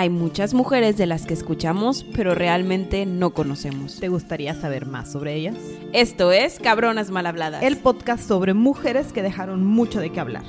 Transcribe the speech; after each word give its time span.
Hay 0.00 0.10
muchas 0.10 0.54
mujeres 0.54 0.96
de 0.96 1.06
las 1.06 1.26
que 1.26 1.34
escuchamos, 1.34 2.06
pero 2.14 2.32
realmente 2.32 3.04
no 3.04 3.30
conocemos. 3.30 3.98
¿Te 3.98 4.06
gustaría 4.06 4.54
saber 4.54 4.86
más 4.86 5.10
sobre 5.10 5.34
ellas? 5.34 5.56
Esto 5.92 6.30
es 6.30 6.60
Cabronas 6.60 7.10
Mal 7.10 7.26
Habladas. 7.26 7.64
El 7.64 7.78
podcast 7.78 8.22
sobre 8.22 8.54
mujeres 8.54 9.12
que 9.12 9.22
dejaron 9.22 9.66
mucho 9.66 9.98
de 9.98 10.10
qué 10.12 10.20
hablar. 10.20 10.44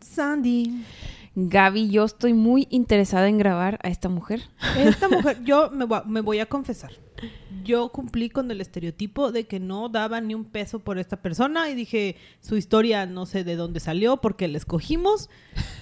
Sandy. 0.00 0.86
Gaby, 1.34 1.90
yo 1.90 2.06
estoy 2.06 2.32
muy 2.32 2.66
interesada 2.70 3.28
en 3.28 3.36
grabar 3.36 3.78
a 3.82 3.90
esta 3.90 4.08
mujer. 4.08 4.40
Esta 4.78 5.08
mujer, 5.10 5.44
yo 5.44 5.68
me 5.70 5.84
voy, 5.84 5.98
a, 5.98 6.04
me 6.04 6.22
voy 6.22 6.38
a 6.38 6.46
confesar. 6.46 6.92
Yo 7.64 7.88
cumplí 7.90 8.30
con 8.30 8.50
el 8.50 8.60
estereotipo 8.60 9.32
de 9.32 9.46
que 9.46 9.60
no 9.60 9.88
daba 9.88 10.20
ni 10.20 10.34
un 10.34 10.44
peso 10.44 10.78
por 10.78 10.98
esta 10.98 11.16
persona 11.20 11.68
y 11.70 11.74
dije, 11.74 12.16
su 12.40 12.56
historia 12.56 13.06
no 13.06 13.26
sé 13.26 13.44
de 13.44 13.56
dónde 13.56 13.80
salió 13.80 14.18
porque 14.18 14.48
la 14.48 14.58
escogimos. 14.58 15.28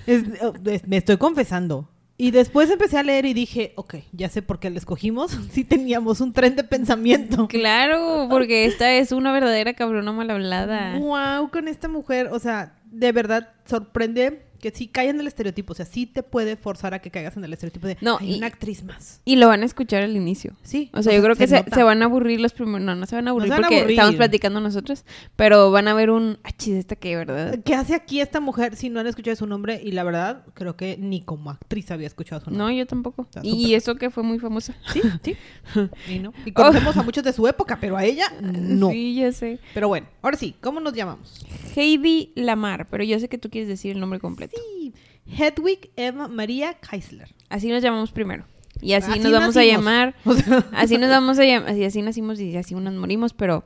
Es- 0.07 0.25
es- 0.65 0.87
me 0.87 0.97
estoy 0.97 1.17
confesando. 1.19 1.89
Y 2.19 2.31
después 2.31 2.71
empecé 2.71 2.97
a 2.97 3.03
leer 3.03 3.27
y 3.27 3.35
dije, 3.35 3.75
ok, 3.77 3.97
ya 4.13 4.31
sé 4.31 4.41
por 4.41 4.59
qué 4.59 4.71
la 4.71 4.79
escogimos. 4.79 5.37
Sí 5.51 5.65
teníamos 5.65 6.23
un 6.23 6.33
tren 6.33 6.57
de 6.57 6.65
pensamiento. 6.65 7.47
Claro, 7.49 8.29
porque 8.31 8.65
esta 8.65 8.95
es 8.95 9.13
una 9.13 9.33
verdadera 9.33 9.75
cabrona 9.75 10.13
mal 10.13 10.31
hablada. 10.31 10.99
Wow, 10.99 11.51
con 11.51 11.69
esta 11.69 11.89
mujer, 11.89 12.29
o 12.33 12.39
sea, 12.39 12.75
de 12.91 13.13
verdad 13.13 13.51
sorprende 13.67 14.46
que 14.57 14.71
sí 14.71 14.89
cae 14.89 15.09
en 15.09 15.21
el 15.21 15.27
estereotipo, 15.27 15.73
o 15.73 15.77
sea, 15.77 15.87
sí 15.87 16.07
te 16.07 16.23
puede 16.23 16.57
forzar 16.57 16.95
a 16.95 16.99
que 17.01 17.11
caigas 17.11 17.37
en 17.37 17.45
el 17.45 17.53
estereotipo 17.53 17.87
de 17.87 17.97
No, 18.01 18.19
"Hay 18.21 18.35
y- 18.35 18.39
una 18.39 18.47
actriz 18.47 18.83
más. 18.85 19.21
Y 19.25 19.37
lo 19.37 19.49
van 19.49 19.63
a 19.63 19.65
escuchar 19.67 20.03
al 20.03 20.17
inicio. 20.17 20.55
Sí. 20.63 20.91
O 20.93 21.03
sea, 21.03 21.15
yo 21.15 21.23
creo 21.23 21.37
que 21.37 21.47
se, 21.47 21.65
se 21.73 21.83
van 21.83 22.03
a 22.03 22.07
aburrir 22.07 22.41
los 22.41 22.53
primeros. 22.53 22.81
No, 22.83 22.95
no 22.95 23.07
se 23.07 23.15
van 23.17 23.27
a 23.29 23.31
aburrir 23.31 23.49
se 23.49 23.55
van 23.55 23.65
a 23.65 23.69
porque 23.69 23.77
aburrir. 23.79 23.99
estamos 23.99 24.17
platicando 24.17 24.61
nosotros. 24.61 25.05
Pero 25.37 25.71
van 25.71 25.89
a 25.89 25.95
ver 25.95 26.11
un. 26.11 26.39
Ah, 26.45 26.51
chis, 26.57 26.75
esta 26.75 26.97
que, 26.97 27.17
¿verdad? 27.17 27.59
¿Qué 27.65 27.75
hace 27.75 27.95
aquí 27.95 28.21
esta 28.21 28.41
mujer 28.41 28.77
si 28.77 28.89
no 28.91 29.01
han 29.01 29.07
escuchado 29.07 29.37
su 29.37 29.47
nombre? 29.47 29.81
Y 29.83 29.93
la 29.93 30.05
verdad, 30.05 30.45
creo 30.55 30.77
que 30.77 30.97
ni 30.99 31.21
como 31.23 31.51
actriz 31.51 31.91
había 31.91 32.07
escuchado 32.07 32.41
su 32.43 32.51
No, 32.51 32.59
nombre. 32.59 32.77
yo 32.77 32.87
tampoco. 32.87 33.27
Y 33.43 33.75
eso 33.75 33.97
que 33.97 34.11
fue 34.11 34.23
muy 34.23 34.39
famosa. 34.39 34.75
Sí, 34.93 35.01
sí. 35.23 35.37
Y, 36.09 36.19
no. 36.21 36.33
y 36.45 36.53
conocemos 36.53 36.97
a 36.97 37.03
muchos 37.03 37.23
de 37.25 37.33
su 37.33 37.47
época, 37.49 37.79
pero 37.81 37.97
a 37.97 38.05
ella 38.05 38.33
no. 38.41 38.91
Sí, 38.91 39.15
ya 39.17 39.33
sé. 39.33 39.59
Pero 39.75 39.89
bueno, 39.89 40.07
ahora 40.23 40.37
sí, 40.37 40.55
¿cómo 40.61 40.81
nos 40.81 40.93
llamamos? 40.95 41.45
Heidi 41.75 42.33
Lamar, 42.35 42.87
pero 42.91 43.05
yo 43.05 43.19
sé 43.21 43.29
que 43.29 43.39
tú 43.39 43.51
quieres 43.51 43.69
decir 43.69 43.93
el 43.93 44.01
nombre 44.01 44.21
completo. 44.21 44.46
Sí, 44.55 44.95
Hedwig 45.27 45.91
Emma 45.97 46.29
María 46.29 46.75
Keisler. 46.75 47.35
Así 47.49 47.69
nos 47.69 47.83
llamamos 47.83 48.13
primero. 48.13 48.45
Y 48.81 48.93
así, 48.93 49.11
Así 49.11 49.21
nos 49.21 49.33
vamos 49.33 49.57
a 49.57 49.65
llamar. 49.65 50.15
O 50.25 50.35
sea, 50.35 50.67
Así 50.73 50.99
nos 50.99 51.09
vamos 51.11 51.39
a 51.39 51.45
llamar. 51.45 51.71
Así, 51.71 51.85
así 51.85 52.03
nacimos 52.03 52.39
y 52.41 52.57
así 52.57 52.75
nos 52.75 52.95
morimos, 52.95 53.33
pero 53.33 53.65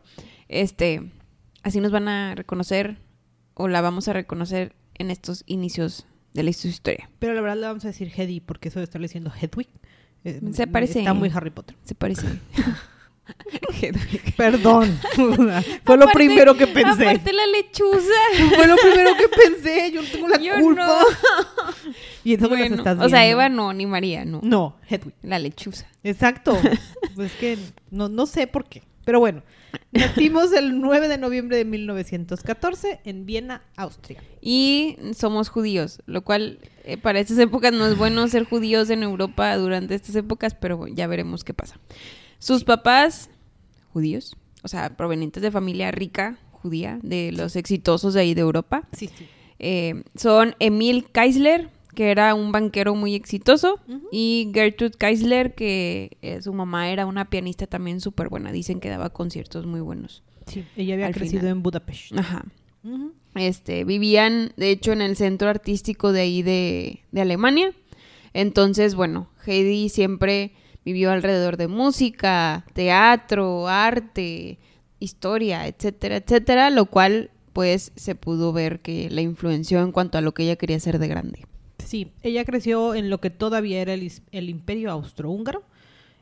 este. 0.48 1.02
Así 1.62 1.80
nos 1.80 1.90
van 1.92 2.08
a 2.08 2.34
reconocer 2.34 2.98
o 3.54 3.68
la 3.68 3.80
vamos 3.82 4.08
a 4.08 4.12
reconocer 4.14 4.74
en 4.94 5.10
estos 5.10 5.42
inicios 5.46 6.06
de 6.32 6.42
la 6.44 6.50
historia. 6.50 7.10
pero 7.18 7.34
la 7.34 7.40
verdad 7.40 7.56
le 7.56 7.66
vamos 7.66 7.84
a 7.84 7.88
decir 7.88 8.10
Hedy 8.16 8.40
porque 8.40 8.68
eso 8.68 8.78
de 8.78 8.84
estarle 8.84 9.06
diciendo 9.08 9.30
Hedwig. 9.38 9.68
eh, 10.24 10.40
Se 10.52 10.66
parece. 10.66 11.00
Está 11.00 11.12
muy 11.12 11.30
Harry 11.34 11.50
Potter. 11.50 11.76
Se 11.84 11.94
parece. 11.94 12.26
Perdón. 14.36 14.98
Fue 15.14 15.96
lo 15.96 16.04
Aparte- 16.04 16.12
primero 16.14 16.56
que 16.56 16.66
pensé. 16.66 17.04
Aparte 17.08 17.32
la 17.32 17.46
lechuza. 17.46 18.20
Fue 18.56 18.66
lo 18.66 18.76
primero 18.76 19.10
que 19.16 19.28
pensé. 19.28 19.90
Yo 19.92 20.02
no 20.02 20.08
tengo 20.08 20.28
la 20.28 20.38
Yo 20.38 20.54
culpa. 20.60 20.86
no. 20.86 20.98
Y 22.24 22.36
las 22.36 22.48
Bueno, 22.48 22.76
estás 22.76 22.98
o 22.98 23.08
sea. 23.08 23.26
Eva 23.26 23.48
no, 23.48 23.72
ni 23.72 23.86
María, 23.86 24.24
no. 24.24 24.40
No, 24.42 24.76
Hedwig. 24.88 25.14
La 25.22 25.38
lechuza. 25.38 25.86
Exacto. 26.04 26.58
Pues 27.14 27.32
que 27.32 27.58
no, 27.90 28.08
no 28.08 28.26
sé 28.26 28.46
por 28.46 28.64
qué. 28.66 28.82
Pero 29.04 29.18
bueno, 29.18 29.42
nacimos 29.92 30.52
el 30.52 30.78
9 30.80 31.08
de 31.08 31.18
noviembre 31.18 31.56
de 31.56 31.64
1914 31.64 33.00
en 33.04 33.26
Viena, 33.26 33.62
Austria. 33.76 34.22
Y 34.40 34.96
somos 35.16 35.48
judíos, 35.48 36.00
lo 36.06 36.22
cual 36.22 36.58
eh, 36.84 36.96
para 36.98 37.18
estas 37.18 37.38
épocas 37.38 37.72
no 37.72 37.86
es 37.86 37.96
bueno 37.96 38.28
ser 38.28 38.44
judíos 38.44 38.90
en 38.90 39.02
Europa 39.02 39.56
durante 39.56 39.94
estas 39.94 40.14
épocas, 40.16 40.54
pero 40.54 40.86
ya 40.86 41.06
veremos 41.06 41.44
qué 41.44 41.54
pasa. 41.54 41.78
Sus 42.38 42.62
papás, 42.64 43.29
judíos, 43.92 44.36
o 44.62 44.68
sea, 44.68 44.96
provenientes 44.96 45.42
de 45.42 45.50
familia 45.50 45.90
rica, 45.90 46.38
judía, 46.52 46.98
de 47.02 47.32
los 47.32 47.56
exitosos 47.56 48.14
de 48.14 48.20
ahí 48.20 48.34
de 48.34 48.40
Europa, 48.42 48.86
Sí, 48.92 49.08
sí. 49.08 49.26
eh, 49.58 50.02
son 50.16 50.54
Emil 50.58 51.06
Keisler, 51.10 51.68
que 51.94 52.10
era 52.10 52.34
un 52.34 52.52
banquero 52.52 52.94
muy 52.94 53.14
exitoso, 53.14 53.80
y 54.12 54.50
Gertrude 54.54 54.96
Keisler, 54.96 55.54
que 55.54 56.16
eh, 56.22 56.40
su 56.40 56.52
mamá 56.52 56.90
era 56.90 57.04
una 57.06 57.28
pianista 57.30 57.66
también 57.66 58.00
súper 58.00 58.28
buena. 58.28 58.52
Dicen 58.52 58.78
que 58.80 58.88
daba 58.88 59.10
conciertos 59.10 59.66
muy 59.66 59.80
buenos. 59.80 60.22
Sí, 60.46 60.64
ella 60.76 60.94
había 60.94 61.10
crecido 61.10 61.40
final. 61.40 61.56
en 61.56 61.62
Budapest. 61.62 62.16
Ajá. 62.16 62.44
Este, 63.34 63.84
vivían, 63.84 64.52
de 64.56 64.70
hecho, 64.70 64.92
en 64.92 65.02
el 65.02 65.16
centro 65.16 65.48
artístico 65.48 66.12
de 66.12 66.20
ahí 66.20 66.42
de, 66.42 67.00
de 67.12 67.20
Alemania. 67.20 67.72
Entonces, 68.34 68.94
bueno, 68.94 69.28
Heidi 69.46 69.88
siempre 69.88 70.52
vivió 70.84 71.10
alrededor 71.12 71.56
de 71.56 71.68
música, 71.68 72.64
teatro, 72.72 73.68
arte, 73.68 74.58
historia, 74.98 75.66
etcétera, 75.66 76.16
etcétera, 76.16 76.70
lo 76.70 76.86
cual, 76.86 77.30
pues, 77.52 77.92
se 77.96 78.14
pudo 78.14 78.52
ver 78.52 78.80
que 78.80 79.08
la 79.10 79.20
influenció 79.20 79.80
en 79.82 79.92
cuanto 79.92 80.18
a 80.18 80.20
lo 80.20 80.32
que 80.32 80.44
ella 80.44 80.56
quería 80.56 80.80
ser 80.80 80.98
de 80.98 81.08
grande. 81.08 81.46
Sí, 81.78 82.12
ella 82.22 82.44
creció 82.44 82.94
en 82.94 83.10
lo 83.10 83.20
que 83.20 83.30
todavía 83.30 83.80
era 83.80 83.94
el, 83.94 84.12
el 84.32 84.48
imperio 84.50 84.90
austrohúngaro, 84.90 85.64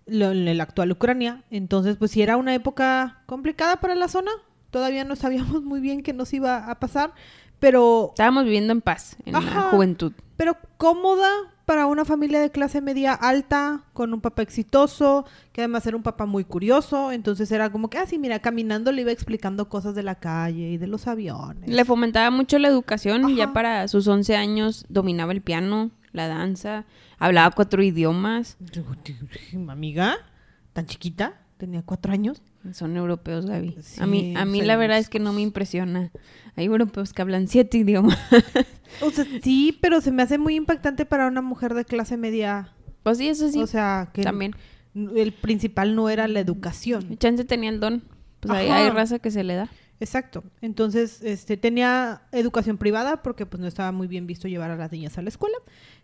en 0.06 0.56
la 0.56 0.62
actual 0.62 0.92
Ucrania. 0.92 1.42
Entonces, 1.50 1.96
pues 1.96 2.10
sí 2.12 2.22
era 2.22 2.36
una 2.36 2.54
época 2.54 3.22
complicada 3.26 3.76
para 3.80 3.94
la 3.94 4.08
zona. 4.08 4.30
Todavía 4.70 5.04
no 5.04 5.16
sabíamos 5.16 5.62
muy 5.62 5.80
bien 5.80 6.02
qué 6.02 6.12
nos 6.12 6.32
iba 6.32 6.70
a 6.70 6.78
pasar, 6.78 7.12
pero 7.58 8.08
Estábamos 8.10 8.44
viviendo 8.44 8.72
en 8.72 8.80
paz, 8.80 9.16
en 9.24 9.32
la 9.34 9.70
juventud. 9.70 10.12
pero 10.36 10.56
cómoda 10.76 11.28
para 11.68 11.84
una 11.84 12.06
familia 12.06 12.40
de 12.40 12.50
clase 12.50 12.80
media 12.80 13.12
alta, 13.12 13.82
con 13.92 14.14
un 14.14 14.22
papá 14.22 14.40
exitoso, 14.40 15.26
que 15.52 15.60
además 15.60 15.86
era 15.86 15.98
un 15.98 16.02
papá 16.02 16.24
muy 16.24 16.42
curioso, 16.42 17.12
entonces 17.12 17.52
era 17.52 17.70
como 17.70 17.90
que, 17.90 17.98
ah, 17.98 18.06
sí, 18.06 18.18
mira, 18.18 18.38
caminando 18.38 18.90
le 18.90 19.02
iba 19.02 19.12
explicando 19.12 19.68
cosas 19.68 19.94
de 19.94 20.02
la 20.02 20.14
calle 20.14 20.70
y 20.70 20.78
de 20.78 20.86
los 20.86 21.06
aviones. 21.06 21.68
Le 21.68 21.84
fomentaba 21.84 22.30
mucho 22.30 22.58
la 22.58 22.68
educación, 22.68 23.26
Ajá. 23.26 23.34
ya 23.34 23.52
para 23.52 23.86
sus 23.86 24.08
11 24.08 24.34
años 24.34 24.86
dominaba 24.88 25.32
el 25.32 25.42
piano, 25.42 25.90
la 26.12 26.26
danza, 26.26 26.86
hablaba 27.18 27.50
cuatro 27.50 27.82
idiomas. 27.82 28.56
Amiga, 29.68 30.16
tan 30.72 30.86
chiquita, 30.86 31.34
tenía 31.58 31.82
cuatro 31.82 32.12
años. 32.12 32.40
Son 32.72 32.96
europeos, 32.96 33.46
Gaby. 33.46 33.76
Sí, 33.80 34.00
a 34.00 34.06
mí, 34.06 34.34
a 34.36 34.44
mí 34.44 34.62
la 34.62 34.76
verdad 34.76 34.98
es 34.98 35.08
que 35.08 35.18
no 35.18 35.32
me 35.32 35.42
impresiona. 35.42 36.10
Hay 36.56 36.64
europeos 36.64 37.12
que 37.12 37.22
hablan 37.22 37.48
siete 37.48 37.78
idiomas. 37.78 38.18
O 39.02 39.10
sea, 39.10 39.26
sí, 39.42 39.78
pero 39.82 40.00
se 40.00 40.10
me 40.10 40.22
hace 40.22 40.38
muy 40.38 40.54
impactante 40.54 41.04
para 41.04 41.26
una 41.26 41.42
mujer 41.42 41.74
de 41.74 41.84
clase 41.84 42.16
media. 42.16 42.72
Pues 43.02 43.18
sí, 43.18 43.28
eso 43.28 43.50
sí. 43.50 43.58
O 43.58 43.66
sea, 43.66 44.08
que 44.14 44.22
también. 44.22 44.54
el 44.94 45.32
principal 45.32 45.94
no 45.94 46.08
era 46.08 46.26
la 46.26 46.40
educación. 46.40 47.18
Chance 47.18 47.44
tenía 47.44 47.68
el 47.68 47.80
don. 47.80 48.02
Pues 48.40 48.50
hay, 48.50 48.68
hay 48.70 48.88
raza 48.88 49.18
que 49.18 49.30
se 49.30 49.44
le 49.44 49.56
da. 49.56 49.68
Exacto. 50.00 50.44
Entonces, 50.60 51.22
este, 51.22 51.56
tenía 51.56 52.22
educación 52.32 52.78
privada 52.78 53.22
porque 53.22 53.46
pues 53.46 53.60
no 53.60 53.66
estaba 53.66 53.90
muy 53.92 54.06
bien 54.06 54.26
visto 54.26 54.46
llevar 54.46 54.70
a 54.70 54.76
las 54.76 54.92
niñas 54.92 55.18
a 55.18 55.22
la 55.22 55.28
escuela, 55.28 55.56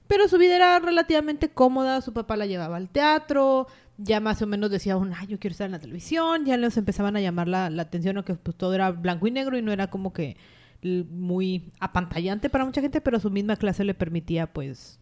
pero 0.08 0.26
su 0.28 0.36
vida 0.36 0.56
era 0.56 0.78
relativamente 0.80 1.50
cómoda, 1.50 2.00
su 2.00 2.12
papá 2.12 2.36
la 2.36 2.46
llevaba 2.46 2.76
al 2.76 2.88
teatro, 2.88 3.68
ya 3.98 4.20
más 4.20 4.42
o 4.42 4.46
menos 4.46 4.70
decía, 4.70 4.96
un, 4.96 5.12
ay, 5.12 5.26
yo 5.28 5.38
quiero 5.38 5.52
estar 5.52 5.66
en 5.66 5.72
la 5.72 5.78
televisión, 5.78 6.44
ya 6.44 6.56
les 6.56 6.76
empezaban 6.76 7.16
a 7.16 7.20
llamar 7.20 7.48
la, 7.48 7.70
la 7.70 7.82
atención, 7.82 8.18
o 8.18 8.24
que 8.24 8.34
pues 8.34 8.56
todo 8.56 8.74
era 8.74 8.90
blanco 8.90 9.26
y 9.26 9.30
negro 9.30 9.56
y 9.56 9.62
no 9.62 9.72
era 9.72 9.88
como 9.88 10.12
que 10.12 10.36
muy 10.82 11.72
apantallante 11.80 12.50
para 12.50 12.64
mucha 12.64 12.80
gente, 12.80 13.00
pero 13.00 13.18
su 13.20 13.30
misma 13.30 13.56
clase 13.56 13.84
le 13.84 13.94
permitía 13.94 14.52
pues 14.52 14.98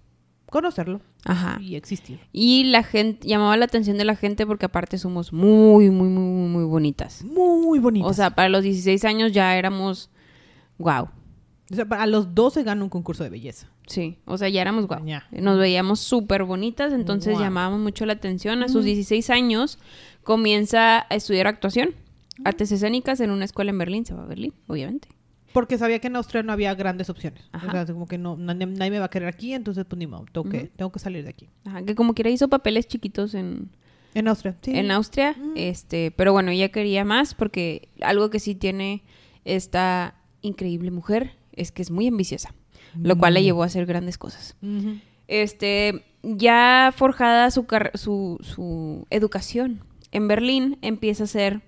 conocerlo 0.52 1.00
Ajá. 1.24 1.58
y 1.60 1.74
existir. 1.74 2.20
Y 2.32 2.64
la 2.64 2.84
gente, 2.84 3.26
llamaba 3.26 3.56
la 3.56 3.64
atención 3.64 3.98
de 3.98 4.04
la 4.04 4.14
gente 4.14 4.46
porque 4.46 4.66
aparte 4.66 4.98
somos 4.98 5.32
muy, 5.32 5.90
muy, 5.90 6.08
muy, 6.08 6.24
muy, 6.24 6.48
muy 6.48 6.64
bonitas. 6.64 7.24
Muy 7.24 7.78
bonito. 7.78 8.06
O 8.06 8.12
sea, 8.12 8.30
para 8.30 8.48
los 8.48 8.62
16 8.62 9.04
años 9.04 9.32
ya 9.32 9.56
éramos 9.56 10.10
wow. 10.78 11.08
O 11.70 11.74
sea, 11.74 11.86
a 11.90 12.06
los 12.06 12.34
12 12.34 12.62
gana 12.62 12.84
un 12.84 12.90
concurso 12.90 13.24
de 13.24 13.30
belleza. 13.30 13.68
Sí, 13.92 14.16
o 14.24 14.38
sea, 14.38 14.48
ya 14.48 14.62
éramos 14.62 14.86
guau. 14.86 15.04
Nos 15.32 15.58
veíamos 15.58 16.00
súper 16.00 16.44
bonitas, 16.44 16.92
entonces 16.94 17.38
llamábamos 17.38 17.80
mucho 17.80 18.06
la 18.06 18.14
atención. 18.14 18.62
A 18.62 18.68
sus 18.68 18.76
Ujú. 18.76 18.84
16 18.86 19.28
años 19.30 19.78
comienza 20.22 21.00
a 21.10 21.14
estudiar 21.14 21.46
actuación, 21.46 21.90
artes 22.44 22.72
escénicas 22.72 23.20
en 23.20 23.30
una 23.30 23.44
escuela 23.44 23.70
en 23.70 23.78
Berlín. 23.78 24.06
Se 24.06 24.14
va 24.14 24.22
a 24.22 24.26
Berlín, 24.26 24.54
obviamente. 24.66 25.08
Porque 25.52 25.76
sabía 25.76 25.98
que 25.98 26.06
en 26.06 26.16
Austria 26.16 26.42
no 26.42 26.52
había 26.52 26.74
grandes 26.74 27.10
opciones. 27.10 27.44
Ajá. 27.52 27.66
O 27.68 27.70
sea, 27.72 27.84
como 27.92 28.06
que 28.08 28.16
no, 28.16 28.36
nadie, 28.38 28.64
nadie 28.64 28.90
me 28.90 28.98
va 28.98 29.04
a 29.06 29.10
querer 29.10 29.28
aquí, 29.28 29.52
entonces 29.52 29.84
pues 29.86 29.98
ni 29.98 30.06
modo, 30.06 30.24
tengo, 30.32 30.48
que, 30.48 30.70
tengo 30.74 30.90
que 30.90 30.98
salir 30.98 31.24
de 31.24 31.28
aquí. 31.30 31.50
Ajá, 31.66 31.82
que 31.84 31.94
como 31.94 32.14
quiera 32.14 32.30
hizo 32.30 32.48
papeles 32.48 32.86
chiquitos 32.88 33.34
en, 33.34 33.68
En 34.14 34.28
Austria, 34.28 34.56
sí. 34.62 34.70
en 34.74 34.90
Austria, 34.90 35.34
Mm. 35.38 35.52
este, 35.56 36.10
pero 36.12 36.32
bueno, 36.32 36.50
ella 36.50 36.70
quería 36.70 37.04
más 37.04 37.34
porque 37.34 37.90
algo 38.00 38.30
que 38.30 38.40
sí 38.40 38.54
tiene 38.54 39.02
esta 39.44 40.14
increíble 40.40 40.90
mujer 40.90 41.32
es 41.52 41.70
que 41.70 41.82
es 41.82 41.90
muy 41.90 42.06
ambiciosa, 42.08 42.54
lo 43.00 43.16
cual 43.18 43.34
la 43.34 43.40
Mm. 43.40 43.44
llevó 43.44 43.62
a 43.62 43.66
hacer 43.66 43.86
grandes 43.86 44.18
cosas. 44.18 44.56
Este, 45.28 46.04
ya 46.22 46.92
forjada 46.96 47.50
su, 47.50 47.66
su, 47.94 48.38
su 48.42 49.06
educación 49.10 49.80
en 50.10 50.28
Berlín 50.28 50.78
empieza 50.82 51.22
a 51.22 51.24
hacer 51.24 51.60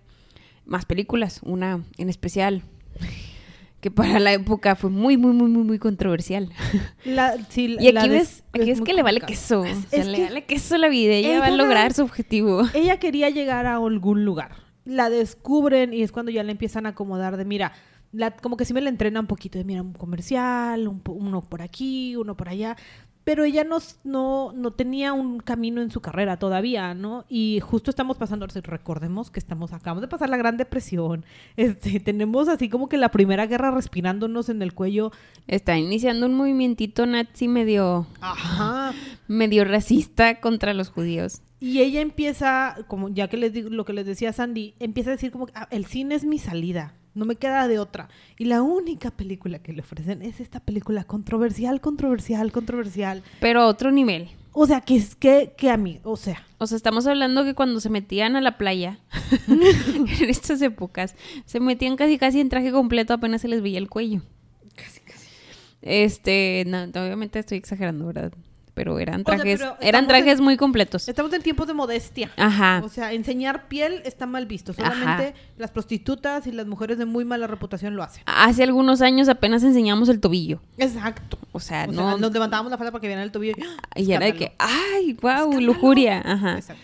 más 0.66 0.84
películas, 0.84 1.40
una 1.42 1.82
en 1.98 2.08
especial 2.10 2.62
que 3.80 3.90
para 3.90 4.18
la 4.18 4.32
época 4.32 4.76
fue 4.76 4.90
muy, 4.90 5.16
muy, 5.16 5.32
muy, 5.32 5.48
muy, 5.50 5.62
muy 5.64 5.78
controversial. 5.78 6.50
La- 7.04 7.36
sí, 7.48 7.76
Y 7.78 7.96
aquí 7.96 8.08
ves, 8.08 8.42
aquí 8.52 8.70
es 8.70 8.80
que 8.80 8.92
le 8.94 9.02
vale 9.02 9.20
queso. 9.20 9.64
Es- 9.64 9.76
o 9.76 9.88
sea, 9.88 10.00
es 10.00 10.06
le 10.06 10.16
que 10.16 10.24
vale 10.24 10.44
queso 10.44 10.78
la 10.78 10.88
vida. 10.88 11.12
Ella, 11.14 11.40
va 11.40 11.46
a 11.46 11.50
lograr 11.50 11.92
su 11.92 12.02
objetivo. 12.02 12.62
ella 12.74 12.98
quería 12.98 13.30
llegar 13.30 13.66
a 13.66 13.76
algún 13.76 14.24
lugar. 14.24 14.52
La 14.86 15.08
descubren 15.10 15.94
y 15.94 16.02
es 16.02 16.12
cuando 16.12 16.30
ya 16.30 16.42
le 16.42 16.52
empiezan 16.52 16.84
a 16.86 16.90
acomodar 16.90 17.36
de, 17.38 17.44
mira, 17.46 17.72
la, 18.14 18.30
como 18.30 18.56
que 18.56 18.64
sí 18.64 18.72
me 18.72 18.80
la 18.80 18.88
entrena 18.88 19.20
un 19.20 19.26
poquito 19.26 19.58
de, 19.58 19.64
mira, 19.64 19.82
un 19.82 19.92
comercial, 19.92 20.88
un 20.88 21.02
uno 21.06 21.42
por 21.42 21.62
aquí, 21.62 22.16
uno 22.16 22.36
por 22.36 22.48
allá. 22.48 22.76
Pero 23.24 23.44
ella 23.44 23.64
no, 23.64 23.78
no, 24.04 24.52
no 24.52 24.72
tenía 24.72 25.14
un 25.14 25.40
camino 25.40 25.80
en 25.80 25.90
su 25.90 26.02
carrera 26.02 26.38
todavía, 26.38 26.92
¿no? 26.92 27.24
Y 27.26 27.60
justo 27.60 27.90
estamos 27.90 28.18
pasando, 28.18 28.46
recordemos 28.46 29.30
que 29.30 29.40
estamos, 29.40 29.72
acabamos 29.72 30.02
de 30.02 30.08
pasar 30.08 30.28
la 30.28 30.36
Gran 30.36 30.58
Depresión, 30.58 31.24
este, 31.56 32.00
tenemos 32.00 32.48
así 32.48 32.68
como 32.68 32.88
que 32.88 32.98
la 32.98 33.10
Primera 33.10 33.46
Guerra 33.46 33.70
respirándonos 33.70 34.50
en 34.50 34.60
el 34.60 34.74
cuello. 34.74 35.10
Está 35.46 35.78
iniciando 35.78 36.26
un 36.26 36.34
movimiento 36.34 37.06
nazi 37.06 37.48
medio, 37.48 38.06
Ajá. 38.20 38.92
medio 39.26 39.64
racista 39.64 40.40
contra 40.40 40.74
los 40.74 40.90
judíos. 40.90 41.40
Y 41.60 41.80
ella 41.80 42.00
empieza, 42.00 42.76
como 42.88 43.08
ya 43.08 43.28
que 43.28 43.36
les 43.36 43.52
digo 43.52 43.70
lo 43.70 43.84
que 43.84 43.92
les 43.92 44.06
decía 44.06 44.32
Sandy, 44.32 44.74
empieza 44.80 45.10
a 45.10 45.14
decir 45.14 45.30
como 45.30 45.46
que 45.46 45.52
"Ah, 45.54 45.68
el 45.70 45.86
cine 45.86 46.14
es 46.14 46.24
mi 46.24 46.38
salida, 46.38 46.94
no 47.14 47.24
me 47.24 47.36
queda 47.36 47.68
de 47.68 47.78
otra. 47.78 48.08
Y 48.38 48.44
la 48.46 48.60
única 48.62 49.10
película 49.10 49.60
que 49.60 49.72
le 49.72 49.80
ofrecen 49.80 50.20
es 50.22 50.40
esta 50.40 50.60
película 50.60 51.04
controversial, 51.04 51.80
controversial, 51.80 52.52
controversial. 52.52 53.22
Pero 53.40 53.62
a 53.62 53.66
otro 53.66 53.90
nivel. 53.92 54.28
O 54.52 54.66
sea, 54.66 54.80
que 54.82 54.94
es 54.96 55.16
que, 55.16 55.52
que 55.56 55.70
a 55.70 55.76
mí, 55.76 56.00
o 56.04 56.16
sea, 56.16 56.44
O 56.58 56.66
sea, 56.68 56.76
estamos 56.76 57.06
hablando 57.08 57.44
que 57.44 57.54
cuando 57.54 57.80
se 57.80 57.90
metían 57.90 58.36
a 58.36 58.40
la 58.40 58.56
playa, 58.58 58.98
en 59.48 60.06
estas 60.28 60.62
épocas, 60.62 61.16
se 61.44 61.60
metían 61.60 61.96
casi 61.96 62.18
casi 62.18 62.40
en 62.40 62.48
traje 62.48 62.70
completo, 62.70 63.14
apenas 63.14 63.40
se 63.40 63.48
les 63.48 63.62
veía 63.62 63.78
el 63.78 63.88
cuello. 63.88 64.22
casi, 64.76 65.00
casi. 65.00 65.26
Este, 65.82 66.64
no, 66.68 66.82
obviamente 66.84 67.38
estoy 67.40 67.58
exagerando, 67.58 68.06
¿verdad? 68.06 68.32
Pero 68.74 68.98
eran 68.98 69.20
O 69.20 69.24
sea, 69.24 69.36
trajes, 69.36 69.60
pero 69.60 69.76
eran 69.80 70.08
trajes 70.08 70.38
en- 70.38 70.44
muy 70.44 70.56
completos. 70.56 71.08
Estamos 71.08 71.32
en 71.32 71.42
tiempos 71.42 71.68
de 71.68 71.74
modestia. 71.74 72.30
Ajá. 72.36 72.82
O 72.84 72.88
sea, 72.88 73.12
enseñar 73.12 73.68
piel 73.68 74.02
está 74.04 74.26
mal 74.26 74.46
visto. 74.46 74.72
Solamente 74.72 75.34
las 75.58 75.70
prostitutas 75.70 76.46
y 76.48 76.52
las 76.52 76.66
mujeres 76.66 76.98
de 76.98 77.04
muy 77.04 77.24
mala 77.24 77.46
reputación 77.46 77.94
lo 77.94 78.02
hacen. 78.02 78.24
Hace 78.26 78.64
algunos 78.64 79.00
años 79.00 79.28
apenas 79.28 79.62
enseñamos 79.62 80.08
el 80.08 80.18
tobillo. 80.18 80.60
Exacto. 80.76 81.38
O 81.52 81.60
sea, 81.60 81.84
O 81.88 81.92
no. 81.92 82.08
sea, 82.10 82.16
nos 82.18 82.32
levantábamos 82.32 82.70
la 82.72 82.76
falda 82.76 82.90
porque 82.90 83.06
veían 83.06 83.22
el 83.22 83.30
tobillo. 83.30 83.54
¡Ah! 83.62 83.80
y 84.00 84.10
era 84.10 84.26
de 84.26 84.34
que, 84.34 84.52
ay, 84.58 85.12
wow, 85.22 85.30
Escándalo. 85.30 85.60
lujuria. 85.60 86.20
Ajá. 86.24 86.56
Exacto. 86.56 86.82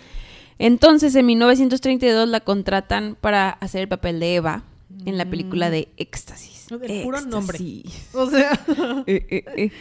Entonces, 0.61 1.15
en 1.17 1.27
1932 1.27 2.29
la 2.29 2.41
contratan 2.41 3.17
para 3.21 3.51
hacer 3.51 3.81
el 3.81 3.89
papel 3.89 4.21
de 4.21 4.37
Eva 4.37 4.63
en 5.07 5.17
la 5.19 5.25
película 5.25 5.71
de 5.71 5.89
Éxtasis. 5.97 6.67
Mm. 6.71 6.85
El 6.85 7.03
puro 7.03 7.21
nombre. 7.23 7.59
Éxtasis. 7.59 8.15
O 8.15 8.27
sea, 8.31 8.53
Eh, 9.07 9.27
eh, 9.31 9.45
eh. 9.57 9.73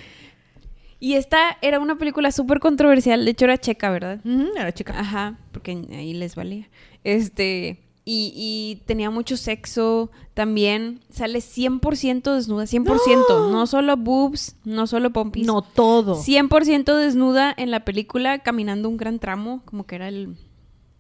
Y 1.00 1.14
esta 1.14 1.58
era 1.62 1.80
una 1.80 1.98
película 1.98 2.32
súper 2.32 2.60
controversial. 2.60 3.24
De 3.24 3.32
hecho, 3.32 3.46
era 3.46 3.58
checa, 3.58 3.90
¿verdad? 3.90 4.20
era 4.26 4.72
chica. 4.74 5.00
Ajá, 5.00 5.40
porque 5.52 5.72
ahí 5.92 6.14
les 6.14 6.36
valía. 6.36 6.70
Este, 7.04 7.80
y, 8.04 8.34
y 8.36 8.84
tenía 8.86 9.10
mucho 9.10 9.38
sexo 9.38 10.12
también. 10.34 11.00
Sale 11.10 11.40
100% 11.40 12.36
desnuda, 12.36 12.64
100%. 12.66 13.52
No 13.52 13.68
solo 13.68 13.96
boobs, 13.96 14.58
no 14.66 14.88
solo 14.88 15.12
pompis. 15.12 15.46
No 15.48 15.62
todo. 15.62 16.16
100% 16.22 16.96
desnuda 16.96 17.54
en 17.56 17.72
la 17.72 17.86
película, 17.86 18.40
caminando 18.40 18.90
un 18.90 18.98
gran 18.98 19.20
tramo, 19.20 19.62
como 19.66 19.86
que 19.86 19.96
era 19.96 20.10
el 20.10 20.36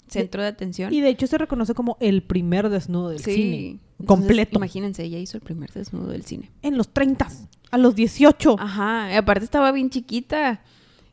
centro 0.09 0.41
de 0.41 0.47
atención. 0.49 0.93
Y 0.93 1.01
de 1.01 1.09
hecho 1.09 1.27
se 1.27 1.37
reconoce 1.37 1.73
como 1.73 1.97
el 1.99 2.23
primer 2.23 2.69
desnudo 2.69 3.09
del 3.09 3.19
Sí. 3.19 3.33
cine. 3.33 3.57
Entonces, 3.99 4.05
completo. 4.07 4.57
Imagínense, 4.57 5.03
ella 5.03 5.19
hizo 5.19 5.37
el 5.37 5.43
primer 5.43 5.71
desnudo 5.71 6.07
del 6.11 6.23
cine. 6.25 6.51
En 6.61 6.77
los 6.77 6.89
30, 6.89 7.27
a 7.71 7.77
los 7.77 7.95
18. 7.95 8.55
Ajá, 8.59 9.09
y 9.11 9.15
aparte 9.15 9.43
estaba 9.45 9.71
bien 9.71 9.89
chiquita. 9.89 10.61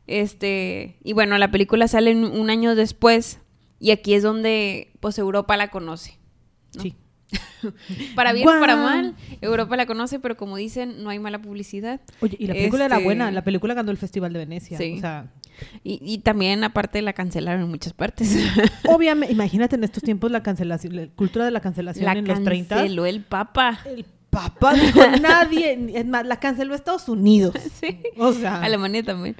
Este, 0.07 0.97
y 1.03 1.13
bueno, 1.13 1.37
la 1.37 1.51
película 1.51 1.87
sale 1.87 2.15
un 2.15 2.49
año 2.49 2.75
después 2.75 3.39
y 3.79 3.91
aquí 3.91 4.13
es 4.13 4.23
donde 4.23 4.91
pues 5.01 5.17
Europa 5.19 5.57
la 5.57 5.69
conoce. 5.69 6.17
¿no? 6.75 6.81
Sí. 6.81 6.95
Para 8.15 8.31
bien 8.31 8.47
o 8.47 8.51
para 8.59 8.77
mal, 8.77 9.15
Europa 9.41 9.75
la 9.75 9.85
conoce, 9.85 10.19
pero 10.19 10.37
como 10.37 10.55
dicen, 10.55 11.03
no 11.03 11.09
hay 11.09 11.19
mala 11.19 11.41
publicidad. 11.41 11.99
Oye, 12.21 12.37
y 12.39 12.47
la 12.47 12.53
película 12.53 12.85
era 12.85 12.95
Este- 12.95 13.03
buena. 13.05 13.31
La 13.31 13.43
película 13.43 13.73
ganó 13.73 13.91
el 13.91 13.97
Festival 13.97 14.31
de 14.31 14.39
Venecia. 14.39 14.77
Sí. 14.77 14.93
O 14.97 14.99
sea, 15.01 15.29
Y, 15.83 15.99
y 16.01 16.19
también 16.19 16.63
aparte 16.63 17.01
la 17.01 17.13
cancelaron 17.13 17.63
en 17.63 17.69
muchas 17.69 17.93
partes. 17.93 18.35
obviamente, 18.87 19.33
imagínate 19.33 19.75
en 19.75 19.83
estos 19.83 20.03
tiempos 20.03 20.31
la 20.31 20.43
cancelación, 20.43 20.95
la 20.95 21.07
cultura 21.07 21.45
de 21.45 21.51
la 21.51 21.61
cancelación 21.61 22.05
la 22.05 22.13
en 22.13 22.27
los 22.27 22.43
30. 22.43 22.75
canceló 22.75 23.05
el 23.05 23.21
Papa. 23.21 23.79
El 23.85 24.05
Papa 24.29 24.73
dijo 24.73 25.01
nadie. 25.21 25.91
Es 25.93 26.05
más, 26.05 26.25
la 26.25 26.39
canceló 26.39 26.75
Estados 26.75 27.09
Unidos. 27.09 27.55
Sí. 27.79 27.99
O 28.17 28.33
sea, 28.33 28.61
Alemania 28.61 29.03
también. 29.03 29.35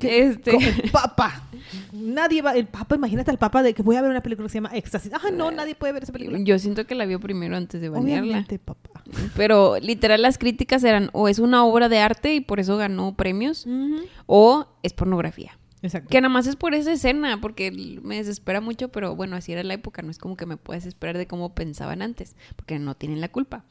Que- 0.00 0.22
Este, 0.26 0.56
el 0.56 0.90
Papa. 0.90 1.44
Nadie 1.92 2.42
va. 2.42 2.54
El 2.54 2.66
Papa, 2.66 2.96
imagínate 2.96 3.30
al 3.30 3.38
Papa 3.38 3.62
de 3.62 3.74
que 3.74 3.82
voy 3.82 3.96
a 3.96 4.02
ver 4.02 4.10
una 4.10 4.20
película 4.22 4.46
que 4.46 4.50
se 4.52 4.58
llama 4.58 4.70
Éxtasis. 4.74 5.12
Ah, 5.14 5.30
no, 5.32 5.50
nadie 5.50 5.74
puede 5.74 5.92
ver 5.92 6.02
esa 6.02 6.12
película. 6.12 6.38
yo 6.42 6.58
siento 6.58 6.86
que 6.86 6.94
la 6.94 7.04
vio 7.06 7.20
primero 7.20 7.56
antes 7.56 7.80
de 7.80 7.88
banearla. 7.88 8.22
Obviamente, 8.22 8.58
papá. 8.58 9.02
Pero 9.36 9.78
literal 9.80 10.22
las 10.22 10.38
críticas 10.38 10.82
eran 10.84 11.10
o 11.12 11.28
es 11.28 11.38
una 11.38 11.64
obra 11.64 11.88
de 11.88 11.98
arte 11.98 12.34
y 12.34 12.40
por 12.40 12.60
eso 12.60 12.76
ganó 12.76 13.14
premios 13.14 13.66
o 14.26 14.66
es 14.82 14.92
pornografía. 14.92 15.56
Exacto. 15.82 16.10
Que 16.10 16.20
nada 16.20 16.32
más 16.32 16.46
es 16.46 16.56
por 16.56 16.74
esa 16.74 16.92
escena, 16.92 17.40
porque 17.40 17.70
me 18.02 18.16
desespera 18.16 18.60
mucho, 18.60 18.90
pero 18.90 19.16
bueno, 19.16 19.36
así 19.36 19.52
era 19.52 19.62
la 19.62 19.72
época, 19.74 20.02
no 20.02 20.10
es 20.10 20.18
como 20.18 20.36
que 20.36 20.44
me 20.44 20.58
puedes 20.58 20.84
esperar 20.84 21.16
de 21.16 21.26
cómo 21.26 21.54
pensaban 21.54 22.02
antes, 22.02 22.36
porque 22.56 22.78
no 22.78 22.94
tienen 22.96 23.20
la 23.22 23.28
culpa. 23.28 23.64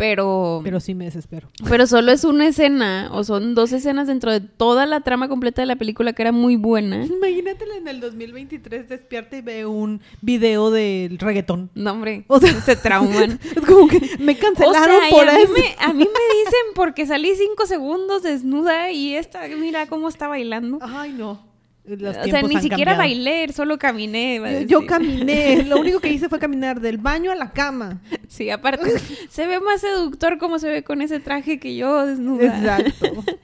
Pero, 0.00 0.60
pero, 0.60 0.60
Pero 0.64 0.80
sí 0.80 0.94
me 0.94 1.04
desespero. 1.04 1.48
solo 1.86 2.10
es 2.10 2.24
una 2.24 2.46
escena, 2.46 3.10
o 3.12 3.22
son 3.22 3.54
dos 3.54 3.70
escenas 3.72 4.06
dentro 4.06 4.32
de 4.32 4.40
toda 4.40 4.86
la 4.86 5.02
trama 5.02 5.28
completa 5.28 5.60
de 5.60 5.66
la 5.66 5.76
película 5.76 6.14
que 6.14 6.22
era 6.22 6.32
muy 6.32 6.56
buena. 6.56 7.04
Imagínatela 7.04 7.76
en 7.76 7.86
el 7.86 8.00
2023 8.00 8.88
despierta 8.88 9.36
y 9.36 9.42
ve 9.42 9.66
un 9.66 10.00
video 10.22 10.70
del 10.70 11.18
reggaetón. 11.18 11.68
No, 11.74 11.92
hombre, 11.92 12.24
O 12.28 12.40
sea, 12.40 12.58
se 12.62 12.76
trauman. 12.76 13.38
Es 13.54 13.66
como 13.66 13.88
que 13.88 14.00
me 14.18 14.32
O 14.32 14.38
cancelaron 14.38 14.96
y 15.08 15.10
por 15.10 15.28
a, 15.28 15.34
mí 15.34 15.42
eso. 15.42 15.52
me, 15.52 15.74
a 15.78 15.92
mí 15.92 16.04
me 16.04 16.04
dicen 16.04 16.66
porque 16.74 17.04
salí 17.04 17.32
cinco 17.36 17.66
segundos 17.66 18.22
desnuda 18.22 18.90
y 18.90 19.14
esta, 19.16 19.46
mira 19.48 19.86
cómo 19.86 20.08
está 20.08 20.28
bailando. 20.28 20.78
Ay, 20.80 21.12
no. 21.12 21.49
Los 21.98 22.16
o 22.16 22.24
sea, 22.24 22.42
ni 22.42 22.56
siquiera 22.60 22.92
cambiado. 22.92 22.98
bailé, 22.98 23.52
solo 23.52 23.78
caminé. 23.78 24.64
Yo, 24.66 24.86
caminé. 24.86 25.64
Lo 25.68 25.78
único 25.80 26.00
que 26.00 26.12
hice 26.12 26.28
fue 26.28 26.38
caminar 26.38 26.80
del 26.80 26.98
baño 26.98 27.30
a 27.32 27.34
la 27.34 27.52
cama. 27.52 28.00
Sí, 28.28 28.50
aparte, 28.50 28.98
se 29.28 29.46
ve 29.46 29.60
más 29.60 29.80
seductor 29.80 30.38
como 30.38 30.58
se 30.58 30.68
ve 30.68 30.82
con 30.84 31.02
ese 31.02 31.20
traje 31.20 31.58
que 31.58 31.74
yo 31.76 32.06
desnuda. 32.06 32.44
Exacto. 32.78 33.24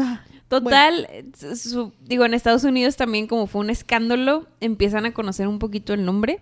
Ah, 0.00 0.22
Total, 0.46 1.08
su- 1.56 1.92
digo, 2.04 2.24
en 2.24 2.32
Estados 2.32 2.62
Unidos 2.62 2.94
también 2.96 3.26
como 3.26 3.48
fue 3.48 3.60
un 3.62 3.68
escándalo, 3.70 4.46
empiezan 4.60 5.06
a 5.06 5.12
conocer 5.12 5.48
un 5.48 5.58
poquito 5.58 5.92
el 5.92 6.04
nombre. 6.04 6.40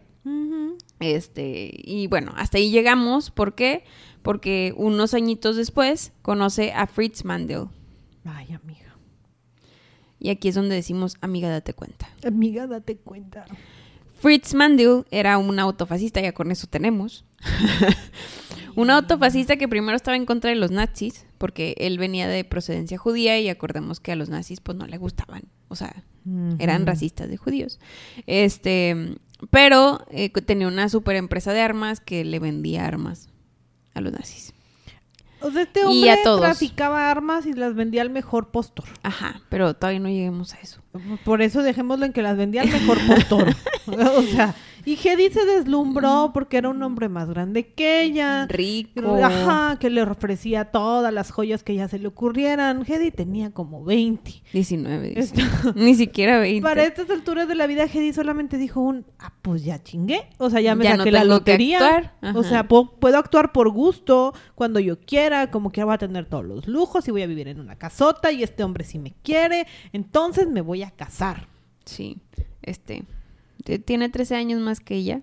Este, 1.01 1.71
y 1.75 2.07
bueno, 2.07 2.33
hasta 2.37 2.59
ahí 2.59 2.71
llegamos. 2.71 3.31
¿Por 3.31 3.55
qué? 3.55 3.85
Porque 4.23 4.73
unos 4.77 5.15
añitos 5.15 5.57
después 5.57 6.13
conoce 6.23 6.73
a 6.73 6.87
Fritz 6.87 7.25
Mandel. 7.25 7.65
Ay, 8.25 8.49
amiga. 8.53 8.86
Y 10.27 10.31
aquí 10.31 10.49
es 10.49 10.57
donde 10.57 10.75
decimos, 10.75 11.19
amiga, 11.21 11.49
date 11.49 11.73
cuenta. 11.73 12.11
Amiga, 12.27 12.67
date 12.67 12.97
cuenta. 12.97 13.45
Fritz 14.19 14.55
Mandel 14.55 15.05
era 15.13 15.39
un 15.39 15.57
autofascista, 15.61 16.21
ya 16.21 16.33
con 16.33 16.51
eso 16.51 16.67
tenemos. 16.67 17.25
un 18.75 18.91
autofascista 18.91 19.57
que 19.57 19.69
primero 19.69 19.95
estaba 19.95 20.17
en 20.17 20.27
contra 20.27 20.51
de 20.51 20.57
los 20.57 20.73
nazis, 20.73 21.27
porque 21.39 21.77
él 21.79 21.97
venía 21.97 22.27
de 22.27 22.43
procedencia 22.43 22.99
judía 22.99 23.39
y 23.39 23.49
acordemos 23.49 24.01
que 24.01 24.11
a 24.11 24.17
los 24.17 24.29
nazis 24.29 24.61
pues 24.61 24.77
no 24.77 24.89
le 24.89 24.99
gustaban. 24.99 25.45
O 25.69 25.77
sea, 25.77 26.03
eran 26.59 26.87
racistas 26.87 27.29
de 27.29 27.37
judíos. 27.37 27.79
Este, 28.27 29.15
pero 29.51 30.05
eh, 30.11 30.31
tenía 30.31 30.67
una 30.67 30.89
super 30.89 31.15
empresa 31.15 31.53
de 31.53 31.61
armas 31.61 32.01
que 32.01 32.25
le 32.25 32.41
vendía 32.41 32.85
armas 32.85 33.29
a 33.95 34.01
los 34.01 34.13
nazis. 34.13 34.55
O 35.47 35.51
sea, 35.53 35.63
este 35.63 35.81
Y 35.81 35.85
hombre 35.85 36.11
a 36.11 36.23
todos. 36.23 36.41
traficaba 36.41 37.11
armas 37.11 37.47
y 37.47 37.53
las 37.53 37.75
vendía 37.75 38.03
al 38.03 38.11
mejor 38.11 38.51
postor. 38.51 38.87
Ajá, 39.03 39.41
pero 39.49 39.75
todavía 39.75 40.01
no 40.01 40.09
lleguemos 40.09 40.55
a 40.55 40.61
eso. 40.61 40.81
Por 41.25 41.43
eso 41.43 41.63
dejémoslo 41.63 42.07
en 42.07 42.13
que 42.13 42.23
las 42.23 42.37
vendía 42.37 42.63
al 42.63 42.69
mejor 42.71 42.99
postor. 43.07 43.55
o 43.87 44.23
sea, 44.23 44.55
y 44.87 44.95
Hedy 44.95 45.31
se 45.31 45.45
deslumbró 45.45 46.31
porque 46.33 46.57
era 46.57 46.69
un 46.71 46.83
hombre 46.83 47.09
más 47.09 47.29
grande 47.29 47.67
que 47.75 48.03
ella. 48.03 48.47
Rico. 48.47 49.17
Ajá, 49.23 49.77
que 49.79 49.91
le 49.91 50.01
ofrecía 50.03 50.67
todas 50.67 51.13
las 51.13 51.31
joyas 51.33 51.63
que 51.63 51.75
ya 51.75 51.89
se 51.89 51.99
le 51.99 52.07
ocurrieran. 52.09 52.85
Hedy 52.87 53.11
tenía 53.11 53.51
como 53.51 53.85
20. 53.85 54.43
19, 54.53 55.09
dice. 55.09 55.21
Está- 55.21 55.73
Ni 55.77 55.95
siquiera 55.97 56.39
20. 56.39 56.63
Para 56.63 56.85
estas 56.85 57.11
alturas 57.11 57.49
de 57.49 57.57
la 57.57 57.67
vida, 57.67 57.85
Hedy 57.85 58.13
solamente 58.13 58.57
dijo 58.57 58.81
un, 58.81 59.05
ah, 59.19 59.33
pues 59.43 59.65
ya 59.65 59.83
chingué. 59.83 60.29
O 60.39 60.49
sea, 60.49 60.61
ya 60.61 60.75
me 60.75 60.85
Ya 60.85 60.93
no 60.93 60.99
saqué 60.99 61.11
la 61.11 61.21
que 61.21 61.27
lotería. 61.27 62.15
O 62.35 62.43
sea, 62.43 62.69
puedo 62.69 63.19
actuar 63.19 63.53
por 63.53 63.69
gusto, 63.71 64.33
cuando 64.55 64.79
yo 64.81 65.01
quiera, 65.01 65.51
como 65.51 65.71
quiera 65.71 65.87
voy 65.87 65.95
a 65.95 65.99
tener 65.99 66.27
todos 66.27 66.45
los 66.45 66.69
lujos 66.69 67.07
y 67.09 67.11
voy 67.11 67.23
a 67.23 67.27
vivir 67.27 67.49
en 67.49 67.59
una 67.61 67.77
casota 67.77 68.31
y 68.31 68.43
este 68.45 68.63
hombre 68.63 68.85
sí 68.85 68.99
me 69.01 69.15
quiere, 69.23 69.67
entonces 69.93 70.49
me 70.49 70.61
voy 70.61 70.83
a 70.85 70.91
casar. 70.93 71.49
Sí, 71.85 72.19
este, 72.63 73.05
Tiene 73.85 74.09
13 74.09 74.37
años 74.37 74.61
más 74.61 74.81
que 74.81 74.95
ella. 74.97 75.21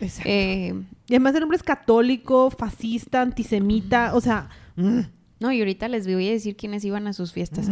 Exacto. 0.00 0.28
Eh, 0.28 0.74
Y 1.08 1.12
además 1.14 1.34
el 1.34 1.42
hombre 1.42 1.56
es 1.56 1.62
católico, 1.62 2.50
fascista, 2.50 3.22
antisemita, 3.22 4.14
o 4.14 4.20
sea... 4.20 4.48
mm, 4.76 5.00
no, 5.40 5.52
y 5.52 5.58
ahorita 5.58 5.88
les 5.88 6.06
voy 6.06 6.28
a 6.28 6.32
decir 6.32 6.56
quiénes 6.56 6.84
iban 6.84 7.06
a 7.06 7.12
sus 7.12 7.32
fiestas. 7.32 7.68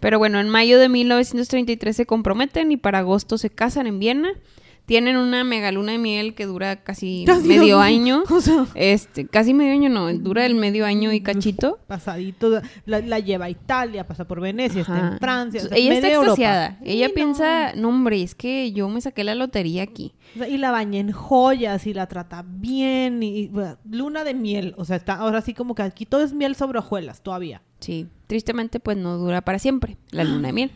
Pero 0.00 0.18
bueno, 0.18 0.40
en 0.40 0.48
mayo 0.50 0.78
de 0.78 0.88
1933 0.90 1.96
se 1.96 2.04
comprometen 2.06 2.70
y 2.70 2.76
para 2.76 2.98
agosto 2.98 3.38
se 3.38 3.48
casan 3.50 3.86
en 3.86 3.98
Viena. 3.98 4.28
Tienen 4.86 5.16
una 5.16 5.44
mega 5.44 5.72
luna 5.72 5.92
de 5.92 5.98
miel 5.98 6.34
que 6.34 6.44
dura 6.44 6.82
casi 6.82 7.24
Casi 7.26 7.48
medio 7.48 7.80
año. 7.80 8.24
O 8.30 8.40
sea, 8.40 8.66
Este, 8.74 9.26
casi 9.26 9.54
medio 9.54 9.72
año 9.72 9.88
no, 9.88 10.12
dura 10.12 10.44
el 10.44 10.54
medio 10.54 10.84
año 10.84 11.12
y 11.12 11.20
cachito. 11.22 11.78
pasadito, 11.86 12.60
la, 12.84 13.00
la 13.00 13.18
lleva 13.18 13.46
a 13.46 13.50
Italia, 13.50 14.06
pasa 14.06 14.26
por 14.26 14.40
Venecia, 14.40 14.82
está 14.82 15.12
en 15.12 15.18
Francia. 15.18 15.62
o 15.64 15.68
sea, 15.68 15.76
Ella 15.76 15.94
está 15.94 16.08
extasiada. 16.08 16.78
Ella 16.84 17.08
no. 17.08 17.14
piensa, 17.14 17.72
no 17.74 17.88
hombre, 17.88 18.22
es 18.22 18.34
que 18.34 18.72
yo 18.72 18.88
me 18.88 19.00
saqué 19.00 19.24
la 19.24 19.34
lotería 19.34 19.82
aquí. 19.82 20.12
O 20.34 20.38
sea, 20.38 20.48
y 20.48 20.58
la 20.58 20.70
baña 20.70 20.98
en 21.00 21.12
joyas 21.12 21.86
y 21.86 21.94
la 21.94 22.06
trata 22.08 22.44
bien. 22.46 23.22
Y, 23.22 23.38
y, 23.38 23.48
bueno, 23.48 23.78
luna 23.90 24.24
de 24.24 24.34
miel. 24.34 24.74
O 24.76 24.84
sea, 24.84 24.96
está 24.96 25.14
ahora 25.14 25.40
sí 25.40 25.54
como 25.54 25.74
que 25.74 25.82
aquí 25.82 26.04
todo 26.06 26.22
es 26.22 26.32
miel 26.34 26.56
sobre 26.56 26.78
hojuelas 26.80 27.22
todavía. 27.22 27.62
Sí, 27.80 28.06
tristemente 28.26 28.80
pues 28.80 28.96
no 28.96 29.16
dura 29.18 29.42
para 29.42 29.58
siempre 29.58 29.96
la 30.10 30.24
luna 30.24 30.48
de 30.48 30.52
miel. 30.54 30.70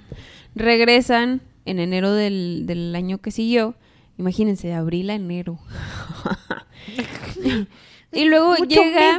Regresan 0.54 1.40
en 1.64 1.78
enero 1.78 2.12
del, 2.12 2.64
del 2.66 2.94
año 2.94 3.18
que 3.18 3.30
siguió. 3.30 3.74
Imagínense, 4.18 4.68
de 4.68 4.75
abril 4.75 5.10
a 5.10 5.14
enero. 5.14 5.58
y 8.12 8.25
luego 8.25 8.50
Mucho 8.58 8.64
llega... 8.64 9.18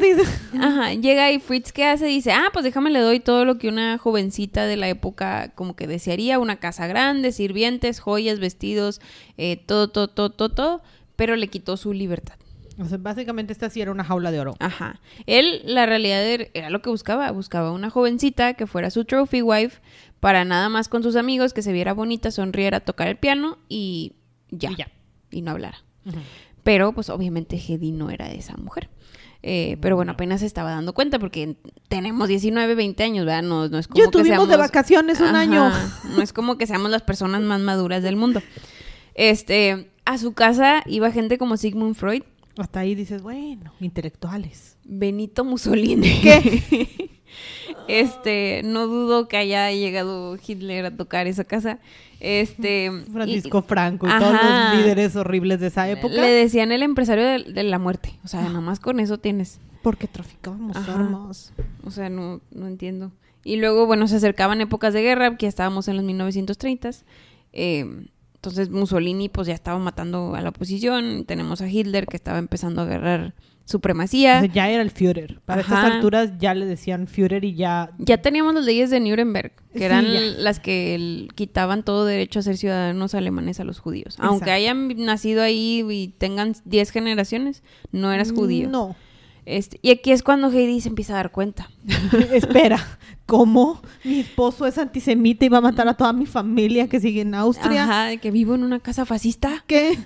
Ajá, 0.60 0.94
llega 0.94 1.32
y 1.32 1.40
Fritz 1.40 1.72
¿qué 1.72 1.86
hace? 1.86 2.06
Dice, 2.06 2.32
ah, 2.32 2.50
pues 2.52 2.64
déjame 2.66 2.90
le 2.90 3.00
doy 3.00 3.20
todo 3.20 3.46
lo 3.46 3.58
que 3.58 3.70
una 3.70 3.98
jovencita 3.98 4.66
de 4.66 4.78
la 4.78 4.90
época 4.90 5.52
como 5.56 5.76
que 5.76 5.88
desearía, 5.88 6.40
una 6.40 6.58
casa 6.58 6.88
grande, 6.88 7.32
sirvientes, 7.32 8.00
joyas, 8.00 8.40
vestidos, 8.40 9.02
eh, 9.38 9.58
todo, 9.66 9.90
todo, 9.90 10.08
todo, 10.10 10.32
todo, 10.32 10.50
todo, 10.50 10.82
pero 11.16 11.36
le 11.36 11.48
quitó 11.48 11.78
su 11.78 11.94
libertad. 11.94 12.36
O 12.82 12.86
sea, 12.86 12.98
básicamente 12.98 13.52
esta 13.52 13.70
sí 13.70 13.82
era 13.82 13.92
una 13.92 14.06
jaula 14.06 14.32
de 14.32 14.40
oro. 14.40 14.56
Ajá. 14.60 15.02
Él, 15.26 15.62
la 15.66 15.86
realidad 15.86 16.24
era- 16.26 16.48
era 16.54 16.70
lo 16.70 16.82
que 16.82 16.90
buscaba. 16.90 17.30
Buscaba 17.32 17.72
una 17.74 17.90
jovencita 17.90 18.54
que 18.54 18.68
fuera 18.68 18.90
su 18.90 19.04
trophy 19.04 19.42
wife 19.42 19.80
para 20.22 20.46
nada 20.46 20.70
más 20.70 20.88
con 20.88 21.04
sus 21.04 21.18
amigos, 21.18 21.52
que 21.54 21.62
se 21.62 21.74
viera 21.74 21.92
bonita, 21.94 22.32
sonriera, 22.32 22.80
tocar 22.80 23.10
el 23.10 23.18
piano 23.18 23.58
y 23.68 24.14
ya. 24.52 24.72
Y 24.72 24.76
ya. 24.76 24.92
Y 25.32 25.42
no 25.42 25.52
hablara. 25.52 25.78
Pero, 26.64 26.94
pues, 26.94 27.10
obviamente, 27.10 27.56
Hedy 27.56 27.92
no 27.92 28.10
era 28.10 28.32
esa 28.32 28.56
mujer. 28.58 28.90
Eh, 29.42 29.78
pero 29.80 29.96
bueno, 29.96 30.12
apenas 30.12 30.42
se 30.42 30.46
estaba 30.46 30.72
dando 30.72 30.94
cuenta 30.94 31.18
porque 31.18 31.56
tenemos 31.88 32.28
19, 32.28 32.76
20 32.76 33.04
años, 33.04 33.26
¿verdad? 33.26 33.44
No, 33.44 33.70
no 33.70 33.78
es 33.80 33.88
como 33.88 33.98
Ya 33.98 34.06
que 34.06 34.12
tuvimos 34.12 34.28
seamos... 34.28 34.50
de 34.50 34.58
vacaciones 34.58 35.20
un 35.22 35.28
Ajá, 35.28 35.40
año. 35.40 35.72
No 36.16 36.22
es 36.22 36.34
como 36.34 36.58
que 36.58 36.68
seamos 36.68 36.92
las 36.92 37.04
personas 37.04 37.42
más 37.42 37.62
maduras 37.62 38.04
del 38.04 38.18
mundo. 38.18 38.42
Este, 39.16 39.92
a 40.06 40.18
su 40.18 40.34
casa 40.34 40.84
iba 40.88 41.12
gente 41.12 41.38
como 41.38 41.56
Sigmund 41.56 41.96
Freud, 41.96 42.24
Hasta 42.58 42.82
ahí 42.82 42.96
dices, 42.96 43.22
bueno, 43.22 43.74
intelectuales. 43.80 44.78
Benito 44.84 45.46
Mussolini. 45.46 46.20
¿Qué? 46.22 47.09
Este, 47.90 48.62
no 48.64 48.88
dudo 48.88 49.28
que 49.28 49.38
haya 49.38 49.72
llegado 49.72 50.38
Hitler 50.46 50.86
a 50.86 50.92
tocar 50.96 51.28
esa 51.28 51.44
casa. 51.44 51.80
Este. 52.20 52.92
Francisco 53.12 53.62
Franco 53.64 54.08
y 54.08 54.12
Ajá. 54.12 54.20
todos 54.20 54.34
los 54.34 54.78
líderes 54.78 55.16
horribles 55.16 55.60
de 55.60 55.68
esa 55.68 55.90
época. 55.90 56.14
Le 56.14 56.30
decían 56.30 56.72
el 56.72 56.84
empresario 56.84 57.26
de, 57.26 57.52
de 57.52 57.64
la 57.64 57.80
muerte. 57.80 58.14
O 58.24 58.28
sea, 58.28 58.48
nomás 58.50 58.80
con 58.80 59.00
eso 59.00 59.18
tienes. 59.18 59.60
Porque 59.82 60.08
traficábamos 60.08 60.78
armas. 60.78 61.54
O 61.84 61.92
sea, 61.92 62.10
no, 62.10 62.42
no 62.52 62.68
entiendo. 62.68 63.12
Y 63.44 63.56
luego, 63.56 63.86
bueno, 63.86 64.08
se 64.08 64.18
acercaban 64.18 64.62
épocas 64.62 64.94
de 64.94 65.02
guerra, 65.02 65.36
que 65.38 65.46
ya 65.46 65.50
estábamos 65.50 65.88
en 65.88 65.98
los 65.98 66.06
1930s. 66.06 67.04
Eh, 67.54 68.06
entonces 68.36 68.70
Mussolini 68.70 69.28
pues 69.28 69.48
ya 69.48 69.54
estaba 69.54 69.80
matando 69.80 70.36
a 70.36 70.42
la 70.42 70.50
oposición. 70.50 71.26
Tenemos 71.26 71.62
a 71.62 71.68
Hitler 71.70 72.06
que 72.08 72.16
estaba 72.16 72.38
empezando 72.38 72.82
a 72.82 72.86
agarrar 72.86 73.34
O 73.70 73.72
supremacía. 73.72 74.40
sea, 74.42 74.50
ya 74.52 74.70
era 74.70 74.82
el 74.82 74.90
Führer. 74.90 75.40
Para 75.46 75.62
Ajá. 75.62 75.76
estas 75.76 75.94
alturas 75.96 76.32
ya 76.40 76.54
le 76.56 76.66
decían 76.66 77.08
Führer 77.08 77.46
y 77.46 77.54
ya... 77.54 77.92
Ya 78.00 78.18
teníamos 78.22 78.54
las 78.56 78.66
leyes 78.66 78.90
de 78.90 79.00
Nuremberg, 79.00 79.52
que 79.74 79.80
Sí, 79.80 79.84
eran 79.86 80.06
ya. 80.06 80.20
las 80.20 80.60
que 80.60 81.28
quitaban 81.36 81.84
todo 81.84 82.06
derecho 82.06 82.40
a 82.40 82.42
ser 82.42 82.58
ciudadanos 82.58 83.14
alemanes 83.16 83.60
a 83.60 83.64
los 83.64 83.80
judíos. 83.80 84.16
Aunque 84.20 84.52
hayan 84.52 84.88
nacido 84.98 85.44
ahí 85.44 85.86
y 85.90 86.08
tengan 86.18 86.54
10 86.66 86.90
generaciones, 86.92 87.62
no 87.92 88.12
eras 88.12 88.32
judío. 88.32 88.70
No. 88.70 88.96
Este, 89.50 89.80
y 89.82 89.90
aquí 89.90 90.12
es 90.12 90.22
cuando 90.22 90.52
Heidi 90.52 90.80
se 90.80 90.90
empieza 90.90 91.14
a 91.14 91.16
dar 91.16 91.32
cuenta. 91.32 91.72
Espera, 92.32 93.00
¿cómo? 93.26 93.82
Mi 94.04 94.20
esposo 94.20 94.68
es 94.68 94.78
antisemita 94.78 95.44
y 95.44 95.50
va 95.50 95.58
a 95.58 95.62
matar 95.62 95.88
a 95.88 95.96
toda 95.96 96.14
mi 96.14 96.28
familia 96.28 96.88
que 96.88 97.00
sigue 97.00 97.22
en 97.22 97.34
Austria. 97.34 97.86
Ajá, 97.86 98.06
de 98.06 98.20
que 98.20 98.30
vivo 98.30 98.54
en 98.54 98.64
una 98.64 98.80
casa 98.80 99.08
fascista. 99.08 99.64
¿Qué? 99.66 99.98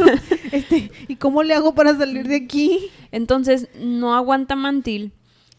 este, 0.52 0.90
¿y 1.08 1.16
cómo 1.16 1.42
le 1.42 1.52
hago 1.52 1.74
para 1.74 1.94
salir 1.94 2.26
de 2.26 2.36
aquí? 2.36 2.88
Entonces 3.12 3.68
no 3.78 4.14
aguanta 4.14 4.56
mantil. 4.56 5.12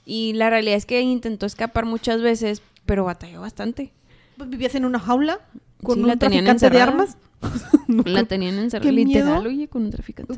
Y 0.04 0.34
la 0.34 0.50
realidad 0.50 0.78
es 0.78 0.88
que 0.88 1.00
intentó 1.02 1.46
escapar 1.46 1.86
muchas 1.86 2.24
veces, 2.24 2.64
pero 2.88 3.06
batalló 3.06 3.42
bastante. 3.42 3.94
Pues 4.38 4.50
vivías 4.50 4.74
en 4.74 4.86
una 4.86 5.00
jaula 5.00 5.42
con 5.84 5.96
Sí, 5.96 6.02
un 6.02 6.08
la 6.08 6.18
traficante 6.18 6.70
de 6.70 6.82
armas. 6.82 7.18
No, 7.88 8.04
La 8.06 8.26
tenían 8.26 8.56
encerrada 8.58 8.92
literal, 8.92 9.44
miedo. 9.44 9.50
oye, 9.50 9.68
con 9.70 9.84
un 9.84 9.92
traficante. 9.92 10.34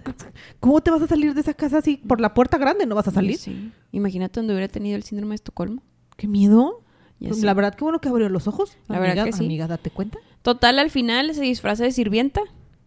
¿Cómo 0.60 0.82
te 0.82 0.92
vas 0.92 1.02
a 1.02 1.08
salir 1.08 1.34
de 1.34 1.42
esa 1.42 1.54
casa 1.54 1.78
así 1.80 1.98
por 1.98 2.20
la 2.22 2.34
puerta 2.34 2.58
grande? 2.58 2.86
¿No 2.86 2.94
vas 2.94 3.08
a 3.08 3.12
salir? 3.12 3.38
Sí. 3.38 3.72
Imagínate 3.92 4.40
donde 4.40 4.54
hubiera 4.54 4.68
tenido 4.68 4.96
el 4.98 5.04
síndrome 5.04 5.32
de 5.32 5.36
Estocolmo. 5.36 5.82
¿Qué 6.18 6.28
miedo? 6.28 6.84
Pues 7.20 7.42
la 7.42 7.54
verdad, 7.54 7.74
qué 7.76 7.84
bueno 7.84 8.00
que 8.00 8.08
abrió 8.10 8.30
los 8.30 8.48
ojos. 8.48 8.78
La 8.88 8.98
amiga, 8.98 9.14
verdad 9.16 9.26
que 9.26 9.34
sí. 9.34 9.46
Amiga, 9.46 9.66
date 9.68 9.90
cuenta. 9.90 10.20
Total, 10.42 10.78
al 10.78 10.90
final 10.92 11.34
se 11.34 11.42
disfraza 11.42 11.86
de 11.86 11.92
sirvienta 11.92 12.42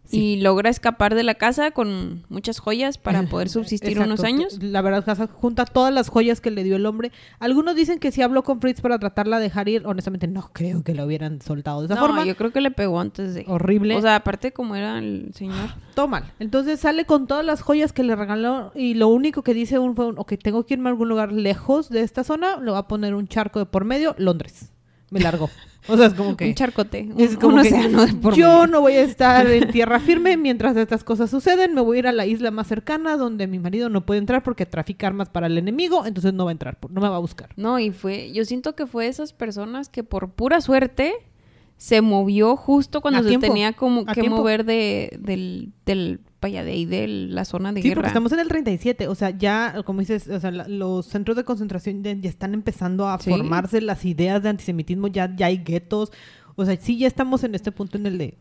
Sí. 0.04 0.20
y 0.34 0.40
logra 0.40 0.68
escapar 0.68 1.14
de 1.14 1.22
la 1.22 1.34
casa 1.36 1.70
con 1.70 2.24
muchas 2.28 2.58
joyas 2.58 2.98
para 2.98 3.22
poder 3.30 3.48
subsistir 3.48 3.92
Exacto. 3.92 4.08
unos 4.12 4.24
años. 4.24 4.58
La 4.62 4.82
verdad, 4.82 5.04
casa 5.04 5.26
junta 5.26 5.64
todas 5.64 5.94
las 5.94 6.08
joyas 6.08 6.40
que 6.40 6.50
le 6.50 6.64
dio 6.64 6.76
el 6.76 6.86
hombre. 6.86 7.12
Algunos 7.38 7.76
dicen 7.76 7.98
que 7.98 8.10
sí 8.12 8.20
habló 8.20 8.42
con 8.42 8.60
Fritz 8.60 8.80
para 8.80 8.98
tratarla 8.98 9.38
de 9.38 9.44
dejar 9.44 9.68
ir. 9.68 9.86
Honestamente, 9.86 10.26
no 10.26 10.50
creo 10.52 10.82
que 10.82 10.94
lo 10.94 11.04
hubieran 11.04 11.40
soltado 11.40 11.80
de 11.80 11.86
esa 11.86 11.94
No, 11.94 12.00
forma. 12.00 12.24
yo 12.24 12.36
creo 12.36 12.50
que 12.52 12.60
le 12.60 12.70
pegó 12.70 13.00
antes 13.00 13.34
de. 13.34 13.44
Horrible. 13.46 13.96
O 13.96 14.02
sea, 14.02 14.16
aparte 14.16 14.52
como 14.52 14.74
era 14.76 14.98
el 14.98 15.30
señor. 15.34 15.70
Todo 15.94 16.08
mal. 16.08 16.24
Entonces 16.40 16.80
sale 16.80 17.04
con 17.04 17.26
todas 17.26 17.44
las 17.44 17.62
joyas 17.62 17.92
que 17.92 18.02
le 18.02 18.16
regaló 18.16 18.72
y 18.74 18.94
lo 18.94 19.08
único 19.08 19.42
que 19.42 19.54
dice 19.54 19.78
un, 19.78 19.94
fue, 19.94 20.06
un, 20.06 20.18
ok, 20.18 20.34
tengo 20.42 20.64
que 20.66 20.74
irme 20.74 20.88
a 20.88 20.92
algún 20.92 21.08
lugar 21.08 21.32
lejos 21.32 21.88
de 21.90 22.00
esta 22.00 22.24
zona, 22.24 22.56
le 22.58 22.70
va 22.72 22.78
a 22.78 22.88
poner 22.88 23.14
un 23.14 23.28
charco 23.28 23.58
de 23.60 23.66
por 23.66 23.84
medio, 23.84 24.14
Londres. 24.18 24.71
Me 25.12 25.20
largó. 25.20 25.48
O 25.88 25.96
sea, 25.96 26.06
es 26.06 26.14
como 26.14 26.36
que... 26.36 26.46
Un 26.46 26.54
charcote. 26.54 27.08
Es 27.18 27.36
como 27.36 27.56
un 27.56 27.62
que 27.62 27.68
océano 27.70 28.06
de 28.06 28.14
por 28.14 28.36
yo 28.36 28.68
no 28.68 28.80
voy 28.80 28.92
a 28.92 29.02
estar 29.02 29.48
en 29.48 29.68
tierra 29.72 29.98
firme 30.00 30.36
mientras 30.36 30.76
estas 30.76 31.02
cosas 31.02 31.28
suceden, 31.28 31.74
me 31.74 31.80
voy 31.80 31.96
a 31.96 31.98
ir 31.98 32.06
a 32.06 32.12
la 32.12 32.24
isla 32.24 32.52
más 32.52 32.68
cercana 32.68 33.16
donde 33.16 33.48
mi 33.48 33.58
marido 33.58 33.88
no 33.88 34.06
puede 34.06 34.18
entrar 34.20 34.44
porque 34.44 34.64
trafica 34.64 35.08
armas 35.08 35.28
para 35.28 35.48
el 35.48 35.58
enemigo, 35.58 36.06
entonces 36.06 36.34
no 36.34 36.44
va 36.44 36.50
a 36.50 36.52
entrar, 36.52 36.78
no 36.88 37.00
me 37.00 37.08
va 37.08 37.16
a 37.16 37.18
buscar. 37.18 37.48
No, 37.56 37.80
y 37.80 37.90
fue. 37.90 38.30
Yo 38.32 38.44
siento 38.44 38.76
que 38.76 38.86
fue 38.86 39.06
de 39.06 39.10
esas 39.10 39.32
personas 39.32 39.88
que 39.88 40.04
por 40.04 40.30
pura 40.30 40.60
suerte 40.60 41.14
se 41.78 42.00
movió 42.00 42.54
justo 42.54 43.00
cuando 43.00 43.18
A 43.18 43.22
se 43.24 43.30
tiempo, 43.30 43.48
tenía 43.48 43.72
como 43.72 44.04
que 44.04 44.20
tiempo. 44.20 44.36
mover 44.36 44.64
de, 44.64 45.18
del, 45.20 45.72
del. 45.84 46.20
Vaya, 46.42 46.64
de 46.64 46.72
ahí 46.72 46.84
de 46.84 47.06
la 47.08 47.44
zona 47.46 47.72
de 47.72 47.80
Sí, 47.80 47.88
guerra. 47.88 48.00
porque 48.00 48.08
estamos 48.08 48.32
en 48.32 48.40
el 48.40 48.48
37, 48.48 49.08
o 49.08 49.14
sea, 49.14 49.30
ya, 49.30 49.82
como 49.86 50.00
dices, 50.00 50.28
o 50.28 50.40
sea, 50.40 50.50
la- 50.50 50.68
los 50.68 51.06
centros 51.06 51.36
de 51.36 51.44
concentración 51.44 52.02
ya, 52.02 52.12
ya 52.12 52.28
están 52.28 52.52
empezando 52.52 53.08
a 53.08 53.18
Sí. 53.20 53.30
formarse 53.30 53.80
las 53.80 54.04
ideas 54.04 54.42
de 54.42 54.48
antisemitismo, 54.50 55.06
ya, 55.06 55.34
ya 55.34 55.46
hay 55.46 55.58
guetos, 55.58 56.10
o 56.56 56.66
sea, 56.66 56.76
sí, 56.78 56.98
ya 56.98 57.06
estamos 57.06 57.44
en 57.44 57.54
este 57.54 57.72
punto 57.72 57.96
en 57.96 58.06
el 58.06 58.18
de, 58.18 58.34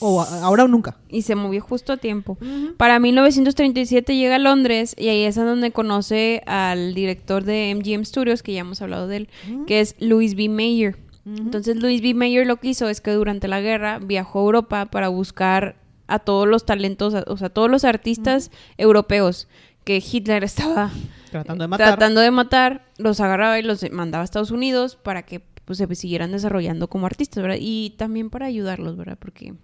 o, 0.00 0.20
ahora 0.22 0.64
o 0.64 0.68
nunca. 0.68 0.96
Y 1.08 1.22
se 1.22 1.34
movió 1.36 1.60
justo 1.60 1.92
a 1.92 1.96
tiempo. 1.96 2.36
Para 2.76 2.98
1937 2.98 4.16
llega 4.16 4.36
a 4.36 4.38
Londres 4.40 4.96
y 4.98 5.08
ahí 5.08 5.22
es 5.22 5.36
donde 5.36 5.70
conoce 5.70 6.42
al 6.46 6.94
director 6.94 7.44
de 7.44 7.70
MGM 7.74 8.04
Studios, 8.04 8.42
que 8.42 8.52
ya 8.54 8.60
hemos 8.60 8.82
hablado 8.82 9.06
de 9.06 9.16
él, 9.18 9.28
que 9.66 9.80
es 9.80 9.94
Louis 10.00 10.34
B. 10.34 10.48
Mayer. 10.48 10.96
Entonces 11.24 11.76
Louis 11.76 12.02
B. 12.02 12.14
Mayer 12.14 12.46
lo 12.48 12.56
que 12.56 12.68
hizo 12.68 12.88
es 12.88 13.00
que 13.00 13.12
durante 13.12 13.46
la 13.46 13.60
guerra 13.60 14.00
viajó 14.00 14.40
a 14.40 14.42
Europa 14.42 14.86
para 14.86 15.08
buscar 15.08 15.76
a 16.06 16.18
todos 16.18 16.46
los 16.48 16.64
talentos, 16.66 17.14
o 17.26 17.36
sea, 17.36 17.48
todos 17.48 17.70
los 17.70 17.84
artistas 17.84 18.50
europeos 18.76 19.48
que 19.84 19.96
Hitler 20.04 20.44
estaba 20.44 20.90
Tratando 21.30 21.64
de 21.64 21.68
matar. 21.68 21.88
tratando 21.88 22.20
de 22.20 22.30
matar, 22.30 22.84
los 22.98 23.20
agarraba 23.20 23.58
y 23.58 23.62
los 23.62 23.90
mandaba 23.90 24.22
a 24.22 24.24
Estados 24.24 24.50
Unidos 24.50 24.96
para 24.96 25.22
que 25.22 25.40
pues, 25.64 25.78
se 25.78 25.92
siguieran 25.94 26.32
desarrollando 26.32 26.88
como 26.88 27.06
artistas, 27.06 27.42
¿verdad? 27.42 27.58
Y 27.60 27.90
también 27.96 28.30
para 28.30 28.46
ayudarlos, 28.46 28.96
¿verdad? 28.96 29.16
Porque 29.18 29.54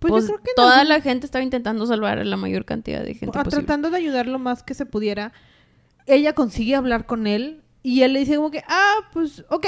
Pues, 0.00 0.10
pues, 0.10 0.24
yo 0.24 0.32
creo 0.34 0.42
que 0.42 0.50
en 0.50 0.54
toda 0.56 0.84
la 0.84 1.00
gente 1.00 1.26
estaba 1.26 1.42
intentando 1.44 1.86
salvar 1.86 2.18
a 2.18 2.24
la 2.24 2.36
mayor 2.36 2.64
cantidad 2.64 3.00
de 3.02 3.14
gente 3.14 3.38
a- 3.38 3.42
posible. 3.44 3.64
tratando 3.64 3.90
de 3.90 3.96
ayudar 3.98 4.26
lo 4.26 4.38
más 4.38 4.62
que 4.62 4.74
se 4.74 4.84
pudiera, 4.86 5.32
ella 6.06 6.34
consigue 6.34 6.74
hablar 6.74 7.06
con 7.06 7.26
él 7.26 7.62
y 7.82 8.02
él 8.02 8.12
le 8.14 8.20
dice 8.20 8.36
como 8.36 8.50
que, 8.50 8.62
ah, 8.68 8.94
pues, 9.12 9.44
ok, 9.50 9.66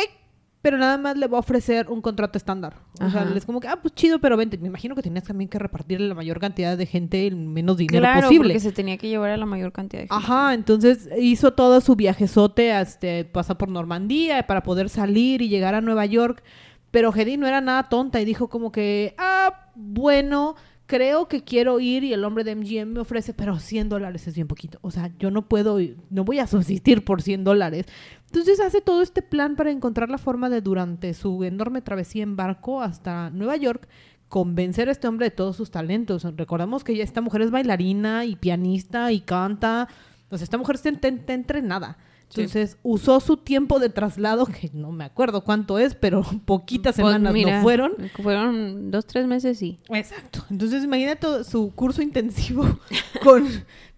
pero 0.62 0.78
nada 0.78 0.98
más 0.98 1.16
le 1.16 1.28
va 1.28 1.36
a 1.36 1.40
ofrecer 1.40 1.88
un 1.88 2.00
contrato 2.00 2.38
estándar. 2.38 2.74
O 3.00 3.08
sea, 3.10 3.30
es 3.36 3.46
como 3.46 3.60
que, 3.60 3.68
ah, 3.68 3.78
pues 3.80 3.94
chido, 3.94 4.18
pero 4.18 4.36
vente. 4.36 4.58
Me 4.58 4.66
imagino 4.66 4.94
que 4.94 5.02
tenías 5.02 5.24
también 5.24 5.48
que 5.48 5.58
repartirle 5.58 6.08
la 6.08 6.14
mayor 6.14 6.40
cantidad 6.40 6.76
de 6.76 6.86
gente 6.86 7.26
el 7.26 7.36
menos 7.36 7.76
dinero 7.76 8.00
claro, 8.00 8.22
posible. 8.22 8.48
porque 8.48 8.60
se 8.60 8.72
tenía 8.72 8.96
que 8.96 9.08
llevar 9.08 9.30
a 9.30 9.36
la 9.36 9.46
mayor 9.46 9.72
cantidad 9.72 10.02
de 10.02 10.08
gente. 10.08 10.24
Ajá, 10.24 10.54
entonces 10.54 11.08
hizo 11.18 11.52
todo 11.52 11.80
su 11.80 11.94
viajezote, 11.94 12.80
este, 12.80 13.24
pasa 13.24 13.56
por 13.56 13.68
Normandía 13.68 14.46
para 14.46 14.62
poder 14.62 14.88
salir 14.88 15.40
y 15.42 15.48
llegar 15.48 15.74
a 15.74 15.80
Nueva 15.80 16.06
York. 16.06 16.42
Pero 16.90 17.14
Hedy 17.14 17.36
no 17.36 17.46
era 17.46 17.60
nada 17.60 17.88
tonta 17.88 18.20
y 18.20 18.24
dijo 18.24 18.48
como 18.48 18.72
que, 18.72 19.14
ah, 19.18 19.70
bueno, 19.74 20.56
creo 20.86 21.28
que 21.28 21.42
quiero 21.44 21.80
ir 21.80 22.04
y 22.04 22.12
el 22.12 22.24
hombre 22.24 22.44
de 22.44 22.54
MGM 22.54 22.92
me 22.92 23.00
ofrece, 23.00 23.34
pero 23.34 23.58
100 23.58 23.88
dólares 23.88 24.26
es 24.26 24.34
bien 24.34 24.46
poquito. 24.46 24.78
O 24.82 24.90
sea, 24.90 25.10
yo 25.18 25.30
no 25.30 25.48
puedo, 25.48 25.78
no 26.10 26.24
voy 26.24 26.38
a 26.38 26.46
subsistir 26.46 27.04
por 27.04 27.22
100 27.22 27.44
dólares. 27.44 27.86
Entonces 28.26 28.60
hace 28.60 28.80
todo 28.80 29.02
este 29.02 29.22
plan 29.22 29.56
para 29.56 29.70
encontrar 29.70 30.08
la 30.10 30.18
forma 30.18 30.48
de, 30.48 30.60
durante 30.60 31.12
su 31.14 31.44
enorme 31.44 31.82
travesía 31.82 32.22
en 32.22 32.36
barco 32.36 32.80
hasta 32.80 33.30
Nueva 33.30 33.56
York, 33.56 33.88
convencer 34.28 34.88
a 34.88 34.92
este 34.92 35.08
hombre 35.08 35.26
de 35.26 35.30
todos 35.30 35.56
sus 35.56 35.70
talentos. 35.70 36.24
Recordamos 36.36 36.84
que 36.84 37.00
esta 37.02 37.20
mujer 37.20 37.42
es 37.42 37.50
bailarina 37.50 38.24
y 38.24 38.36
pianista 38.36 39.12
y 39.12 39.20
canta. 39.20 39.88
Entonces, 40.22 40.44
esta 40.44 40.58
mujer 40.58 40.76
está 40.76 40.88
entrenada. 41.34 41.98
Entonces 42.30 42.76
usó 42.82 43.20
su 43.20 43.36
tiempo 43.36 43.78
de 43.78 43.88
traslado, 43.88 44.46
que 44.60 44.70
no 44.72 44.92
me 44.92 45.04
acuerdo 45.04 45.42
cuánto 45.42 45.78
es, 45.78 45.94
pero 45.94 46.22
poquitas 46.44 46.96
Pues 46.96 47.06
semanas 47.06 47.32
mira, 47.32 47.58
no 47.58 47.62
fueron. 47.62 47.92
Fueron 48.22 48.90
dos, 48.90 49.06
tres 49.06 49.26
meses, 49.26 49.58
sí. 49.58 49.78
Exacto. 49.90 50.44
Entonces 50.50 50.84
imagínate 50.84 51.44
su 51.44 51.72
curso 51.74 52.02
intensivo 52.02 52.78
con, 53.22 53.46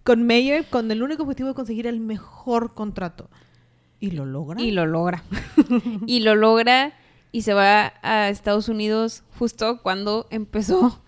con 0.03 0.25
Mayer 0.25 0.65
con 0.65 0.89
el 0.91 1.03
único 1.03 1.23
objetivo 1.23 1.49
de 1.49 1.55
conseguir 1.55 1.87
el 1.87 1.99
mejor 1.99 2.73
contrato. 2.73 3.29
Y 3.99 4.11
lo 4.11 4.25
logra. 4.25 4.61
Y 4.61 4.71
lo 4.71 4.85
logra. 4.85 5.23
y 6.05 6.21
lo 6.21 6.35
logra 6.35 6.93
y 7.31 7.41
se 7.41 7.53
va 7.53 7.93
a 8.01 8.29
Estados 8.29 8.69
Unidos 8.69 9.23
justo 9.37 9.81
cuando 9.81 10.25
empezó 10.29 11.01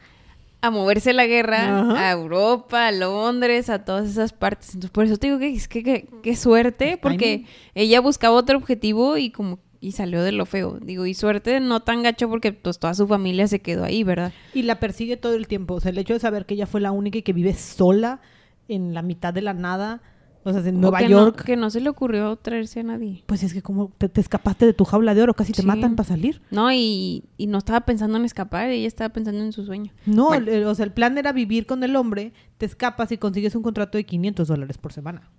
a 0.61 0.69
moverse 0.71 1.13
la 1.13 1.25
guerra 1.25 1.79
Ajá. 1.79 2.07
a 2.07 2.11
Europa, 2.11 2.87
a 2.87 2.91
Londres, 2.91 3.69
a 3.69 3.83
todas 3.83 4.09
esas 4.09 4.31
partes. 4.33 4.69
Entonces, 4.75 4.91
por 4.91 5.05
eso 5.05 5.17
te 5.17 5.27
digo 5.27 5.39
que 5.39 5.49
es 5.53 5.67
que, 5.67 5.83
que- 5.83 6.07
qué 6.21 6.35
suerte, 6.35 6.97
porque 7.01 7.37
timing. 7.39 7.47
ella 7.75 7.99
buscaba 8.01 8.35
otro 8.35 8.57
objetivo 8.57 9.17
y 9.17 9.31
como 9.31 9.59
y 9.83 9.93
salió 9.93 10.21
de 10.21 10.31
lo 10.31 10.45
feo. 10.45 10.77
Digo, 10.79 11.07
y 11.07 11.15
suerte 11.15 11.59
no 11.59 11.79
tan 11.79 12.03
gacho 12.03 12.29
porque 12.29 12.53
pues 12.53 12.77
toda 12.77 12.93
su 12.93 13.07
familia 13.07 13.47
se 13.47 13.61
quedó 13.61 13.83
ahí, 13.83 14.03
¿verdad? 14.03 14.31
Y 14.53 14.61
la 14.61 14.79
persigue 14.79 15.17
todo 15.17 15.33
el 15.33 15.47
tiempo. 15.47 15.73
O 15.73 15.79
sea, 15.79 15.89
el 15.89 15.97
hecho 15.97 16.13
de 16.13 16.19
saber 16.19 16.45
que 16.45 16.53
ella 16.53 16.67
fue 16.67 16.81
la 16.81 16.91
única 16.91 17.17
y 17.17 17.23
que 17.23 17.33
vive 17.33 17.55
sola 17.55 18.21
en 18.67 18.93
la 18.93 19.01
mitad 19.01 19.33
de 19.33 19.41
la 19.41 19.55
nada. 19.55 20.03
O 20.43 20.51
sea, 20.51 20.61
en 20.67 20.81
Nueva 20.81 20.97
que 20.99 21.07
York. 21.09 21.37
No, 21.39 21.43
que 21.45 21.55
no 21.55 21.69
se 21.69 21.81
le 21.81 21.89
ocurrió 21.89 22.35
traerse 22.35 22.79
a 22.79 22.83
nadie. 22.83 23.23
Pues 23.27 23.43
es 23.43 23.53
que 23.53 23.61
como 23.61 23.91
te, 23.97 24.09
te 24.09 24.21
escapaste 24.21 24.65
de 24.65 24.73
tu 24.73 24.85
jaula 24.85 25.13
de 25.13 25.21
oro, 25.21 25.33
casi 25.35 25.53
te 25.53 25.61
matan 25.63 25.95
para 25.95 26.09
salir. 26.09 26.41
No, 26.49 26.71
y, 26.71 27.23
y 27.37 27.47
no 27.47 27.59
estaba 27.59 27.81
pensando 27.81 28.17
en 28.17 28.25
escapar, 28.25 28.69
ella 28.69 28.87
estaba 28.87 29.09
pensando 29.13 29.43
en 29.43 29.51
su 29.53 29.65
sueño. 29.65 29.91
No, 30.05 30.27
Bueno. 30.29 30.51
el- 30.51 30.65
o 30.65 30.73
sea, 30.73 30.85
el 30.85 30.91
plan 30.91 31.17
era 31.17 31.31
vivir 31.31 31.65
con 31.67 31.83
el 31.83 31.95
hombre, 31.95 32.33
te 32.57 32.65
escapas 32.65 33.11
y 33.11 33.17
consigues 33.17 33.53
un 33.55 33.61
contrato 33.61 33.97
de 33.97 34.03
500 34.05 34.47
dólares 34.47 34.77
por 34.77 34.93
semana. 34.93 35.29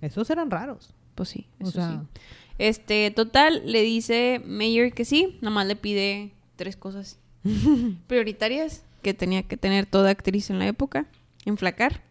Esos 0.00 0.30
eran 0.30 0.50
raros. 0.50 0.94
Pues 1.14 1.28
sí, 1.28 1.46
O 1.60 1.64
eso 1.64 1.72
sea, 1.72 1.90
sí. 1.90 2.20
Este, 2.58 3.10
total, 3.10 3.62
le 3.64 3.82
dice 3.82 4.40
Mayer 4.46 4.92
que 4.92 5.04
sí, 5.04 5.38
nomás 5.42 5.66
le 5.66 5.74
pide 5.76 6.32
tres 6.56 6.76
cosas 6.76 7.18
prioritarias 8.06 8.84
que 9.02 9.14
tenía 9.14 9.42
que 9.42 9.56
tener 9.56 9.86
toda 9.86 10.10
actriz 10.10 10.50
en 10.50 10.58
la 10.58 10.66
época. 10.66 11.06
Enflacar, 11.44 12.02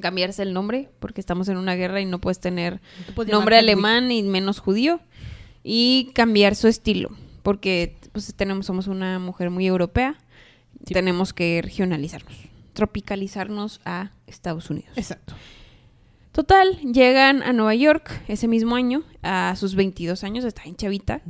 cambiarse 0.00 0.42
el 0.42 0.52
nombre, 0.52 0.90
porque 0.98 1.20
estamos 1.20 1.48
en 1.48 1.56
una 1.56 1.74
guerra 1.74 2.00
y 2.00 2.06
no 2.06 2.20
puedes 2.20 2.40
tener 2.40 2.80
puedes 3.14 3.32
nombre 3.32 3.56
alemán 3.58 4.10
y 4.10 4.22
menos 4.22 4.58
judío. 4.58 5.00
Y 5.62 6.10
cambiar 6.14 6.54
su 6.56 6.68
estilo, 6.68 7.10
porque 7.42 7.96
pues 8.12 8.32
tenemos, 8.34 8.66
somos 8.66 8.86
una 8.86 9.18
mujer 9.18 9.50
muy 9.50 9.66
europea, 9.66 10.16
Sí. 10.86 10.94
tenemos 10.94 11.34
que 11.34 11.60
regionalizarnos, 11.62 12.32
tropicalizarnos 12.72 13.80
a 13.84 14.10
Estados 14.26 14.70
Unidos. 14.70 14.92
Exacto. 14.96 15.34
Total, 16.32 16.78
llegan 16.80 17.42
a 17.42 17.52
Nueva 17.52 17.74
York 17.74 18.22
ese 18.28 18.46
mismo 18.46 18.76
año, 18.76 19.02
a 19.22 19.54
sus 19.56 19.74
22 19.74 20.22
años, 20.22 20.44
está 20.44 20.62
en 20.64 20.76
chavita. 20.76 21.22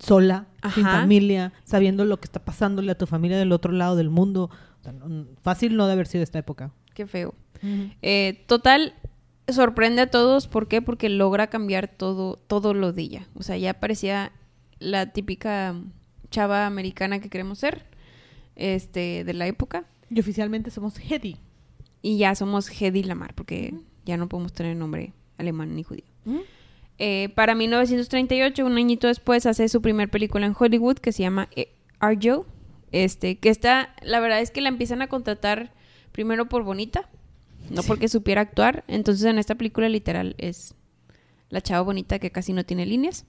Sola, 0.00 0.46
sin 0.74 0.84
familia, 0.84 1.52
sabiendo 1.64 2.04
lo 2.04 2.18
que 2.18 2.24
está 2.24 2.44
pasándole 2.44 2.90
a 2.90 2.98
tu 2.98 3.06
familia 3.06 3.38
del 3.38 3.52
otro 3.52 3.72
lado 3.72 3.94
del 3.94 4.10
mundo. 4.10 4.50
O 4.80 4.82
sea, 4.82 4.92
no- 4.92 5.26
fácil 5.42 5.76
no 5.76 5.86
de 5.86 5.92
haber 5.92 6.08
sido 6.08 6.24
esta 6.24 6.40
época. 6.40 6.72
Qué 6.92 7.06
feo. 7.06 7.34
Eh, 8.02 8.44
total, 8.46 8.94
sorprende 9.48 10.02
a 10.02 10.10
todos. 10.10 10.46
¿Por 10.46 10.68
qué? 10.68 10.82
Porque 10.82 11.08
logra 11.08 11.48
cambiar 11.48 11.88
todo, 11.88 12.36
todo 12.36 12.74
lo 12.74 12.92
de 12.92 13.02
ella. 13.02 13.28
O 13.34 13.42
sea, 13.42 13.56
ya 13.56 13.74
parecía 13.74 14.32
la 14.78 15.12
típica 15.12 15.74
chava 16.30 16.66
americana 16.66 17.20
que 17.20 17.28
queremos 17.28 17.58
ser, 17.58 17.86
este, 18.56 19.24
de 19.24 19.34
la 19.34 19.46
época. 19.46 19.84
Y 20.10 20.20
oficialmente 20.20 20.70
somos 20.70 20.98
Hedy. 20.98 21.36
Y 22.02 22.18
ya 22.18 22.34
somos 22.34 22.70
Hedy 22.70 23.02
Lamar, 23.02 23.34
porque 23.34 23.74
ya 24.04 24.16
no 24.16 24.28
podemos 24.28 24.52
tener 24.52 24.76
nombre 24.76 25.12
alemán 25.36 25.74
ni 25.74 25.82
judío. 25.82 26.04
Eh, 26.98 27.30
para 27.34 27.54
1938, 27.54 28.64
un 28.64 28.76
añito 28.76 29.06
después, 29.06 29.46
hace 29.46 29.68
su 29.68 29.80
primer 29.80 30.10
película 30.10 30.46
en 30.46 30.54
Hollywood 30.58 30.98
que 30.98 31.12
se 31.12 31.22
llama 31.22 31.48
eh, 31.54 31.74
Arjo. 32.00 32.46
Este, 32.90 33.36
que 33.36 33.50
está, 33.50 33.94
la 34.02 34.18
verdad 34.18 34.40
es 34.40 34.50
que 34.50 34.62
la 34.62 34.70
empiezan 34.70 35.02
a 35.02 35.08
contratar 35.08 35.72
primero 36.12 36.48
por 36.48 36.62
bonita, 36.62 37.08
no 37.70 37.82
porque 37.82 38.08
supiera 38.08 38.40
actuar. 38.40 38.84
Entonces 38.88 39.24
en 39.24 39.38
esta 39.38 39.54
película 39.54 39.88
literal 39.88 40.34
es 40.38 40.74
la 41.50 41.60
chava 41.60 41.82
bonita 41.82 42.18
que 42.18 42.30
casi 42.30 42.52
no 42.52 42.64
tiene 42.64 42.86
líneas. 42.86 43.26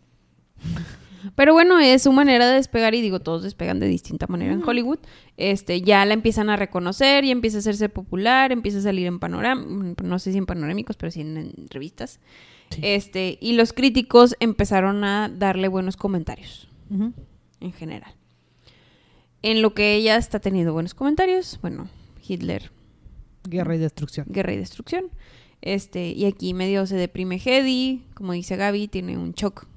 Pero 1.36 1.54
bueno, 1.54 1.80
es 1.80 2.04
su 2.04 2.14
manera 2.14 2.48
de 2.48 2.56
despegar 2.56 2.96
y 2.96 3.02
digo, 3.02 3.20
todos 3.20 3.44
despegan 3.44 3.80
de 3.80 3.88
distinta 3.88 4.28
manera 4.28 4.54
en 4.54 4.64
Hollywood. 4.64 5.00
Este, 5.36 5.82
ya 5.82 6.06
la 6.06 6.14
empiezan 6.14 6.50
a 6.50 6.56
reconocer, 6.56 7.26
ya 7.26 7.32
empieza 7.32 7.58
a 7.58 7.60
hacerse 7.60 7.90
popular, 7.90 8.52
empieza 8.54 8.80
a 8.80 8.82
salir 8.82 9.06
en 9.06 9.20
panoram 9.20 9.96
no 10.02 10.20
sé 10.20 10.32
si 10.32 10.38
en 10.38 10.46
panorámicos, 10.46 10.96
pero 10.96 11.12
sí 11.12 11.22
en, 11.22 11.38
en 11.38 11.54
revistas. 11.70 12.20
Sí. 12.70 12.82
Este, 12.84 13.38
y 13.42 13.54
los 13.54 13.74
críticos 13.74 14.36
empezaron 14.40 15.04
a 15.04 15.30
darle 15.30 15.68
buenos 15.68 15.98
comentarios 15.98 16.68
en 16.90 17.74
general. 17.74 18.14
En 19.42 19.62
lo 19.62 19.74
que 19.74 19.96
ella 19.96 20.18
está 20.18 20.40
teniendo 20.40 20.74
buenos 20.74 20.94
comentarios, 20.94 21.60
bueno, 21.62 21.88
Hitler, 22.28 22.72
Guerra 23.50 23.76
y 23.76 23.80
destrucción. 23.80 24.28
guerra 24.30 24.54
y 24.54 24.58
destrucción. 24.58 25.06
Este, 25.62 26.12
y 26.12 26.26
aquí 26.26 26.54
medio 26.54 26.86
se 26.86 26.96
deprime 26.96 27.42
Hedy, 27.44 28.06
como 28.14 28.34
dice 28.34 28.56
Gaby, 28.56 28.88
tiene 28.88 29.18
un 29.18 29.34
shock 29.34 29.68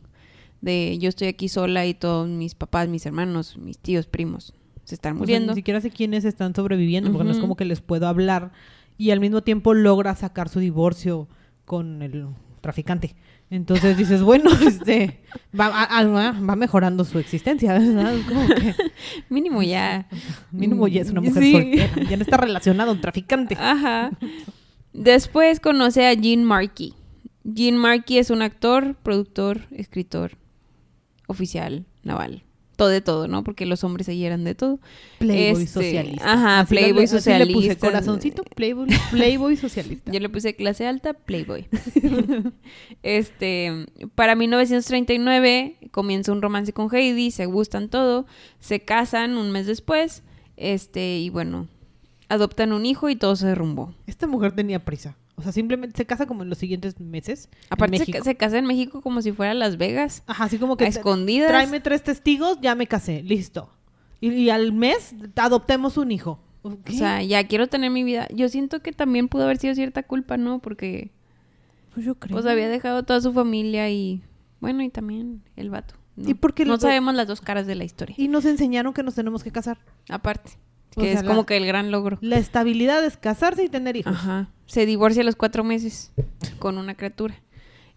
de 0.60 0.96
yo 1.00 1.08
estoy 1.08 1.26
aquí 1.28 1.48
sola 1.48 1.86
y 1.86 1.94
todos 1.94 2.28
mis 2.28 2.54
papás, 2.54 2.88
mis 2.88 3.04
hermanos, 3.04 3.58
mis 3.58 3.78
tíos, 3.78 4.06
primos 4.06 4.54
se 4.84 4.94
están 4.94 5.12
O 5.12 5.16
sea, 5.16 5.18
muriendo. 5.20 5.52
ni 5.52 5.56
siquiera 5.56 5.80
sé 5.80 5.90
quiénes 5.90 6.24
están 6.24 6.54
sobreviviendo, 6.54 7.10
porque 7.12 7.24
no 7.24 7.30
es 7.32 7.38
como 7.38 7.56
que 7.56 7.64
les 7.64 7.80
puedo 7.80 8.06
hablar. 8.06 8.52
Y 8.98 9.10
al 9.10 9.20
mismo 9.20 9.42
tiempo 9.42 9.74
logra 9.74 10.14
sacar 10.14 10.48
su 10.48 10.60
divorcio 10.60 11.28
con 11.64 12.02
el 12.02 12.26
traficante. 12.60 13.16
Entonces 13.52 13.98
dices, 13.98 14.22
bueno, 14.22 14.50
este, 14.66 15.20
va, 15.58 15.66
a- 15.82 16.04
va 16.04 16.56
mejorando 16.56 17.04
su 17.04 17.18
existencia, 17.18 17.74
¿verdad? 17.78 18.14
Como 18.26 18.46
que 18.48 18.74
Mínimo 19.28 19.62
ya. 19.62 20.08
mínimo 20.50 20.88
ya 20.88 21.02
es 21.02 21.10
una 21.10 21.20
mujer 21.20 21.42
Sí. 21.42 21.52
soltera, 21.52 22.08
ya 22.08 22.16
no 22.16 22.22
está 22.22 22.36
relacionado 22.38 22.90
a 22.90 22.94
un 22.94 23.00
traficante. 23.02 23.54
Ajá. 23.60 24.10
Después 24.94 25.60
conoce 25.60 26.06
a 26.06 26.14
Gene 26.16 26.44
Markey. 26.44 26.94
Gene 27.54 27.76
Markey 27.76 28.16
es 28.18 28.30
un 28.30 28.40
actor, 28.40 28.94
productor, 29.02 29.66
escritor, 29.70 30.32
oficial, 31.26 31.84
naval. 32.04 32.44
Todo 32.82 32.88
de 32.90 33.00
todo, 33.00 33.28
¿no? 33.28 33.44
Porque 33.44 33.64
los 33.66 33.84
hombres 33.84 34.08
allí 34.08 34.24
eran 34.24 34.42
de 34.44 34.54
todo. 34.54 34.80
Playboy 35.18 35.62
Este, 35.62 35.82
socialista. 35.84 36.32
ajá, 36.32 36.60
Así 36.60 36.74
Playboy 36.74 37.04
así 37.04 37.14
le 37.14 37.46
puse 37.46 37.68
socialista. 37.68 37.86
corazoncito, 37.86 38.42
Playboy, 38.56 38.88
Playboy 39.10 39.56
socialista. 39.56 40.10
Yo 40.10 40.18
le 40.20 40.28
puse 40.28 40.54
clase 40.56 40.86
alta, 40.86 41.12
Playboy. 41.14 41.66
este, 43.02 43.86
para 44.14 44.34
1939 44.34 45.76
comienza 45.90 46.32
un 46.32 46.42
romance 46.42 46.72
con 46.72 46.92
Heidi, 46.94 47.30
se 47.30 47.46
gustan 47.46 47.88
todo, 47.88 48.26
se 48.60 48.80
casan 48.80 49.36
un 49.36 49.50
mes 49.52 49.66
después, 49.66 50.22
este, 50.56 51.18
y 51.18 51.30
bueno, 51.30 51.68
adoptan 52.28 52.72
un 52.72 52.86
hijo 52.86 53.08
y 53.10 53.16
todo 53.16 53.36
se 53.36 53.46
derrumbó. 53.46 53.94
Esta 54.06 54.26
mujer 54.26 54.52
tenía 54.52 54.84
prisa. 54.84 55.16
O 55.42 55.44
sea, 55.44 55.52
simplemente 55.52 55.96
se 55.96 56.06
casa 56.06 56.26
como 56.26 56.44
en 56.44 56.48
los 56.48 56.58
siguientes 56.58 57.00
meses. 57.00 57.48
Aparte 57.68 57.98
se, 58.04 58.22
se 58.22 58.34
casa 58.36 58.58
en 58.58 58.64
México 58.66 59.00
como 59.02 59.20
si 59.22 59.32
fuera 59.32 59.52
Las 59.54 59.76
Vegas, 59.76 60.22
Ajá, 60.26 60.44
así 60.44 60.58
como 60.58 60.76
que 60.76 60.84
a 60.84 60.88
escondidas. 60.88 61.48
tráeme 61.48 61.80
tres 61.80 62.02
testigos, 62.04 62.58
ya 62.62 62.74
me 62.74 62.86
casé, 62.86 63.22
listo. 63.22 63.70
Y, 64.20 64.30
y 64.32 64.50
al 64.50 64.72
mes 64.72 65.14
adoptemos 65.36 65.96
un 65.96 66.12
hijo. 66.12 66.38
O 66.62 66.76
sea, 66.92 67.22
ya 67.24 67.44
quiero 67.48 67.66
tener 67.66 67.90
mi 67.90 68.04
vida. 68.04 68.28
Yo 68.32 68.48
siento 68.48 68.80
que 68.82 68.92
también 68.92 69.26
pudo 69.26 69.42
haber 69.42 69.56
sido 69.58 69.74
cierta 69.74 70.04
culpa, 70.04 70.36
¿no? 70.36 70.60
Porque 70.60 71.10
pues 71.92 72.06
yo 72.06 72.14
creo. 72.14 72.34
pues 72.36 72.46
había 72.46 72.68
dejado 72.68 73.02
toda 73.02 73.20
su 73.20 73.32
familia 73.32 73.90
y 73.90 74.22
bueno, 74.60 74.82
y 74.84 74.88
también 74.88 75.42
el 75.56 75.70
vato. 75.70 75.94
¿no? 76.14 76.28
Y 76.28 76.34
porque 76.34 76.64
no 76.64 76.78
sabemos 76.78 77.14
las 77.14 77.26
dos 77.26 77.40
caras 77.40 77.66
de 77.66 77.74
la 77.74 77.82
historia. 77.84 78.14
Y 78.18 78.28
nos 78.28 78.44
enseñaron 78.44 78.92
que 78.94 79.02
nos 79.02 79.14
tenemos 79.16 79.42
que 79.42 79.50
casar. 79.50 79.78
Aparte, 80.08 80.52
O 80.94 81.00
que 81.00 81.10
sea, 81.10 81.20
es 81.22 81.26
como 81.26 81.40
la- 81.40 81.46
que 81.46 81.56
el 81.56 81.66
gran 81.66 81.90
logro. 81.90 82.18
La 82.20 82.36
estabilidad 82.38 83.04
es 83.04 83.16
casarse 83.16 83.64
y 83.64 83.68
tener 83.68 83.96
hijos. 83.96 84.12
Ajá. 84.14 84.48
Se 84.72 84.86
divorcia 84.86 85.20
a 85.20 85.26
los 85.26 85.36
cuatro 85.36 85.64
meses 85.64 86.12
con 86.58 86.78
una 86.78 86.94
criatura. 86.94 87.34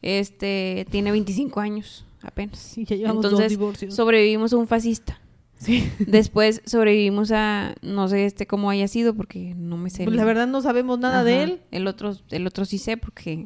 Este 0.01 0.85
tiene 0.91 1.09
25 1.11 1.61
años 1.61 2.03
apenas. 2.21 2.77
Y 2.77 2.83
ya 2.83 3.11
Entonces 3.11 3.57
sobrevivimos 3.95 4.51
a 4.51 4.57
un 4.57 4.67
fascista. 4.67 5.21
Sí. 5.57 5.89
Después 5.99 6.61
sobrevivimos 6.65 7.31
a 7.31 7.75
no 7.81 8.09
sé 8.09 8.25
este 8.25 8.45
cómo 8.45 8.69
haya 8.69 8.89
sido 8.89 9.13
porque 9.13 9.53
no 9.55 9.77
me 9.77 9.89
sé. 9.89 10.03
Pues 10.03 10.17
la 10.17 10.25
verdad 10.25 10.47
no 10.47 10.61
sabemos 10.61 10.99
nada 10.99 11.23
de 11.23 11.43
él. 11.43 11.61
El 11.71 11.87
otro 11.87 12.13
el 12.29 12.45
otro 12.45 12.65
sí 12.65 12.77
sé 12.77 12.97
porque 12.97 13.45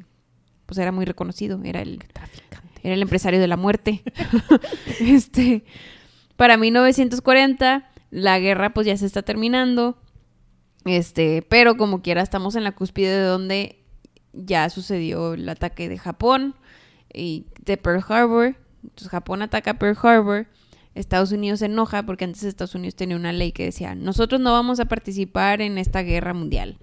pues 0.66 0.80
era 0.80 0.92
muy 0.92 1.06
reconocido, 1.06 1.62
era 1.64 1.84
el 1.84 2.00
Traficante. 2.12 2.82
era 2.82 2.96
el 2.96 3.02
empresario 3.04 3.40
de 3.40 3.48
la 3.48 3.58
muerte. 3.58 4.02
este, 5.02 5.66
para 6.36 6.58
1940 6.58 7.92
la 8.10 8.40
guerra 8.40 8.74
pues 8.74 8.88
ya 8.88 8.98
se 8.98 9.06
está 9.06 9.22
terminando. 9.22 10.00
Este, 10.86 11.42
pero 11.48 11.78
como 11.78 12.02
quiera 12.02 12.22
estamos 12.22 12.56
en 12.56 12.64
la 12.64 12.72
cúspide 12.72 13.18
de 13.18 13.24
donde 13.24 13.84
ya 14.34 14.70
sucedió 14.70 15.34
el 15.34 15.48
ataque 15.50 15.90
de 15.90 15.98
Japón 15.98 16.56
y 17.14 17.46
de 17.64 17.78
Pearl 17.78 18.04
Harbor. 18.08 18.56
Entonces 18.84 19.10
Japón 19.10 19.42
ataca 19.42 19.76
Pearl 19.76 19.98
Harbor. 20.02 20.48
Estados 20.96 21.32
Unidos 21.32 21.60
se 21.60 21.68
enoja 21.68 22.04
porque 22.04 22.26
antes 22.26 22.44
Estados 22.44 22.76
Unidos 22.76 22.96
tenía 22.96 23.16
una 23.16 23.32
ley 23.32 23.52
que 23.52 23.66
decía, 23.66 23.96
nosotros 23.96 24.42
no 24.42 24.52
vamos 24.52 24.80
a 24.80 24.86
participar 24.86 25.62
en 25.62 25.78
esta 25.78 26.02
guerra 26.02 26.34
mundial. 26.34 26.78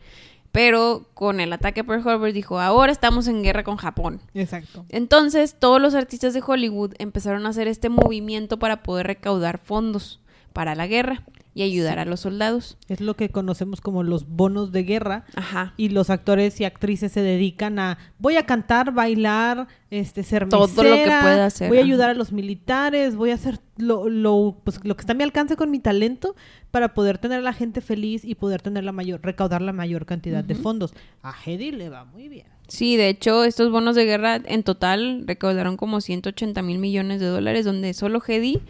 Pero 0.52 1.11
con 1.12 1.40
el 1.40 1.52
ataque 1.52 1.80
a 1.80 1.85
Pearl 1.85 2.09
Harbor 2.09 2.32
dijo, 2.32 2.61
ahora 2.61 2.92
estamos 2.92 3.28
en 3.28 3.42
guerra 3.42 3.62
con 3.62 3.76
Japón. 3.76 4.22
Exacto. 4.32 4.87
Entonces 4.88 5.56
todos 5.59 5.82
los 5.82 5.94
artistas 5.94 6.32
de 6.32 6.42
Hollywood 6.46 6.94
empezaron 6.98 7.44
a 7.46 7.50
hacer 7.50 7.68
este 7.68 7.88
movimiento 7.88 8.59
para 8.59 8.82
poder 8.82 9.06
recaudar 9.06 9.59
fondos 9.59 10.20
para 10.57 10.75
la 10.75 10.87
guerra 10.87 11.23
y 11.53 11.64
ayudar 11.64 11.99
a 11.99 12.07
los 12.07 12.21
soldados. 12.21 12.79
Es 12.88 13.03
lo 13.03 13.14
que 13.14 13.29
conocemos 13.29 13.83
como 13.83 14.03
los 14.03 14.27
bonos 14.27 14.73
de 14.73 14.85
guerra. 14.85 15.27
Ajá. 15.35 15.75
Y 15.77 15.90
los 15.90 16.09
actores 16.09 16.59
y 16.62 16.64
actrices 16.64 17.12
se 17.12 17.21
dedican 17.21 17.79
a 17.79 17.99
voy 18.19 18.37
a 18.37 18.47
cantar, 18.47 18.95
bailar, 18.95 19.69
este 19.90 20.23
ser 20.23 20.49
Todo 20.49 20.83
lo 20.83 20.95
que 20.97 21.05
pueda 21.05 21.45
hacer, 21.45 21.69
Voy 21.69 21.77
a 21.77 21.83
ayudar 21.83 22.09
a 22.09 22.14
los 22.14 22.33
militares, 22.33 23.16
voy 23.16 23.33
a 23.33 23.35
hacer 23.35 23.61
lo, 23.77 24.09
lo, 24.09 24.62
pues, 24.64 24.81
lo 24.83 24.97
que 24.97 25.03
está 25.03 25.12
a 25.12 25.16
mi 25.16 25.25
alcance 25.25 25.57
con 25.57 25.71
mi 25.71 25.79
talento 25.79 26.35
para 26.71 26.95
poder 26.95 27.19
tener 27.19 27.40
a 27.40 27.42
la 27.42 27.53
gente 27.53 27.83
feliz 27.83 28.25
y 28.25 28.35
poder 28.35 28.62
tener 28.62 28.83
la 28.83 28.92
mayor, 28.92 29.21
recaudar 29.23 29.61
la 29.61 29.75
mayor 29.75 30.07
cantidad 30.07 30.42
de 30.42 30.55
fondos. 30.55 30.95
A 31.23 31.35
Hedy 31.45 31.71
le 31.73 31.90
va 31.90 32.07
muy 32.07 32.31
bien. 32.31 32.47
Sí, 32.69 32.97
de 32.97 33.11
hecho, 33.11 33.45
estos 33.45 33.71
bonos 33.71 33.95
de 33.95 34.07
guerra 34.07 34.40
en 34.45 34.62
total 34.62 35.25
recaudaron 35.27 35.77
como 35.77 36.01
180 36.01 36.62
mil 36.62 36.79
millones 36.79 37.21
de 37.21 37.27
dólares, 37.27 37.66
donde 37.66 37.92
solo 37.92 38.23
Hedy 38.27 38.61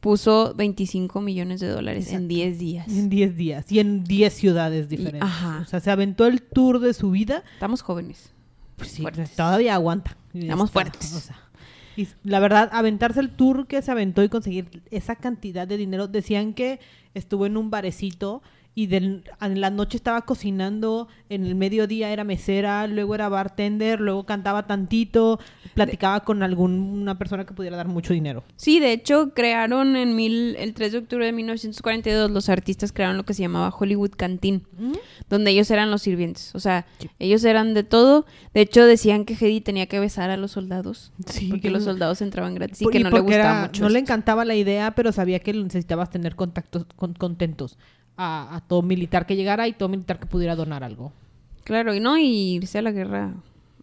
puso 0.00 0.54
25 0.54 1.20
millones 1.20 1.60
de 1.60 1.68
dólares 1.68 2.08
en 2.08 2.24
Exacto. 2.24 2.28
10 2.28 2.58
días. 2.58 2.88
En 2.88 3.08
10 3.08 3.36
días 3.36 3.72
y 3.72 3.80
en 3.80 4.04
10 4.04 4.32
ciudades 4.32 4.88
diferentes. 4.88 5.22
ajá. 5.22 5.60
O 5.62 5.64
sea, 5.64 5.80
se 5.80 5.90
aventó 5.90 6.26
el 6.26 6.42
tour 6.42 6.78
de 6.80 6.94
su 6.94 7.10
vida. 7.10 7.42
Estamos 7.54 7.82
jóvenes. 7.82 8.32
Pues 8.76 8.90
sí, 8.90 9.02
Fuertes. 9.02 9.30
todavía 9.34 9.74
aguanta. 9.74 10.16
Estamos 10.32 10.68
Está, 10.70 10.72
fuertes. 10.82 11.12
o 11.14 11.20
sea, 11.20 11.36
y 11.96 12.06
la 12.22 12.38
verdad, 12.38 12.68
aventarse 12.72 13.18
el 13.18 13.30
tour 13.30 13.66
que 13.66 13.82
se 13.82 13.90
aventó 13.90 14.22
y 14.22 14.28
conseguir 14.28 14.82
esa 14.92 15.16
cantidad 15.16 15.66
de 15.66 15.76
dinero. 15.76 16.06
Decían 16.06 16.54
que 16.54 16.78
estuvo 17.14 17.44
en 17.46 17.56
un 17.56 17.70
barecito 17.70 18.40
y 18.78 18.86
del- 18.86 19.24
en 19.40 19.60
la 19.60 19.70
noche 19.70 19.96
estaba 19.96 20.22
cocinando, 20.22 21.08
en 21.28 21.44
el 21.44 21.56
mediodía 21.56 22.12
era 22.12 22.22
mesera, 22.22 22.86
luego 22.86 23.16
era 23.16 23.28
bartender, 23.28 24.00
luego 24.00 24.22
cantaba 24.24 24.68
tantito, 24.68 25.40
platicaba 25.74 26.20
con 26.20 26.44
alguna 26.44 27.18
persona 27.18 27.44
que 27.44 27.54
pudiera 27.54 27.76
dar 27.76 27.88
mucho 27.88 28.12
dinero. 28.12 28.44
Sí, 28.54 28.78
de 28.78 28.92
hecho, 28.92 29.34
crearon 29.34 29.96
en 29.96 30.14
mil, 30.14 30.54
el 30.60 30.74
3 30.74 30.92
de 30.92 30.98
octubre 30.98 31.26
de 31.26 31.32
1942, 31.32 32.30
los 32.30 32.48
artistas 32.48 32.92
crearon 32.92 33.16
lo 33.16 33.24
que 33.24 33.34
se 33.34 33.42
llamaba 33.42 33.74
Hollywood 33.76 34.12
Canteen, 34.16 34.62
donde 35.28 35.50
ellos 35.50 35.68
eran 35.72 35.90
los 35.90 36.02
sirvientes. 36.02 36.54
O 36.54 36.60
sea, 36.60 36.86
Sí. 37.00 37.10
ellos 37.18 37.42
eran 37.44 37.74
de 37.74 37.82
todo. 37.82 38.26
De 38.54 38.60
hecho, 38.60 38.84
decían 38.86 39.24
que 39.24 39.34
Hedy 39.34 39.60
tenía 39.60 39.86
que 39.86 39.98
besar 39.98 40.30
a 40.30 40.36
los 40.36 40.52
soldados. 40.52 41.10
Sí, 41.26 41.48
porque 41.48 41.62
que 41.62 41.70
los 41.70 41.82
soldados 41.82 42.22
entraban 42.22 42.54
gratis 42.54 42.80
y 42.80 42.84
Por- 42.84 42.92
que 42.92 43.00
y 43.00 43.02
no 43.02 43.10
le 43.10 43.16
porque 43.16 43.34
gustaba 43.36 43.58
era- 43.58 43.66
mucho. 43.66 43.82
No 43.82 43.88
le 43.88 43.98
encantaba 43.98 44.44
la 44.44 44.54
idea, 44.54 44.92
pero 44.94 45.10
sabía 45.10 45.40
que 45.40 45.52
necesitabas 45.52 46.10
tener 46.10 46.36
contactos 46.36 46.86
con- 46.94 47.14
contentos 47.14 47.76
a, 48.18 48.54
a 48.56 48.60
todo 48.60 48.82
militar 48.82 49.24
que 49.24 49.36
llegara 49.36 49.66
y 49.68 49.72
todo 49.72 49.88
militar 49.88 50.18
que 50.18 50.26
pudiera 50.26 50.54
donar 50.56 50.84
algo. 50.84 51.12
Claro, 51.64 51.94
y 51.94 52.00
no 52.00 52.18
y 52.18 52.56
irse 52.56 52.78
a 52.78 52.82
la 52.82 52.92
guerra 52.92 53.32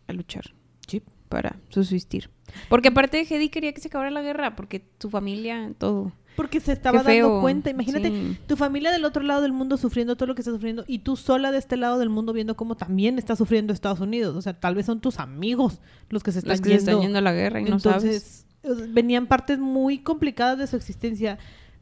a 0.08 0.14
luchar 0.14 0.54
Sí. 0.88 1.02
para 1.30 1.56
subsistir. 1.70 2.30
Porque 2.70 2.90
aparte 2.90 3.22
Hedy 3.28 3.50
quería 3.50 3.74
que 3.74 3.82
se 3.82 3.88
acabara 3.88 4.12
la 4.12 4.22
guerra, 4.22 4.56
porque 4.56 4.86
su 5.00 5.10
familia, 5.10 5.72
todo. 5.78 6.12
Porque 6.36 6.60
se 6.60 6.74
estaba 6.74 7.02
dando 7.02 7.40
cuenta. 7.42 7.70
Imagínate, 7.70 8.10
Sí. 8.10 8.38
tu 8.46 8.58
familia 8.58 8.92
del 8.92 9.06
otro 9.06 9.24
lado 9.24 9.42
del 9.42 9.54
mundo 9.54 9.78
sufriendo 9.78 10.16
todo 10.18 10.28
lo 10.28 10.36
que 10.36 10.42
está 10.42 10.52
sufriendo 10.52 10.84
y 10.86 11.00
tú 11.00 11.16
sola 11.16 11.52
de 11.52 11.58
este 11.58 11.78
lado 11.78 11.98
del 11.98 12.10
mundo 12.10 12.34
viendo 12.34 12.56
cómo 12.58 12.76
también 12.76 13.18
está 13.18 13.36
sufriendo 13.38 13.72
Estados 13.72 14.02
Unidos. 14.02 14.36
O 14.36 14.42
sea, 14.42 14.54
tal 14.60 14.76
vez 14.76 14.86
son 14.86 15.00
tus 15.00 15.20
amigos 15.20 15.80
los 16.10 16.24
que 16.24 16.32
se 16.34 16.40
están 16.40 16.52
Los 16.52 16.62
que 16.62 16.70
se 16.72 16.76
yendo. 16.78 16.92
están 16.92 17.02
yendo 17.04 17.18
a 17.20 17.22
la 17.22 17.32
guerra 17.34 17.62
y 17.62 17.64
no 17.64 17.80
sabes. 17.80 18.04
Entonces, 18.04 18.46
eh, 18.64 18.90
venían 18.92 19.28
partes 19.28 19.60
muy 19.60 20.00
complicadas 20.00 20.58
de 20.58 20.68
su 20.68 20.76
existencia. 20.76 21.38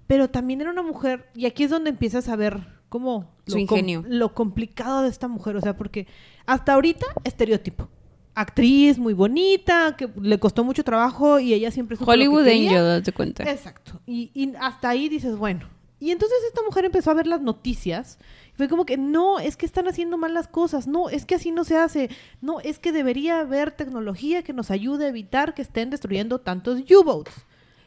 Pero 0.08 0.30
también 0.30 0.62
era 0.62 0.72
una 0.72 0.84
mujer, 0.84 1.30
y 1.36 1.46
aquí 1.46 1.64
es 1.64 1.70
donde 1.70 1.90
empiezas 1.90 2.28
a 2.30 2.36
ver 2.36 2.60
cómo 2.90 3.32
Su 3.48 3.58
lo, 3.58 3.66
com- 3.68 3.78
ingenio. 3.80 4.04
lo 4.08 4.34
complicado 4.34 5.04
de 5.04 5.10
esta 5.10 5.28
mujer. 5.28 5.56
O 5.56 5.62
sea, 5.62 5.76
porque 5.78 6.08
hasta 6.46 6.74
ahorita, 6.74 7.06
estereotipo. 7.24 7.88
Actriz 8.36 8.98
muy 8.98 9.14
bonita, 9.14 9.96
que 9.96 10.10
le 10.20 10.40
costó 10.40 10.64
mucho 10.64 10.84
trabajo 10.84 11.40
y 11.40 11.54
ella 11.54 11.70
siempre 11.72 11.98
Hollywood. 12.04 12.48
Angel, 12.48 12.84
date 12.84 13.12
cuenta. 13.12 13.44
Exacto. 13.44 14.02
Y, 14.08 14.32
y 14.34 14.54
hasta 14.60 14.90
ahí 14.90 15.08
dices, 15.08 15.38
bueno. 15.38 15.70
Y 16.00 16.12
entonces 16.12 16.38
esta 16.48 16.62
mujer 16.64 16.84
empezó 16.84 17.12
a 17.12 17.14
ver 17.14 17.28
las 17.28 17.42
noticias. 17.42 18.18
Y 18.54 18.58
fue 18.58 18.68
como 18.68 18.86
que, 18.86 18.98
no, 18.98 19.40
es 19.40 19.56
que 19.56 19.66
están 19.66 19.88
haciendo 19.88 20.18
mal 20.18 20.34
las 20.34 20.48
cosas. 20.48 20.88
No, 20.88 21.10
es 21.10 21.26
que 21.26 21.36
así 21.36 21.52
no 21.52 21.64
se 21.64 21.78
hace. 21.78 22.10
No, 22.42 22.60
es 22.60 22.80
que 22.80 22.92
debería 22.92 23.40
haber 23.40 23.72
tecnología 23.72 24.42
que 24.44 24.52
nos 24.52 24.70
ayude 24.72 25.06
a 25.06 25.10
evitar 25.10 25.54
que 25.54 25.62
estén 25.62 25.92
destruyendo 25.92 26.40
tantos 26.40 26.82
U-boats. 26.92 27.32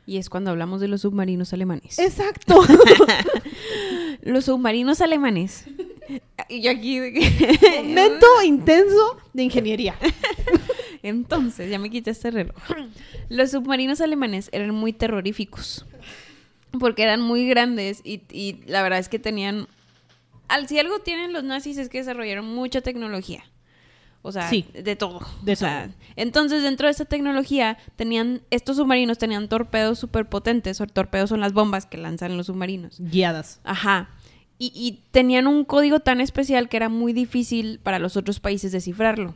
Y 0.06 0.18
es 0.18 0.30
cuando 0.30 0.50
hablamos 0.52 0.80
de 0.80 0.88
los 0.88 1.00
submarinos 1.02 1.52
alemanes. 1.52 1.98
Exacto. 1.98 2.60
Los 4.22 4.46
submarinos 4.46 5.00
alemanes. 5.00 5.64
Y 6.48 6.60
yo 6.60 6.70
aquí. 6.70 7.00
Momento 7.00 8.26
intenso 8.44 9.18
de 9.32 9.42
ingeniería. 9.42 9.96
Entonces, 11.02 11.68
ya 11.68 11.80
me 11.80 11.90
quité 11.90 12.10
este 12.10 12.30
reloj. 12.30 12.54
Los 13.28 13.50
submarinos 13.50 14.00
alemanes 14.00 14.48
eran 14.52 14.72
muy 14.72 14.92
terroríficos. 14.92 15.84
Porque 16.78 17.02
eran 17.02 17.20
muy 17.20 17.48
grandes 17.48 18.00
y, 18.04 18.22
y 18.30 18.60
la 18.66 18.84
verdad 18.84 19.00
es 19.00 19.08
que 19.08 19.18
tenían... 19.18 19.66
Al, 20.46 20.68
si 20.68 20.78
algo 20.78 21.00
tienen 21.00 21.32
los 21.32 21.42
nazis 21.42 21.78
es 21.78 21.88
que 21.88 21.98
desarrollaron 21.98 22.46
mucha 22.54 22.80
tecnología. 22.80 23.42
O 24.26 24.32
sea, 24.32 24.48
Sí. 24.50 24.66
de 24.72 24.96
todo. 24.96 25.20
De 25.42 25.52
O 25.52 25.56
sea, 25.56 25.84
todo. 25.84 25.94
entonces, 26.16 26.62
dentro 26.62 26.86
de 26.86 26.92
esa 26.92 27.04
tecnología, 27.04 27.78
tenían... 27.96 28.42
Estos 28.50 28.76
submarinos 28.76 29.18
tenían 29.18 29.48
torpedos 29.48 29.98
súper 29.98 30.28
potentes. 30.28 30.80
O 30.80 30.86
torpedos 30.86 31.28
son 31.30 31.40
las 31.40 31.52
bombas 31.52 31.86
que 31.86 31.96
lanzan 31.98 32.36
los 32.36 32.46
submarinos. 32.46 32.96
Guiadas. 32.98 33.60
Ajá. 33.64 34.10
Y, 34.58 34.72
y 34.74 35.02
tenían 35.10 35.46
un 35.46 35.64
código 35.64 36.00
tan 36.00 36.20
especial 36.20 36.68
que 36.68 36.76
era 36.78 36.88
muy 36.88 37.12
difícil 37.12 37.78
para 37.82 37.98
los 37.98 38.16
otros 38.16 38.40
países 38.40 38.72
descifrarlo. 38.72 39.34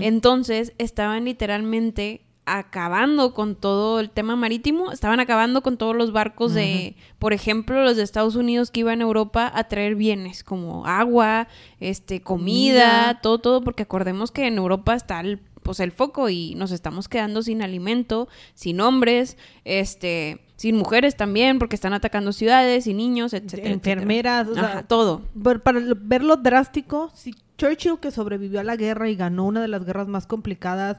Entonces 0.00 0.72
estaban 0.78 1.24
literalmente 1.24 2.20
acabando 2.46 3.32
con 3.34 3.54
todo 3.56 4.00
el 4.00 4.10
tema 4.10 4.36
marítimo, 4.36 4.92
estaban 4.92 5.20
acabando 5.20 5.62
con 5.62 5.76
todos 5.76 5.96
los 5.96 6.12
barcos 6.12 6.52
de, 6.54 6.96
por 7.18 7.32
ejemplo, 7.32 7.82
los 7.82 7.96
de 7.96 8.02
Estados 8.02 8.36
Unidos 8.36 8.70
que 8.70 8.80
iban 8.80 9.00
a 9.00 9.04
Europa 9.04 9.50
a 9.54 9.64
traer 9.64 9.94
bienes 9.94 10.44
como 10.44 10.86
agua, 10.86 11.48
este, 11.80 12.20
comida, 12.20 12.84
Comida. 13.06 13.20
todo, 13.22 13.38
todo, 13.38 13.60
porque 13.62 13.82
acordemos 13.84 14.30
que 14.30 14.46
en 14.46 14.58
Europa 14.58 14.94
está 14.94 15.20
el, 15.20 15.40
pues 15.62 15.80
el 15.80 15.92
foco 15.92 16.28
y 16.28 16.54
nos 16.56 16.70
estamos 16.70 17.08
quedando 17.08 17.42
sin 17.42 17.62
alimento, 17.62 18.28
sin 18.54 18.80
hombres, 18.80 19.38
este, 19.64 20.40
sin 20.56 20.76
mujeres 20.76 21.16
también, 21.16 21.58
porque 21.58 21.76
están 21.76 21.94
atacando 21.94 22.32
ciudades 22.32 22.86
y 22.86 22.94
niños, 22.94 23.32
etcétera. 23.32 23.62
etcétera. 23.68 23.92
Enfermeras, 23.92 24.48
o 24.48 24.54
sea, 24.54 24.64
Ajá, 24.64 24.82
todo. 24.82 25.22
Ver- 25.34 25.62
para 25.62 25.80
lo- 25.80 25.96
verlo 25.98 26.36
drástico, 26.36 27.10
si 27.14 27.34
Churchill 27.56 27.98
que 28.00 28.10
sobrevivió 28.10 28.60
a 28.60 28.64
la 28.64 28.74
guerra 28.76 29.08
y 29.08 29.14
ganó 29.16 29.44
una 29.46 29.62
de 29.62 29.68
las 29.68 29.84
guerras 29.84 30.08
más 30.08 30.26
complicadas, 30.26 30.98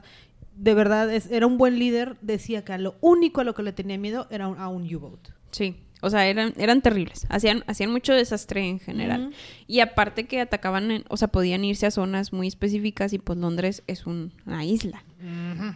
de 0.56 0.74
verdad 0.74 1.12
es, 1.12 1.30
era 1.30 1.46
un 1.46 1.58
buen 1.58 1.78
líder, 1.78 2.16
decía 2.22 2.64
que 2.64 2.72
a 2.72 2.78
lo 2.78 2.96
único 3.00 3.40
a 3.40 3.44
lo 3.44 3.54
que 3.54 3.62
le 3.62 3.72
tenía 3.72 3.98
miedo 3.98 4.26
era 4.30 4.48
un- 4.48 4.58
a 4.58 4.68
un 4.68 4.92
U-boat. 4.94 5.28
Sí, 5.50 5.76
o 6.02 6.10
sea, 6.10 6.26
eran, 6.26 6.52
eran 6.58 6.82
terribles. 6.82 7.26
Hacían, 7.30 7.62
hacían 7.66 7.90
mucho 7.90 8.12
desastre 8.12 8.66
en 8.68 8.78
general. 8.80 9.32
Y 9.66 9.80
aparte 9.80 10.26
que 10.26 10.40
atacaban, 10.40 10.90
en- 10.90 11.04
o 11.08 11.16
sea, 11.16 11.28
podían 11.28 11.64
irse 11.64 11.86
a 11.86 11.90
zonas 11.90 12.32
muy 12.32 12.46
específicas 12.48 13.12
y 13.12 13.18
pues 13.18 13.38
Londres 13.38 13.82
es 13.86 14.06
un- 14.06 14.32
una 14.44 14.64
isla. 14.64 15.04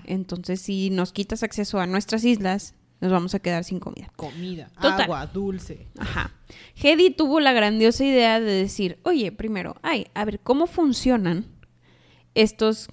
Entonces, 0.05 0.61
si 0.61 0.91
nos 0.91 1.13
quitas 1.13 1.43
acceso 1.43 1.79
a 1.81 1.87
nuestras 1.87 2.25
islas, 2.25 2.75
nos 3.01 3.11
vamos 3.13 3.35
a 3.35 3.39
quedar 3.39 3.65
sin 3.65 3.81
comida. 3.81 4.13
Comida, 4.17 4.69
Total. 4.75 5.03
agua, 5.03 5.27
dulce. 5.27 5.87
Ajá. 5.99 6.33
Hedy 6.77 7.11
tuvo 7.11 7.41
la 7.41 7.53
grandiosa 7.55 8.05
idea 8.05 8.41
de 8.41 8.53
decir, 8.53 8.99
oye, 9.05 9.33
primero, 9.33 9.77
ay, 9.83 10.09
a 10.15 10.25
ver, 10.27 10.41
¿cómo 10.41 10.67
funcionan 10.67 11.47
estos... 12.35 12.89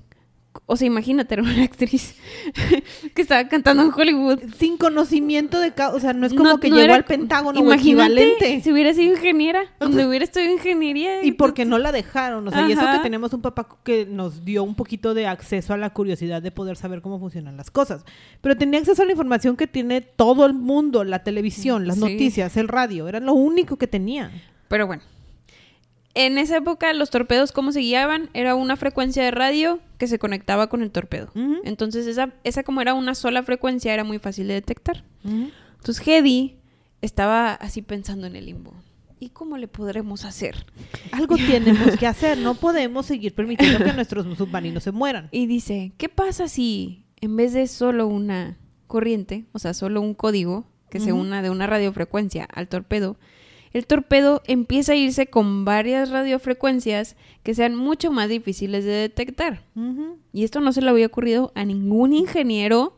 O 0.65 0.75
sea, 0.75 0.87
imagínate, 0.87 1.35
era 1.35 1.43
una 1.43 1.63
actriz 1.63 2.15
que 3.13 3.21
estaba 3.21 3.47
cantando 3.47 3.83
en 3.83 3.91
Hollywood. 3.93 4.39
Sin 4.57 4.77
conocimiento 4.77 5.59
de 5.59 5.73
causa, 5.73 5.95
o 5.95 5.99
sea, 5.99 6.13
no 6.13 6.25
es 6.25 6.33
como 6.33 6.49
No- 6.49 6.59
que 6.59 6.69
no 6.69 6.75
llegó 6.75 6.85
era- 6.85 6.95
al 6.95 7.05
Pentágono 7.05 7.59
o 7.59 7.73
equivalente. 7.73 8.61
si 8.61 8.71
hubiera 8.71 8.93
sido 8.93 9.13
ingeniera, 9.13 9.61
donde 9.79 10.05
hubiera 10.07 10.25
estudiado 10.25 10.51
ingeniería. 10.53 11.23
Y 11.23 11.33
porque 11.33 11.65
no 11.65 11.77
la 11.79 11.91
dejaron, 11.91 12.47
o 12.47 12.51
sea, 12.51 12.67
y 12.67 12.71
eso 12.73 12.81
que 12.91 12.99
tenemos 12.99 13.33
un 13.33 13.41
papá 13.41 13.67
que 13.83 14.05
nos 14.05 14.43
dio 14.43 14.63
un 14.63 14.75
poquito 14.75 15.13
de 15.13 15.27
acceso 15.27 15.73
a 15.73 15.77
la 15.77 15.91
curiosidad 15.91 16.41
de 16.41 16.51
poder 16.51 16.75
saber 16.77 17.01
cómo 17.01 17.19
funcionan 17.19 17.57
las 17.57 17.71
cosas. 17.71 18.03
Pero 18.41 18.57
tenía 18.57 18.79
acceso 18.79 19.01
a 19.03 19.05
la 19.05 19.11
información 19.11 19.55
que 19.57 19.67
tiene 19.67 20.01
todo 20.01 20.45
el 20.45 20.53
mundo, 20.53 21.03
la 21.03 21.23
televisión, 21.23 21.87
las 21.87 21.95
Sí. 21.97 22.01
noticias, 22.01 22.57
el 22.57 22.67
radio, 22.67 23.07
era 23.07 23.19
lo 23.19 23.33
único 23.33 23.77
que 23.77 23.87
tenía. 23.87 24.31
Pero 24.67 24.87
bueno. 24.87 25.03
En 26.19 26.39
esa 26.39 26.57
época 26.57 26.91
los 26.93 27.11
torpedos 27.11 27.51
cómo 27.51 27.71
se 27.71 27.81
guiaban 27.81 28.31
era 28.33 28.55
una 28.55 28.75
frecuencia 28.75 29.23
de 29.23 29.29
radio 29.29 29.79
que 29.99 30.07
se 30.07 30.17
conectaba 30.17 30.65
con 30.65 30.81
el 30.81 30.89
torpedo. 30.89 31.31
Entonces 31.63 32.07
esa, 32.07 32.33
esa 32.43 32.63
como 32.63 32.81
era 32.81 32.95
una 32.95 33.13
sola 33.13 33.43
frecuencia 33.43 33.93
era 33.93 34.03
muy 34.03 34.17
fácil 34.17 34.47
de 34.47 34.55
detectar. 34.55 35.03
Entonces 35.23 36.07
Hedy 36.07 36.57
estaba 37.03 37.53
así 37.53 37.83
pensando 37.83 38.25
en 38.25 38.35
el 38.35 38.47
limbo. 38.47 38.73
¿y 39.19 39.29
cómo 39.29 39.57
le 39.57 39.67
podremos 39.67 40.25
hacer? 40.25 40.65
Algo 41.11 41.35
tenemos 41.47 41.97
que 41.97 42.07
hacer, 42.07 42.39
no 42.39 42.55
podemos 42.55 43.05
seguir 43.05 43.35
permitiendo 43.35 43.83
que 43.83 43.93
nuestros 43.93 44.25
submarinos 44.37 44.83
se 44.83 44.91
mueran. 44.91 45.29
Y 45.31 45.45
dice, 45.45 45.93
¿qué 45.97 46.09
pasa 46.09 46.47
si 46.47 47.05
en 47.21 47.35
vez 47.35 47.53
de 47.53 47.67
solo 47.67 48.07
una 48.07 48.57
corriente, 48.87 49.45
o 49.51 49.59
sea, 49.59 49.73
solo 49.73 50.01
un 50.01 50.13
código 50.13 50.65
que 50.89 50.99
se 50.99 51.13
una 51.13 51.41
de 51.41 51.49
una 51.49 51.67
radiofrecuencia 51.67 52.45
al 52.45 52.69
torpedo, 52.69 53.17
el 53.73 53.85
torpedo 53.85 54.41
empieza 54.47 54.93
a 54.93 54.95
irse 54.95 55.27
con 55.27 55.65
varias 55.65 56.09
radiofrecuencias 56.09 57.15
que 57.43 57.53
sean 57.55 57.75
mucho 57.75 58.11
más 58.11 58.29
difíciles 58.29 58.85
de 58.85 58.91
detectar? 58.91 59.61
Y 60.33 60.43
esto 60.43 60.59
no 60.59 60.71
se 60.71 60.81
le 60.81 60.89
había 60.89 61.05
ocurrido 61.07 61.51
a 61.55 61.63
ningún 61.65 62.13
ingeniero, 62.13 62.95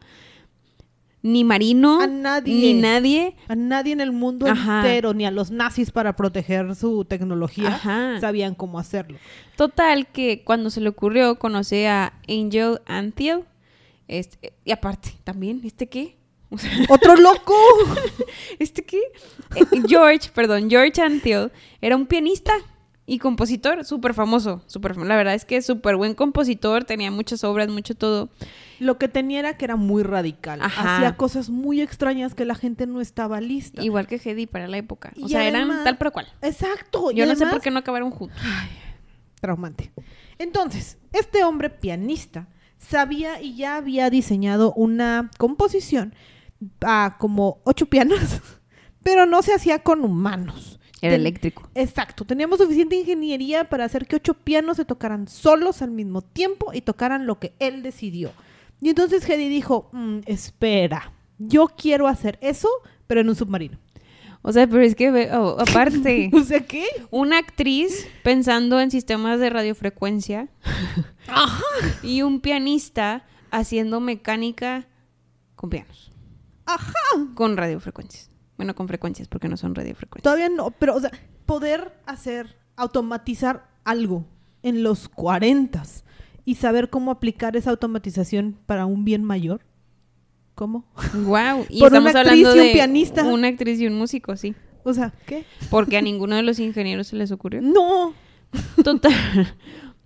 ni 1.21 1.43
marino, 1.43 1.99
A 2.01 2.08
nadie. 2.08 2.73
ni 2.73 2.82
nadie. 2.82 3.36
A 3.49 3.55
nadie 3.55 3.91
en 3.91 3.99
el 3.99 4.13
mundo 4.13 4.47
Ajá. 4.47 4.77
entero, 4.82 5.13
ni 5.13 5.25
a 5.25 5.32
los 5.32 5.51
nazis 5.51 5.91
para 5.91 6.15
proteger 6.15 6.73
su 6.75 7.03
tecnología, 7.03 7.67
Ajá. 7.75 8.19
sabían 8.21 8.55
cómo 8.55 8.79
hacerlo. 8.79 9.17
Total 9.58 10.08
que 10.08 10.43
cuando 10.45 10.69
se 10.69 10.79
le 10.79 10.88
ocurrió 10.89 11.38
conocí 11.38 11.84
a 11.84 12.13
Angel 12.29 12.79
Antiel. 12.86 13.43
Este, 14.08 14.53
y 14.63 14.71
aparte, 14.71 15.12
también, 15.25 15.62
¿este 15.65 15.88
qué? 15.89 16.15
O 16.49 16.57
sea, 16.57 16.71
¡Otro 16.89 17.15
loco! 17.15 17.55
¿Este 18.59 18.83
qué? 18.83 18.99
Eh, 19.55 19.65
George, 19.88 20.29
perdón, 20.33 20.69
George 20.69 21.01
Antiel 21.01 21.51
era 21.81 21.95
un 21.95 22.05
pianista 22.07 22.53
y 23.05 23.17
compositor 23.19 23.85
súper 23.85 24.13
famoso. 24.13 24.62
Súper, 24.67 24.95
la 24.97 25.15
verdad 25.15 25.33
es 25.33 25.43
que 25.45 25.62
súper 25.63 25.95
buen 25.95 26.13
compositor, 26.13 26.83
tenía 26.83 27.09
muchas 27.09 27.43
obras, 27.43 27.67
mucho 27.69 27.95
todo. 27.95 28.29
Lo 28.79 28.97
que 28.99 29.07
tenía 29.07 29.39
era 29.39 29.57
que 29.57 29.65
era 29.65 29.75
muy 29.75 30.03
radical. 30.03 30.62
Ajá. 30.62 30.97
Hacía 30.97 31.17
cosas 31.17 31.49
muy 31.49 31.81
extrañas 31.81 32.35
que 32.35 32.45
la 32.45 32.53
gente 32.55 32.85
no 32.88 33.01
estaba 33.01 33.41
lista. 33.41 33.83
Igual 33.83 34.05
que 34.07 34.21
Hedy 34.23 34.45
para 34.45 34.67
la 34.67 34.77
época. 34.77 35.12
O 35.21 35.25
Y 35.25 35.29
sea, 35.29 35.43
eran 35.47 35.83
tal 35.83 35.97
pero 35.97 36.12
cual. 36.12 36.27
Exacto. 36.41 37.12
y 37.12 37.15
Yo 37.15 37.25
no 37.25 37.35
sé 37.35 37.45
por 37.47 37.62
qué 37.62 37.71
no 37.71 37.79
acabaron 37.79 38.12
juntos. 38.12 38.39
traumante. 39.41 39.91
Entonces, 40.38 40.97
este 41.12 41.43
hombre 41.43 41.69
pianista 41.69 42.47
sabía 42.77 43.41
y 43.41 43.55
ya 43.55 43.75
había 43.77 44.09
diseñado 44.09 44.71
una 44.73 45.31
composición 45.38 46.13
a 46.82 47.17
como 47.19 47.60
ocho 47.63 47.86
pianos, 47.88 48.19
pero 49.04 49.26
no 49.26 49.41
se 49.41 49.54
hacía 49.54 49.80
con 49.80 50.04
humanos. 50.04 50.80
Era 51.02 51.13
Ten- 51.13 51.22
eléctrico. 51.22 51.69
Exacto, 51.76 52.26
teníamos 52.26 52.60
suficiente 52.60 52.95
ingeniería 52.98 53.69
para 53.69 53.86
hacer 53.86 54.06
que 54.06 54.17
ocho 54.17 54.34
pianos 54.34 54.76
se 54.78 54.84
tocaran 54.86 55.28
solos 55.30 55.82
al 55.82 55.91
mismo 55.91 56.22
tiempo 56.22 56.74
y 56.74 56.82
tocaran 56.82 57.26
lo 57.26 57.39
que 57.39 57.54
él 57.60 57.84
decidió. 57.84 58.32
Y 58.82 58.89
entonces 58.89 59.28
Hedy 59.28 59.48
dijo, 59.48 59.89
"Mm, 59.93 60.19
espera, 60.26 61.13
yo 61.38 61.67
quiero 61.67 62.08
hacer 62.08 62.38
eso, 62.41 62.67
pero 63.08 63.22
en 63.22 63.30
un 63.30 63.36
submarino. 63.36 63.78
O 64.41 64.52
sea, 64.54 64.67
pero 64.67 64.82
es 64.82 64.95
que, 64.95 65.10
oh, 65.34 65.58
aparte, 65.60 66.30
O 66.34 66.43
sea, 66.43 66.62
¿qué? 66.65 66.86
una 67.12 67.38
actriz 67.38 68.06
pensando 68.24 68.80
en 68.82 68.91
sistemas 68.91 69.39
de 69.39 69.50
radiofrecuencia 69.50 70.50
y 72.04 72.22
un 72.24 72.41
pianista 72.41 73.26
haciendo 73.52 74.00
mecánica 74.02 74.88
con 75.56 75.69
pianos. 75.69 76.12
Ajá. 76.69 76.93
Con 77.34 77.58
radiofrecuencias. 77.58 78.29
Bueno, 78.58 78.75
con 78.75 78.88
frecuencias, 78.88 79.27
porque 79.27 79.47
no 79.47 79.58
son 79.58 79.73
radiofrecuencias. 79.73 80.23
Todavía 80.23 80.49
no, 80.49 80.71
pero, 80.71 80.95
o 80.95 80.99
sea, 80.99 81.12
poder 81.45 81.93
hacer, 82.05 82.58
automatizar 82.75 83.69
algo 83.86 84.25
en 84.63 84.84
los 84.84 85.08
40 85.10 85.82
y 86.45 86.55
saber 86.55 86.89
cómo 86.89 87.12
aplicar 87.12 87.55
esa 87.55 87.69
automatización 87.69 88.58
para 88.65 88.86
un 88.86 89.05
bien 89.05 89.23
mayor. 89.23 89.62
¿Cómo? 90.55 90.86
Wow. 91.13 91.65
Y 91.69 91.79
Por 91.79 91.91
una 91.91 91.99
estamos 91.99 92.15
actriz 92.15 92.45
hablando 92.45 92.55
y 92.55 92.60
un 92.60 92.65
de 92.67 92.73
pianista. 92.73 93.23
una 93.23 93.47
actriz 93.47 93.79
y 93.79 93.88
un 93.88 93.93
músico, 93.97 94.36
sí. 94.36 94.53
O 94.84 94.93
sea, 94.93 95.13
¿qué? 95.25 95.45
Porque 95.69 95.97
a 95.97 96.01
ninguno 96.01 96.36
de 96.36 96.43
los 96.43 96.60
ingenieros 96.60 97.08
se 97.08 97.15
les 97.15 97.32
ocurrió. 97.32 97.62
No. 97.62 98.13
Total. 98.84 99.13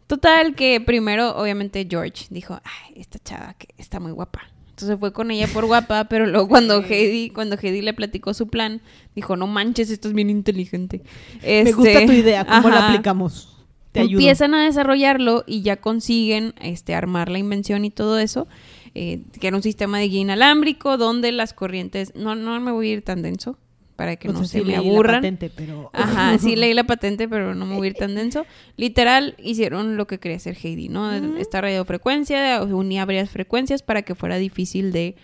Total 0.07 0.53
que 0.53 0.79
primero, 0.81 1.35
obviamente, 1.37 1.87
George 1.89 2.27
dijo, 2.29 2.59
ay, 2.63 2.93
esta 2.97 3.17
chava 3.19 3.53
que 3.55 3.69
está 3.77 3.99
muy 3.99 4.11
guapa. 4.11 4.41
Entonces 4.73 4.99
fue 4.99 5.13
con 5.13 5.29
ella 5.29 5.47
por 5.53 5.67
guapa, 5.67 6.05
pero 6.05 6.25
luego 6.25 6.47
cuando 6.47 6.83
Heidi, 6.83 7.29
cuando 7.29 7.55
Heidi 7.61 7.81
le 7.81 7.93
platicó 7.93 8.33
su 8.33 8.47
plan, 8.47 8.81
dijo, 9.15 9.35
no 9.35 9.45
manches, 9.45 9.91
esto 9.91 10.07
es 10.07 10.15
bien 10.15 10.31
inteligente. 10.31 11.03
Me 11.43 11.71
gusta 11.71 11.91
Este, 11.91 12.05
tu 12.07 12.11
idea, 12.13 12.43
¿cómo 12.43 12.69
la 12.69 12.77
ajá. 12.77 12.87
aplicamos? 12.89 13.55
Te 13.91 13.99
ayudo. 13.99 14.13
Empiezan 14.13 14.55
a 14.55 14.65
desarrollarlo 14.65 15.43
y 15.45 15.61
ya 15.61 15.75
consiguen 15.77 16.55
este, 16.59 16.95
armar 16.95 17.29
la 17.29 17.37
invención 17.37 17.85
y 17.85 17.91
todo 17.91 18.17
eso, 18.17 18.47
eh, 18.95 19.21
que 19.39 19.45
era 19.47 19.55
un 19.57 19.61
sistema 19.61 19.99
de 19.99 20.07
guía 20.07 20.21
inalámbrico 20.21 20.97
donde 20.97 21.31
las 21.31 21.53
corrientes, 21.53 22.11
no, 22.15 22.33
no 22.33 22.59
me 22.59 22.71
voy 22.71 22.89
a 22.89 22.93
ir 22.93 23.01
tan 23.03 23.21
denso 23.21 23.57
para 23.95 24.15
que 24.15 24.29
O 24.29 24.33
no 24.33 24.39
sea, 24.39 24.47
se 24.47 24.59
sí 24.59 24.65
me 24.65 24.71
leí 24.71 24.75
la 24.75 24.89
aburran. 24.89 25.15
patente, 25.15 25.51
pero... 25.55 25.89
Ajá, 25.93 26.37
sí 26.37 26.55
leí 26.57 26.73
la 26.73 26.83
patente, 26.85 27.27
pero 27.27 27.55
no 27.55 27.65
me 27.65 27.75
voy 27.75 27.87
a 27.87 27.89
ir 27.91 27.95
tan 27.95 28.15
denso. 28.15 28.45
Literal, 28.77 29.35
hicieron 29.37 29.97
lo 29.97 30.07
que 30.07 30.19
quería 30.19 30.37
hacer 30.37 30.57
Heidi, 30.61 30.89
¿no? 30.89 31.11
Esta 31.37 31.61
radiofrecuencia, 31.61 32.63
unía 32.63 33.05
varias 33.05 33.29
frecuencias 33.29 33.83
para 33.83 34.01
que 34.01 34.15
fuera 34.15 34.37
difícil 34.37 34.91
de 34.91 35.15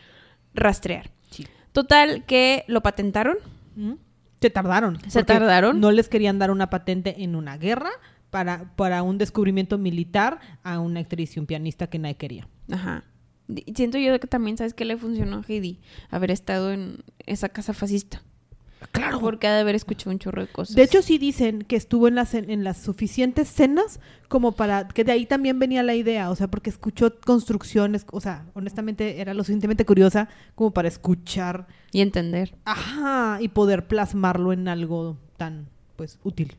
rastrear. 0.54 1.12
Sí. 1.32 1.48
Total, 1.72 2.26
que 2.26 2.64
lo 2.68 2.82
patentaron. 2.82 3.38
¿Mm? 3.76 3.94
Se 4.42 4.50
tardaron. 4.50 5.00
Se 5.10 5.24
tardaron. 5.24 5.80
No 5.80 5.92
les 5.92 6.08
querían 6.10 6.40
dar 6.40 6.52
una 6.52 6.70
patente 6.70 7.24
en 7.24 7.36
una 7.36 7.58
guerra 7.58 7.90
para, 8.30 8.74
para 8.76 9.04
un 9.04 9.18
descubrimiento 9.18 9.78
militar 9.78 10.40
a 10.64 10.80
una 10.80 11.00
actriz 11.02 11.36
y 11.36 11.40
un 11.40 11.46
pianista 11.46 11.88
que 11.88 12.00
nadie 12.00 12.16
quería. 12.16 12.48
Ajá. 12.72 13.04
Siento 13.76 13.98
yo 13.98 14.18
que 14.20 14.28
también, 14.28 14.58
¿sabes 14.58 14.74
qué 14.76 14.86
le 14.86 14.96
funcionó 14.96 15.38
a 15.38 15.44
Heidi? 15.48 15.80
Haber 16.12 16.30
estado 16.32 16.72
en 16.72 17.04
esa 17.26 17.50
casa 17.50 17.74
fascista. 17.74 18.22
Claro. 18.92 19.20
Porque 19.20 19.46
ha 19.48 19.54
de 19.54 19.60
haber 19.62 19.76
escuchado 19.76 20.12
un 20.12 20.20
chorro 20.20 20.42
de 20.42 20.48
cosas. 20.52 20.76
De 20.76 20.84
hecho, 20.84 21.02
sí 21.02 21.18
dicen 21.18 21.64
que 21.64 21.76
estuvo 21.76 22.08
en 22.08 22.16
las, 22.16 22.34
en 22.34 22.64
las 22.64 22.78
suficientes 22.82 23.50
cenas 23.50 24.00
como 24.30 24.54
para 24.54 24.88
que 24.88 25.04
de 25.04 25.12
ahí 25.12 25.26
también 25.26 25.60
venía 25.60 25.84
la 25.84 25.96
idea, 25.96 26.30
o 26.30 26.36
sea, 26.36 26.48
porque 26.48 26.70
escuchó 26.70 27.20
construcciones, 27.20 28.06
o 28.12 28.22
sea, 28.22 28.46
honestamente 28.54 29.20
era 29.20 29.34
lo 29.34 29.44
suficientemente 29.44 29.86
curiosa 29.86 30.30
como 30.56 30.72
para 30.72 30.88
escuchar, 30.88 31.68
Y 31.92 32.02
entender. 32.02 32.56
ajá, 32.64 33.40
y 33.42 33.50
poder 33.50 33.88
plasmarlo 33.88 34.54
en 34.54 34.68
algo 34.70 35.18
tan, 35.38 35.68
pues, 35.98 36.20
útil. 36.24 36.56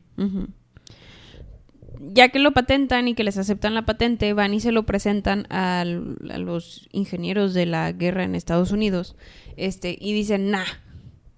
Ya 2.13 2.29
que 2.29 2.39
lo 2.39 2.51
patentan 2.51 3.07
y 3.07 3.13
que 3.15 3.23
les 3.23 3.37
aceptan 3.37 3.73
la 3.75 3.85
patente, 3.85 4.33
van 4.33 4.53
y 4.53 4.59
se 4.59 4.71
lo 4.71 4.85
presentan 4.85 5.45
al- 5.51 6.17
a, 6.31 6.37
los 6.37 6.87
ingenieros 6.91 7.53
de 7.53 7.65
la 7.65 7.91
guerra 7.91 8.23
en 8.23 8.33
Estados 8.35 8.71
Unidos. 8.71 9.15
Este, 9.57 9.97
y 9.99 10.13
dicen, 10.13 10.49
nah, 10.51 10.63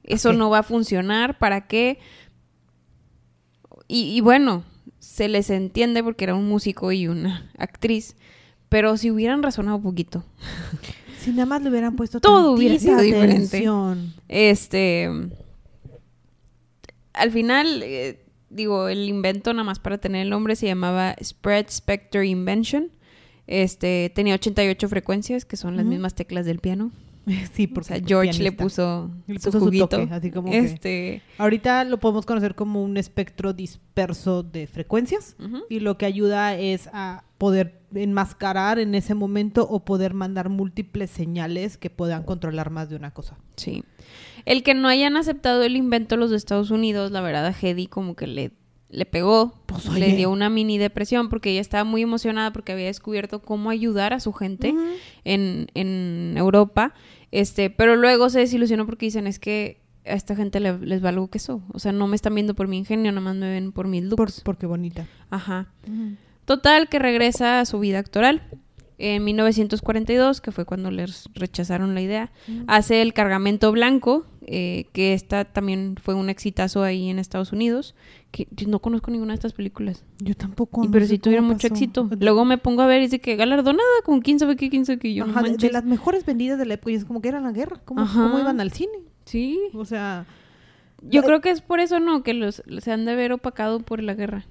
eso 0.03 0.33
no 0.33 0.49
va 0.49 0.59
a 0.59 0.63
funcionar, 0.63 1.37
¿para 1.37 1.67
qué? 1.67 1.99
Y, 3.87 4.15
y 4.15 4.21
bueno, 4.21 4.63
se 4.99 5.27
les 5.27 5.49
entiende 5.49 6.03
porque 6.03 6.23
era 6.23 6.35
un 6.35 6.47
músico 6.47 6.91
y 6.91 7.07
una 7.07 7.51
actriz, 7.57 8.15
pero 8.69 8.97
si 8.97 9.11
hubieran 9.11 9.43
razonado 9.43 9.77
un 9.77 9.83
poquito. 9.83 10.23
Si 11.23 11.31
nada 11.31 11.45
más 11.45 11.61
le 11.61 11.69
hubieran 11.69 11.95
puesto 11.95 12.19
Todo 12.19 12.51
hubiera 12.51 12.77
sido 12.77 12.99
diferente. 12.99 13.65
Este. 14.27 15.09
Al 17.13 17.31
final, 17.31 17.81
eh, 17.81 18.25
digo, 18.49 18.89
el 18.89 19.07
invento, 19.07 19.53
nada 19.53 19.63
más 19.63 19.79
para 19.79 19.99
tener 19.99 20.23
el 20.23 20.29
nombre, 20.29 20.57
se 20.57 20.65
llamaba 20.65 21.15
Spread 21.23 21.67
Spectre 21.69 22.27
Invention. 22.27 22.91
Este, 23.47 24.11
tenía 24.13 24.35
88 24.35 24.89
frecuencias, 24.89 25.45
que 25.45 25.55
son 25.55 25.77
las 25.77 25.85
mismas 25.85 26.13
teclas 26.13 26.45
del 26.45 26.59
piano. 26.59 26.91
Sí, 27.53 27.67
O 27.71 27.73
porque 27.73 27.87
sea, 27.87 28.01
George 28.05 28.41
le 28.43 28.51
puso, 28.51 29.11
Le 29.27 29.39
su 29.39 29.45
puso 29.45 29.59
su 29.59 29.65
juguito. 29.65 29.87
toque, 29.87 30.13
así 30.13 30.31
como 30.31 30.51
que- 30.51 30.57
este, 30.59 31.21
Ahorita 31.37 31.83
lo 31.85 31.99
podemos 31.99 32.25
conocer 32.25 32.55
como 32.55 32.83
un 32.83 32.97
espectro 32.97 33.53
disperso 33.53 34.43
de 34.43 34.67
frecuencias 34.67 35.35
y 35.69 35.79
lo 35.79 35.97
que 35.97 36.05
ayuda 36.05 36.55
es 36.57 36.89
a 36.93 37.23
poder 37.37 37.81
enmascarar 37.93 38.79
en 38.79 38.95
ese 38.95 39.13
momento 39.15 39.67
o 39.69 39.83
poder 39.85 40.13
mandar 40.13 40.49
múltiples 40.49 41.09
señales 41.11 41.77
que 41.77 41.89
puedan 41.89 42.23
controlar 42.23 42.69
más 42.69 42.89
de 42.89 42.95
una 42.95 43.11
cosa. 43.11 43.37
Sí. 43.55 43.83
El 44.45 44.63
que 44.63 44.73
no 44.73 44.87
hayan 44.87 45.15
aceptado 45.15 45.63
el 45.63 45.75
invento 45.75 46.17
los 46.17 46.29
de 46.31 46.37
Estados 46.37 46.71
Unidos, 46.71 47.11
la 47.11 47.21
verdad, 47.21 47.45
a 47.45 47.55
Hedy 47.59 47.87
como 47.87 48.15
que 48.15 48.27
le, 48.27 48.51
le 48.93 49.05
pegó, 49.05 49.53
Pues, 49.65 49.85
le 49.85 50.05
oye. 50.05 50.15
dio 50.15 50.29
una 50.31 50.49
mini 50.49 50.77
depresión 50.77 51.27
porque 51.29 51.51
ella 51.51 51.61
estaba 51.61 51.83
muy 51.83 52.01
emocionada 52.03 52.53
porque 52.53 52.71
había 52.71 52.85
descubierto 52.85 53.41
cómo 53.41 53.69
ayudar 53.69 54.13
a 54.13 54.19
su 54.19 54.31
gente 54.33 54.73
en, 55.25 55.67
en 55.73 56.35
Europa. 56.37 56.93
Este, 57.31 57.69
pero 57.69 57.95
luego 57.95 58.29
se 58.29 58.39
desilusionó 58.39 58.85
porque 58.85 59.07
dicen 59.07 59.25
es 59.27 59.39
que 59.39 59.81
a 60.05 60.13
esta 60.13 60.35
gente 60.35 60.59
le- 60.59 60.77
les 60.79 61.01
valgo 61.01 61.29
queso. 61.29 61.61
O 61.73 61.79
sea, 61.79 61.91
no 61.91 62.07
me 62.07 62.15
están 62.15 62.35
viendo 62.35 62.53
por 62.53 62.67
mi 62.67 62.77
ingenio, 62.77 63.11
nada 63.11 63.21
más 63.21 63.35
me 63.35 63.49
ven 63.49 63.71
por 63.71 63.87
mis 63.87 64.03
Por- 64.03 64.19
looks. 64.29 64.41
porque 64.41 64.65
bonita. 64.65 65.07
Ajá. 65.29 65.67
Total, 66.45 66.89
que 66.89 66.99
regresa 66.99 67.59
a 67.61 67.65
su 67.65 67.79
vida 67.79 67.99
actoral. 67.99 68.41
En 68.99 69.23
1942, 69.23 70.39
que 70.39 70.51
fue 70.51 70.65
cuando 70.65 70.91
les 70.91 71.27
rechazaron 71.33 71.95
la 71.95 72.01
idea, 72.01 72.31
hace 72.67 73.01
El 73.01 73.13
Cargamento 73.13 73.71
Blanco, 73.71 74.25
eh, 74.47 74.85
que 74.93 75.13
esta 75.13 75.45
también 75.45 75.95
fue 76.01 76.13
un 76.13 76.29
exitazo 76.29 76.83
ahí 76.83 77.09
en 77.09 77.19
Estados 77.19 77.51
Unidos. 77.51 77.95
Que 78.31 78.47
yo 78.51 78.67
no 78.67 78.79
conozco 78.79 79.11
ninguna 79.11 79.33
de 79.33 79.35
estas 79.35 79.53
películas. 79.53 80.03
Yo 80.19 80.35
tampoco. 80.35 80.83
Y 80.83 80.87
pero 80.89 81.05
sí 81.05 81.19
tuvieron 81.19 81.45
mucho 81.45 81.67
éxito. 81.67 82.09
Luego 82.19 82.45
me 82.45 82.57
pongo 82.57 82.81
a 82.81 82.87
ver 82.87 83.01
y 83.01 83.05
dice 83.05 83.19
que 83.19 83.35
galardonada 83.35 83.83
con 84.05 84.21
quién 84.21 84.39
sabe 84.39 84.55
qué, 84.55 84.69
quién 84.69 84.85
sabe 84.85 84.99
qué. 84.99 85.13
Yo, 85.13 85.25
no 85.25 85.31
Ajá, 85.31 85.43
de, 85.43 85.71
las 85.71 85.85
mejores 85.85 86.25
vendidas 86.25 86.57
de 86.57 86.65
la 86.65 86.75
época 86.75 86.91
y 86.91 86.95
es 86.95 87.05
como 87.05 87.21
que 87.21 87.29
era 87.29 87.39
la 87.39 87.51
guerra. 87.51 87.81
¿Cómo, 87.85 88.07
cómo 88.11 88.39
iban 88.39 88.59
al 88.59 88.71
cine? 88.71 88.93
Sí. 89.25 89.59
O 89.73 89.85
sea, 89.85 90.25
Yo 91.01 91.23
creo 91.23 91.41
que 91.41 91.49
es 91.49 91.61
por 91.61 91.79
eso, 91.79 91.99
¿no? 91.99 92.23
Que 92.23 92.33
los 92.33 92.63
se 92.79 92.91
han 92.91 93.05
de 93.05 93.11
haber 93.11 93.31
opacado 93.31 93.79
por 93.79 94.01
la 94.01 94.13
guerra. 94.13 94.45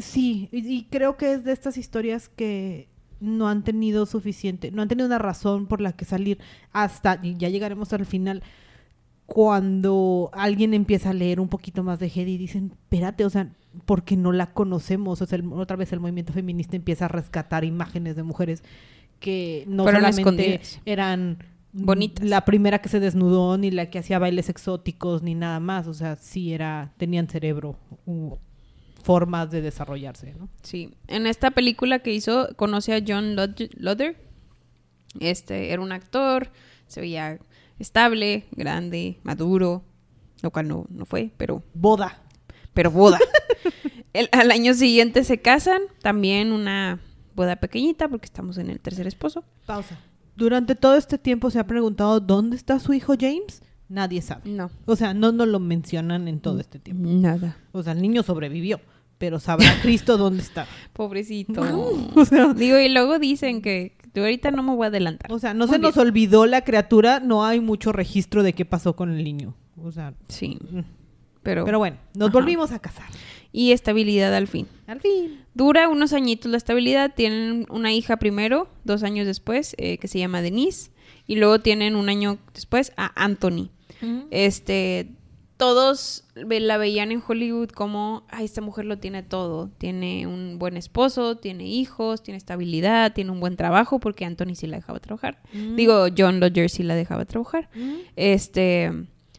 Sí, 0.00 0.48
y, 0.52 0.66
y 0.66 0.84
creo 0.84 1.16
que 1.16 1.32
es 1.32 1.44
de 1.44 1.52
estas 1.52 1.76
historias 1.76 2.30
que 2.30 2.88
no 3.20 3.48
han 3.48 3.64
tenido 3.64 4.06
suficiente, 4.06 4.70
no 4.70 4.82
han 4.82 4.88
tenido 4.88 5.06
una 5.06 5.18
razón 5.18 5.66
por 5.66 5.80
la 5.80 5.92
que 5.92 6.04
salir 6.04 6.38
hasta, 6.72 7.18
y 7.22 7.36
ya 7.36 7.48
llegaremos 7.48 7.92
al 7.92 8.06
final, 8.06 8.42
cuando 9.26 10.30
alguien 10.32 10.72
empieza 10.72 11.10
a 11.10 11.14
leer 11.14 11.40
un 11.40 11.48
poquito 11.48 11.82
más 11.82 11.98
de 11.98 12.06
Hedy 12.06 12.32
y 12.34 12.38
dicen, 12.38 12.72
espérate, 12.72 13.24
o 13.24 13.30
sea, 13.30 13.50
porque 13.84 14.16
no 14.16 14.32
la 14.32 14.52
conocemos, 14.52 15.20
o 15.20 15.26
sea, 15.26 15.36
el- 15.38 15.52
otra 15.52 15.76
vez 15.76 15.92
el 15.92 16.00
movimiento 16.00 16.32
feminista 16.32 16.76
empieza 16.76 17.04
a 17.04 17.08
rescatar 17.08 17.64
imágenes 17.64 18.16
de 18.16 18.22
mujeres 18.22 18.62
que 19.20 19.64
no 19.66 19.82
Fueron 19.82 20.00
solamente 20.02 20.20
escondidas. 20.20 20.80
eran 20.86 21.38
Bonitas. 21.72 22.24
la 22.24 22.44
primera 22.44 22.78
que 22.80 22.88
se 22.88 23.00
desnudó, 23.00 23.58
ni 23.58 23.70
la 23.70 23.90
que 23.90 23.98
hacía 23.98 24.18
bailes 24.18 24.48
exóticos, 24.48 25.22
ni 25.22 25.34
nada 25.34 25.60
más, 25.60 25.86
o 25.88 25.94
sea, 25.94 26.16
sí 26.16 26.52
era, 26.52 26.92
tenían 26.96 27.28
cerebro, 27.28 27.76
u 28.06 28.36
formas 29.02 29.50
de 29.50 29.60
desarrollarse, 29.60 30.34
¿no? 30.38 30.48
Sí. 30.62 30.90
En 31.08 31.26
esta 31.26 31.50
película 31.50 31.98
que 32.00 32.12
hizo, 32.14 32.48
conoce 32.56 32.94
a 32.94 33.00
John 33.06 33.36
Lod- 33.36 33.70
Loder. 33.76 34.16
Este, 35.20 35.72
era 35.72 35.80
un 35.80 35.92
actor, 35.92 36.50
se 36.88 37.00
veía 37.00 37.38
estable, 37.78 38.44
grande, 38.52 39.18
maduro, 39.22 39.84
lo 40.42 40.50
cual 40.50 40.68
no, 40.68 40.86
no 40.90 41.04
fue, 41.04 41.30
pero, 41.36 41.62
Boda. 41.74 42.20
pero 42.74 42.90
boda. 42.90 43.18
El- 44.12 44.28
al 44.32 44.50
año 44.50 44.72
siguiente 44.74 45.24
se 45.24 45.40
casan, 45.42 45.82
también 46.02 46.52
una 46.52 47.00
boda 47.34 47.56
pequeñita, 47.56 48.08
porque 48.08 48.26
estamos 48.26 48.56
en 48.58 48.70
el 48.70 48.80
tercer 48.80 49.06
esposo. 49.06 49.44
Pausa. 49.66 49.98
Durante 50.36 50.74
todo 50.74 50.96
este 50.96 51.18
tiempo 51.18 51.50
se 51.50 51.58
ha 51.58 51.66
preguntado 51.66 52.20
dónde 52.20 52.56
está 52.56 52.78
su 52.78 52.92
hijo 52.94 53.14
James. 53.18 53.62
Nadie 53.88 54.20
sabe. 54.22 54.50
No. 54.50 54.70
O 54.84 54.96
sea, 54.96 55.14
no 55.14 55.32
nos 55.32 55.48
lo 55.48 55.60
mencionan 55.60 56.28
en 56.28 56.40
todo 56.40 56.60
este 56.60 56.78
tiempo. 56.78 57.08
Nada. 57.08 57.56
O 57.72 57.82
sea, 57.82 57.92
el 57.92 58.02
niño 58.02 58.22
sobrevivió, 58.22 58.80
pero 59.18 59.38
sabrá 59.38 59.68
Cristo 59.82 60.16
dónde 60.16 60.42
está. 60.42 60.66
Pobrecito. 60.92 61.62
O 62.16 62.24
sea, 62.24 62.52
Digo, 62.54 62.78
y 62.78 62.88
luego 62.88 63.18
dicen 63.18 63.62
que 63.62 63.96
ahorita 64.20 64.50
no 64.50 64.62
me 64.62 64.74
voy 64.74 64.84
a 64.84 64.88
adelantar. 64.88 65.32
o 65.32 65.38
sea, 65.38 65.54
no 65.54 65.66
Muy 65.66 65.74
se 65.76 65.80
nos 65.80 65.96
olvidó 65.96 66.46
la 66.46 66.62
criatura, 66.64 67.20
no 67.20 67.44
hay 67.44 67.60
mucho 67.60 67.92
registro 67.92 68.42
de 68.42 68.52
qué 68.52 68.64
pasó 68.64 68.96
con 68.96 69.10
el 69.10 69.22
niño. 69.24 69.54
O 69.82 69.92
sea, 69.92 70.14
Sí, 70.28 70.58
pero... 71.42 71.64
pero 71.64 71.78
bueno, 71.78 71.96
nos 72.14 72.28
Ajá. 72.30 72.38
volvimos 72.38 72.72
a 72.72 72.78
casar. 72.78 73.06
Y 73.52 73.72
estabilidad 73.72 74.34
al 74.34 74.48
fin. 74.48 74.66
Al 74.86 75.00
fin. 75.00 75.40
Dura 75.54 75.88
unos 75.88 76.12
añitos 76.12 76.50
la 76.50 76.58
estabilidad. 76.58 77.14
Tienen 77.14 77.64
una 77.70 77.92
hija 77.92 78.18
primero, 78.18 78.68
dos 78.84 79.02
años 79.02 79.26
después, 79.26 79.74
eh, 79.78 79.96
que 79.98 80.08
se 80.08 80.18
llama 80.18 80.42
Denise. 80.42 80.90
Y 81.26 81.36
luego 81.36 81.60
tienen 81.60 81.96
un 81.96 82.08
año 82.10 82.38
después 82.52 82.92
a 82.98 83.12
Anthony. 83.22 83.70
Este, 84.30 85.12
todos 85.56 86.24
la 86.34 86.76
veían 86.76 87.12
en 87.12 87.22
Hollywood 87.26 87.70
como, 87.70 88.24
ay, 88.28 88.44
esta 88.44 88.60
mujer 88.60 88.84
lo 88.84 88.98
tiene 88.98 89.22
todo. 89.22 89.70
Tiene 89.78 90.26
un 90.26 90.58
buen 90.58 90.76
esposo, 90.76 91.36
tiene 91.36 91.66
hijos, 91.66 92.22
tiene 92.22 92.36
estabilidad, 92.36 93.14
tiene 93.14 93.30
un 93.30 93.40
buen 93.40 93.56
trabajo, 93.56 93.98
porque 93.98 94.24
Anthony 94.24 94.54
sí 94.54 94.66
la 94.66 94.76
dejaba 94.76 95.00
trabajar. 95.00 95.40
Digo, 95.52 96.06
John 96.16 96.40
Lodger 96.40 96.68
sí 96.68 96.82
la 96.82 96.94
dejaba 96.94 97.24
trabajar. 97.24 97.70
Este, 98.16 98.92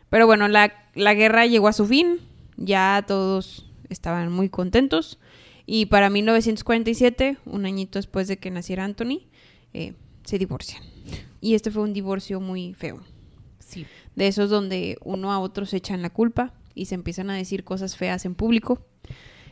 pero 0.10 0.26
bueno, 0.26 0.48
la, 0.48 0.74
la 0.96 1.14
guerra 1.14 1.46
llegó 1.46 1.68
a 1.68 1.74
su 1.74 1.86
fin. 1.86 2.20
Ya 2.58 3.04
todos 3.08 3.68
estaban 3.90 4.32
muy 4.32 4.50
contentos. 4.50 5.20
Y 5.68 5.88
para 5.88 6.10
1947, 6.10 7.38
un 7.46 7.66
añito 7.66 8.00
después 8.00 8.28
de 8.28 8.38
que 8.38 8.50
naciera 8.50 8.86
Anthony, 8.86 9.28
eh, 9.74 9.94
se 10.24 10.40
divorcian. 10.40 10.82
Y 11.42 11.54
este 11.54 11.70
fue 11.70 11.84
un 11.84 11.94
divorcio 11.94 12.40
muy 12.40 12.74
feo. 12.74 13.02
Sí. 13.68 13.86
De 14.16 14.28
esos 14.28 14.50
donde 14.50 14.98
uno 15.04 15.32
a 15.32 15.40
otro 15.40 15.66
se 15.66 15.78
echan 15.78 16.02
la 16.02 16.10
culpa 16.10 16.54
y 16.74 16.86
se 16.86 16.96
empiezan 16.96 17.30
a 17.30 17.36
decir 17.36 17.64
cosas 17.64 17.98
feas 17.98 18.26
en 18.26 18.34
público. 18.34 18.86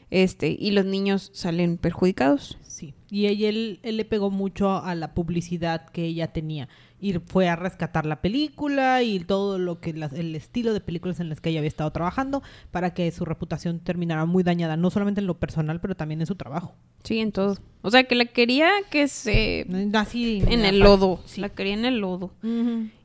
Este, 0.10 0.56
y 0.58 0.72
los 0.72 0.86
niños 0.86 1.32
salen 1.34 1.78
perjudicados. 1.78 2.58
Sí, 2.62 2.94
y 3.10 3.26
ella, 3.26 3.50
él, 3.50 3.80
él 3.84 3.98
le 3.98 4.06
pegó 4.06 4.32
mucho 4.32 4.72
a 4.84 4.96
la 4.96 5.14
publicidad 5.14 5.90
que 5.90 6.06
ella 6.06 6.32
tenía. 6.32 6.70
Y 7.06 7.14
fue 7.24 7.48
a 7.48 7.56
rescatar 7.56 8.08
la 8.08 8.20
película 8.20 9.04
y 9.04 9.20
todo 9.20 9.60
lo 9.60 9.80
que 9.80 9.92
el 9.92 10.36
estilo 10.36 10.74
de 10.74 10.82
películas 10.82 11.20
en 11.20 11.30
las 11.30 11.40
que 11.40 11.52
ella 11.52 11.60
había 11.60 11.68
estado 11.68 11.92
trabajando 11.92 12.42
para 12.72 12.96
que 12.96 13.12
su 13.12 13.26
reputación 13.26 13.80
terminara 13.80 14.26
muy 14.26 14.42
dañada, 14.42 14.76
no 14.76 14.90
solamente 14.90 15.22
en 15.22 15.28
lo 15.28 15.38
personal, 15.38 15.80
pero 15.80 15.94
también 15.94 16.22
en 16.22 16.26
su 16.26 16.34
trabajo. 16.34 16.74
Sí, 17.04 17.20
en 17.20 17.32
todo. 17.32 17.60
O 17.84 17.92
sea, 17.92 18.06
que 18.06 18.16
la 18.16 18.26
quería 18.26 18.72
que 18.90 19.08
se... 19.08 19.68
Así 19.94 20.42
En 20.48 20.66
el 20.66 20.80
lodo. 20.80 21.22
La 21.38 21.50
quería 21.50 21.76
en 21.76 21.86
el 21.86 22.00
lodo. 22.00 22.34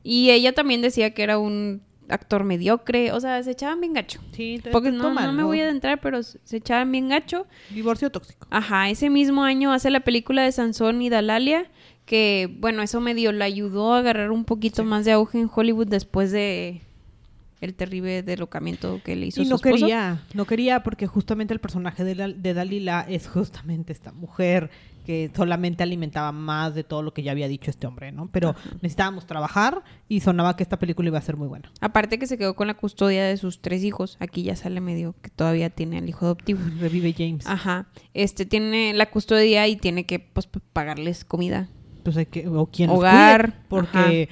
Y 0.01 0.31
ella 0.31 0.53
también 0.53 0.81
decía 0.81 1.13
que 1.13 1.21
era 1.21 1.37
un 1.37 1.83
actor 2.09 2.43
mediocre. 2.43 3.11
O 3.11 3.19
sea, 3.19 3.43
se 3.43 3.51
echaban 3.51 3.81
bien 3.81 3.93
gacho. 3.93 4.19
Sí, 4.31 4.59
Porque 4.71 4.91
no, 4.91 5.13
no 5.13 5.33
me 5.33 5.43
voy 5.43 5.61
a 5.61 5.65
adentrar, 5.65 6.01
pero 6.01 6.23
se 6.23 6.57
echaban 6.57 6.91
bien 6.91 7.09
gacho. 7.09 7.45
Divorcio 7.69 8.09
tóxico. 8.09 8.47
Ajá, 8.49 8.89
ese 8.89 9.11
mismo 9.11 9.43
año 9.43 9.71
hace 9.71 9.91
la 9.91 9.99
película 9.99 10.41
de 10.41 10.51
Sansón 10.51 11.03
y 11.03 11.09
Dalalia, 11.09 11.69
que 12.11 12.53
bueno, 12.59 12.81
eso 12.81 12.99
medio 12.99 13.31
le 13.31 13.45
ayudó 13.45 13.93
a 13.93 13.99
agarrar 13.99 14.31
un 14.31 14.43
poquito 14.43 14.83
más 14.83 15.05
de 15.05 15.13
auge 15.13 15.39
en 15.39 15.49
Hollywood 15.53 15.87
después 15.87 16.29
de 16.33 16.81
el 17.61 17.73
terrible 17.73 18.21
derrocamiento 18.21 18.99
que 19.05 19.15
le 19.15 19.27
hizo 19.27 19.41
Y 19.41 19.45
no 19.45 19.59
quería, 19.59 20.21
no 20.33 20.43
quería 20.43 20.83
porque 20.83 21.07
justamente 21.07 21.53
el 21.53 21.61
personaje 21.61 22.03
de, 22.03 22.15
la- 22.15 22.27
de 22.27 22.53
Dalila 22.53 23.05
es 23.07 23.29
justamente 23.29 23.93
esta 23.93 24.11
mujer 24.11 24.69
que 25.05 25.31
solamente 25.33 25.83
alimentaba 25.83 26.33
más 26.33 26.75
de 26.75 26.83
todo 26.83 27.01
lo 27.01 27.13
que 27.13 27.23
ya 27.23 27.31
había 27.31 27.47
dicho 27.47 27.71
este 27.71 27.87
hombre, 27.87 28.11
¿no? 28.11 28.27
Pero 28.29 28.55
necesitábamos 28.81 29.25
trabajar 29.25 29.81
y 30.09 30.19
sonaba 30.19 30.57
que 30.57 30.63
esta 30.63 30.79
película 30.79 31.07
iba 31.07 31.17
a 31.17 31.21
ser 31.21 31.37
muy 31.37 31.47
buena. 31.47 31.71
Aparte 31.79 32.19
que 32.19 32.27
se 32.27 32.37
quedó 32.37 32.55
con 32.57 32.67
la 32.67 32.73
custodia 32.73 33.23
de 33.23 33.37
sus 33.37 33.61
tres 33.61 33.85
hijos. 33.85 34.17
Aquí 34.19 34.43
ya 34.43 34.57
sale 34.57 34.81
medio 34.81 35.15
que 35.21 35.29
todavía 35.29 35.69
tiene 35.69 35.97
al 35.99 36.09
hijo 36.09 36.25
adoptivo. 36.25 36.59
Revive 36.79 37.15
James. 37.17 37.47
Ajá. 37.47 37.87
Este 38.13 38.45
tiene 38.45 38.93
la 38.93 39.05
custodia 39.09 39.65
y 39.69 39.77
tiene 39.77 40.05
que 40.05 40.19
pues, 40.19 40.49
pagarles 40.73 41.23
comida. 41.23 41.69
Pues 42.03 42.17
hay 42.17 42.25
que, 42.25 42.47
o 42.47 42.65
quien 42.67 42.89
los 42.89 42.99
Hogar, 42.99 43.53
cuide, 43.53 43.63
porque 43.69 44.29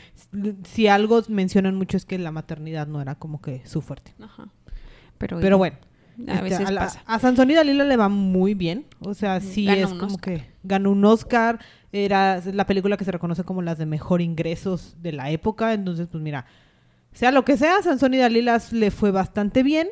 si 0.65 0.87
algo 0.87 1.21
mencionan 1.27 1.75
mucho 1.75 1.97
es 1.97 2.05
que 2.05 2.17
la 2.17 2.31
maternidad 2.31 2.87
no 2.87 3.01
era 3.01 3.15
como 3.15 3.41
que 3.41 3.61
su 3.65 3.81
fuerte. 3.81 4.13
Ajá. 4.21 4.47
Pero, 5.17 5.39
Pero 5.39 5.57
bueno, 5.57 5.77
a 6.27 6.31
este, 6.33 6.43
veces 6.43 6.67
a, 6.67 6.71
la- 6.71 6.81
pasa. 6.81 7.03
a 7.05 7.19
Sansón 7.19 7.51
y 7.51 7.53
Dalila 7.55 7.83
le 7.83 7.97
va 7.97 8.09
muy 8.09 8.53
bien. 8.53 8.85
O 9.01 9.13
sea, 9.13 9.39
sí 9.41 9.65
Gana 9.65 9.77
es 9.81 9.87
como 9.89 10.05
Oscar. 10.15 10.19
que 10.39 10.45
ganó 10.63 10.91
un 10.91 11.03
Oscar. 11.05 11.59
Era 11.91 12.39
la 12.53 12.65
película 12.67 12.97
que 12.97 13.05
se 13.05 13.11
reconoce 13.11 13.43
como 13.43 13.61
las 13.61 13.77
de 13.79 13.85
mejor 13.85 14.21
ingresos 14.21 14.95
de 15.01 15.11
la 15.11 15.31
época. 15.31 15.73
Entonces, 15.73 16.07
pues 16.11 16.23
mira, 16.23 16.45
sea 17.11 17.31
lo 17.31 17.43
que 17.45 17.57
sea, 17.57 17.81
Sansón 17.81 18.13
y 18.13 18.17
Dalila 18.17 18.61
le 18.71 18.91
fue 18.91 19.11
bastante 19.11 19.63
bien. 19.63 19.87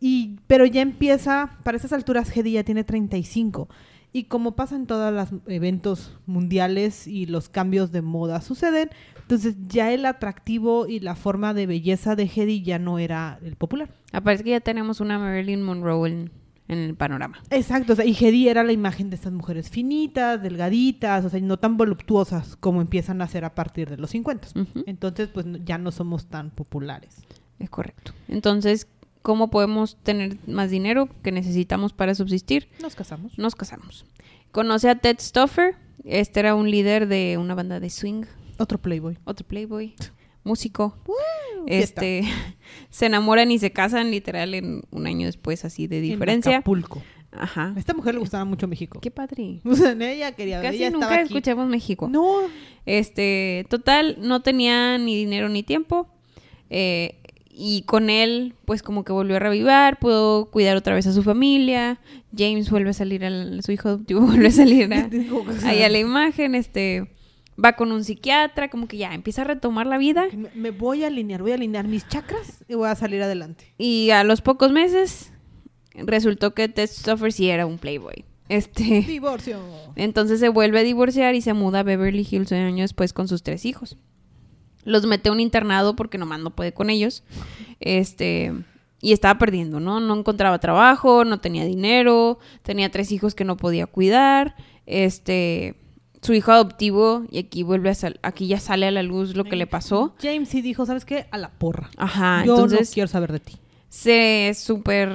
Y, 0.00 0.38
pero 0.46 0.66
ya 0.66 0.80
empieza, 0.82 1.56
para 1.62 1.76
esas 1.76 1.92
alturas, 1.92 2.34
Hedy 2.36 2.52
ya 2.52 2.64
tiene 2.64 2.84
35. 2.84 3.68
Y 4.16 4.24
como 4.24 4.54
pasa 4.54 4.76
en 4.76 4.86
todos 4.86 5.12
los 5.12 5.40
eventos 5.48 6.16
mundiales 6.24 7.08
y 7.08 7.26
los 7.26 7.48
cambios 7.48 7.90
de 7.90 8.00
moda 8.00 8.40
suceden, 8.40 8.90
entonces 9.20 9.56
ya 9.66 9.92
el 9.92 10.06
atractivo 10.06 10.86
y 10.86 11.00
la 11.00 11.16
forma 11.16 11.52
de 11.52 11.66
belleza 11.66 12.14
de 12.14 12.30
Hedy 12.32 12.62
ya 12.62 12.78
no 12.78 13.00
era 13.00 13.40
el 13.42 13.56
popular. 13.56 13.90
Aparte 14.12 14.44
que 14.44 14.50
ya 14.50 14.60
tenemos 14.60 15.00
una 15.00 15.18
Marilyn 15.18 15.62
Monroe 15.62 16.08
en, 16.08 16.30
en 16.68 16.78
el 16.78 16.94
panorama. 16.94 17.42
Exacto, 17.50 17.94
o 17.94 17.96
sea, 17.96 18.04
y 18.04 18.12
Hedy 18.14 18.48
era 18.48 18.62
la 18.62 18.70
imagen 18.70 19.10
de 19.10 19.16
estas 19.16 19.32
mujeres 19.32 19.68
finitas, 19.68 20.40
delgaditas, 20.40 21.24
o 21.24 21.28
sea, 21.28 21.40
no 21.40 21.58
tan 21.58 21.76
voluptuosas 21.76 22.54
como 22.54 22.80
empiezan 22.80 23.20
a 23.20 23.26
ser 23.26 23.44
a 23.44 23.56
partir 23.56 23.90
de 23.90 23.96
los 23.96 24.10
50. 24.10 24.48
Ujú. 24.54 24.84
Entonces, 24.86 25.26
pues 25.26 25.44
ya 25.64 25.76
no 25.76 25.90
somos 25.90 26.28
tan 26.28 26.50
populares. 26.50 27.24
Es 27.58 27.70
correcto. 27.70 28.12
Entonces, 28.28 28.86
¿cómo 29.24 29.48
podemos 29.50 29.96
tener 30.04 30.36
más 30.46 30.70
dinero 30.70 31.08
que 31.24 31.32
necesitamos 31.32 31.92
para 31.92 32.14
subsistir? 32.14 32.68
Nos 32.80 32.94
casamos. 32.94 33.36
Nos 33.38 33.56
casamos. 33.56 34.04
Conoce 34.52 34.88
a 34.88 34.94
Ted 34.94 35.16
Stoffer. 35.18 35.74
Este 36.04 36.38
era 36.40 36.54
un 36.54 36.70
líder 36.70 37.08
de 37.08 37.38
una 37.40 37.54
banda 37.56 37.80
de 37.80 37.88
swing, 37.90 38.24
Otro 38.58 38.78
Playboy. 38.78 39.16
otro 39.24 39.46
playboy, 39.46 39.94
músico. 40.44 40.96
Este, 41.66 42.22
se 42.90 43.06
enamoran 43.06 43.50
y 43.50 43.58
se 43.58 43.72
casan 43.72 44.10
literal 44.10 44.52
en 44.54 44.82
un 44.90 45.06
año 45.06 45.26
después, 45.26 45.64
así 45.64 45.86
de 45.86 45.96
En 45.96 46.02
diferencia. 46.02 46.58
Acapulco. 46.58 47.02
Ajá. 47.32 47.72
A 47.74 47.78
esta 47.80 47.94
mujer 47.94 48.14
le 48.14 48.20
gustaba 48.20 48.44
mucho 48.44 48.68
México. 48.68 49.00
Qué 49.00 49.10
padre. 49.10 49.60
O 49.64 49.74
sea, 49.74 49.92
ella 49.92 50.32
quería 50.32 50.60
Casi 50.62 50.76
ella 50.76 50.90
nunca 50.90 51.12
aquí. 51.14 51.22
escuchamos 51.24 51.66
México. 51.68 52.06
No, 52.08 52.42
Este, 52.86 53.66
total, 53.70 54.18
no 54.20 54.42
tenía 54.42 54.98
ni 54.98 55.16
dinero 55.16 55.48
ni 55.48 55.62
tiempo. 55.62 56.06
eh, 56.70 57.20
y 57.56 57.82
con 57.82 58.10
él, 58.10 58.54
pues 58.64 58.82
como 58.82 59.04
que 59.04 59.12
volvió 59.12 59.36
a 59.36 59.38
revivar, 59.38 59.98
pudo 60.00 60.50
cuidar 60.50 60.76
otra 60.76 60.94
vez 60.94 61.06
a 61.06 61.12
su 61.12 61.22
familia. 61.22 62.00
James 62.36 62.68
vuelve 62.70 62.90
a 62.90 62.94
salir, 62.94 63.24
al, 63.24 63.62
su 63.62 63.70
hijo 63.72 63.88
adoptivo 63.88 64.20
vuelve 64.26 64.48
a 64.48 64.50
salir 64.50 64.92
a- 64.92 65.08
ahí 65.64 65.82
a 65.82 65.88
la 65.88 65.98
imagen. 65.98 66.54
Este, 66.56 67.08
va 67.62 67.74
con 67.74 67.92
un 67.92 68.02
psiquiatra, 68.02 68.68
como 68.70 68.88
que 68.88 68.96
ya 68.96 69.14
empieza 69.14 69.42
a 69.42 69.44
retomar 69.44 69.86
la 69.86 69.98
vida. 69.98 70.24
me, 70.36 70.48
me 70.54 70.70
voy 70.72 71.04
a 71.04 71.06
alinear, 71.06 71.42
voy 71.42 71.52
a 71.52 71.54
alinear 71.54 71.86
mis 71.86 72.08
chakras 72.08 72.64
y 72.68 72.74
voy 72.74 72.88
a 72.88 72.96
salir 72.96 73.22
adelante. 73.22 73.72
Y 73.78 74.10
a 74.10 74.24
los 74.24 74.40
pocos 74.42 74.72
meses, 74.72 75.32
resultó 75.94 76.54
que 76.54 76.68
Ted 76.68 76.88
Stoffer 76.90 77.32
sí 77.32 77.48
era 77.50 77.66
un 77.66 77.78
playboy. 77.78 78.24
Este, 78.48 79.00
Divorcio. 79.02 79.58
Entonces 79.96 80.38
se 80.40 80.48
vuelve 80.48 80.80
a 80.80 80.82
divorciar 80.82 81.34
y 81.34 81.40
se 81.40 81.54
muda 81.54 81.80
a 81.80 81.82
Beverly 81.82 82.26
Hills 82.28 82.50
un 82.52 82.58
año 82.58 82.82
después 82.82 83.12
con 83.12 83.26
sus 83.28 83.42
tres 83.42 83.64
hijos. 83.64 83.96
Los 84.84 85.06
mete 85.06 85.28
a 85.28 85.32
un 85.32 85.40
internado 85.40 85.96
porque 85.96 86.18
nomás 86.18 86.40
no 86.40 86.50
puede 86.50 86.72
con 86.72 86.90
ellos. 86.90 87.22
Este, 87.80 88.52
y 89.00 89.12
estaba 89.12 89.38
perdiendo, 89.38 89.80
¿no? 89.80 90.00
No 90.00 90.16
encontraba 90.16 90.58
trabajo, 90.58 91.24
no 91.24 91.38
tenía 91.40 91.64
dinero, 91.64 92.38
tenía 92.62 92.90
tres 92.90 93.12
hijos 93.12 93.34
que 93.34 93.44
no 93.44 93.56
podía 93.56 93.86
cuidar, 93.86 94.54
este, 94.86 95.74
su 96.22 96.32
hijo 96.32 96.52
adoptivo, 96.52 97.24
y 97.30 97.38
aquí 97.38 97.62
vuelve 97.62 97.90
a 97.90 97.94
sal- 97.94 98.18
aquí 98.22 98.46
ya 98.46 98.58
sale 98.60 98.86
a 98.86 98.90
la 98.90 99.02
luz 99.02 99.36
lo 99.36 99.44
que 99.44 99.56
le 99.56 99.66
pasó. 99.66 100.14
James 100.22 100.48
sí 100.48 100.62
dijo, 100.62 100.86
¿sabes 100.86 101.04
qué? 101.04 101.26
A 101.30 101.38
la 101.38 101.50
porra. 101.50 101.90
Ajá, 101.98 102.44
Yo 102.46 102.54
entonces 102.54 102.88
no 102.90 102.94
quiero 102.94 103.08
saber 103.08 103.32
de 103.32 103.40
ti. 103.40 103.56
se 103.90 104.52
súper 104.54 105.10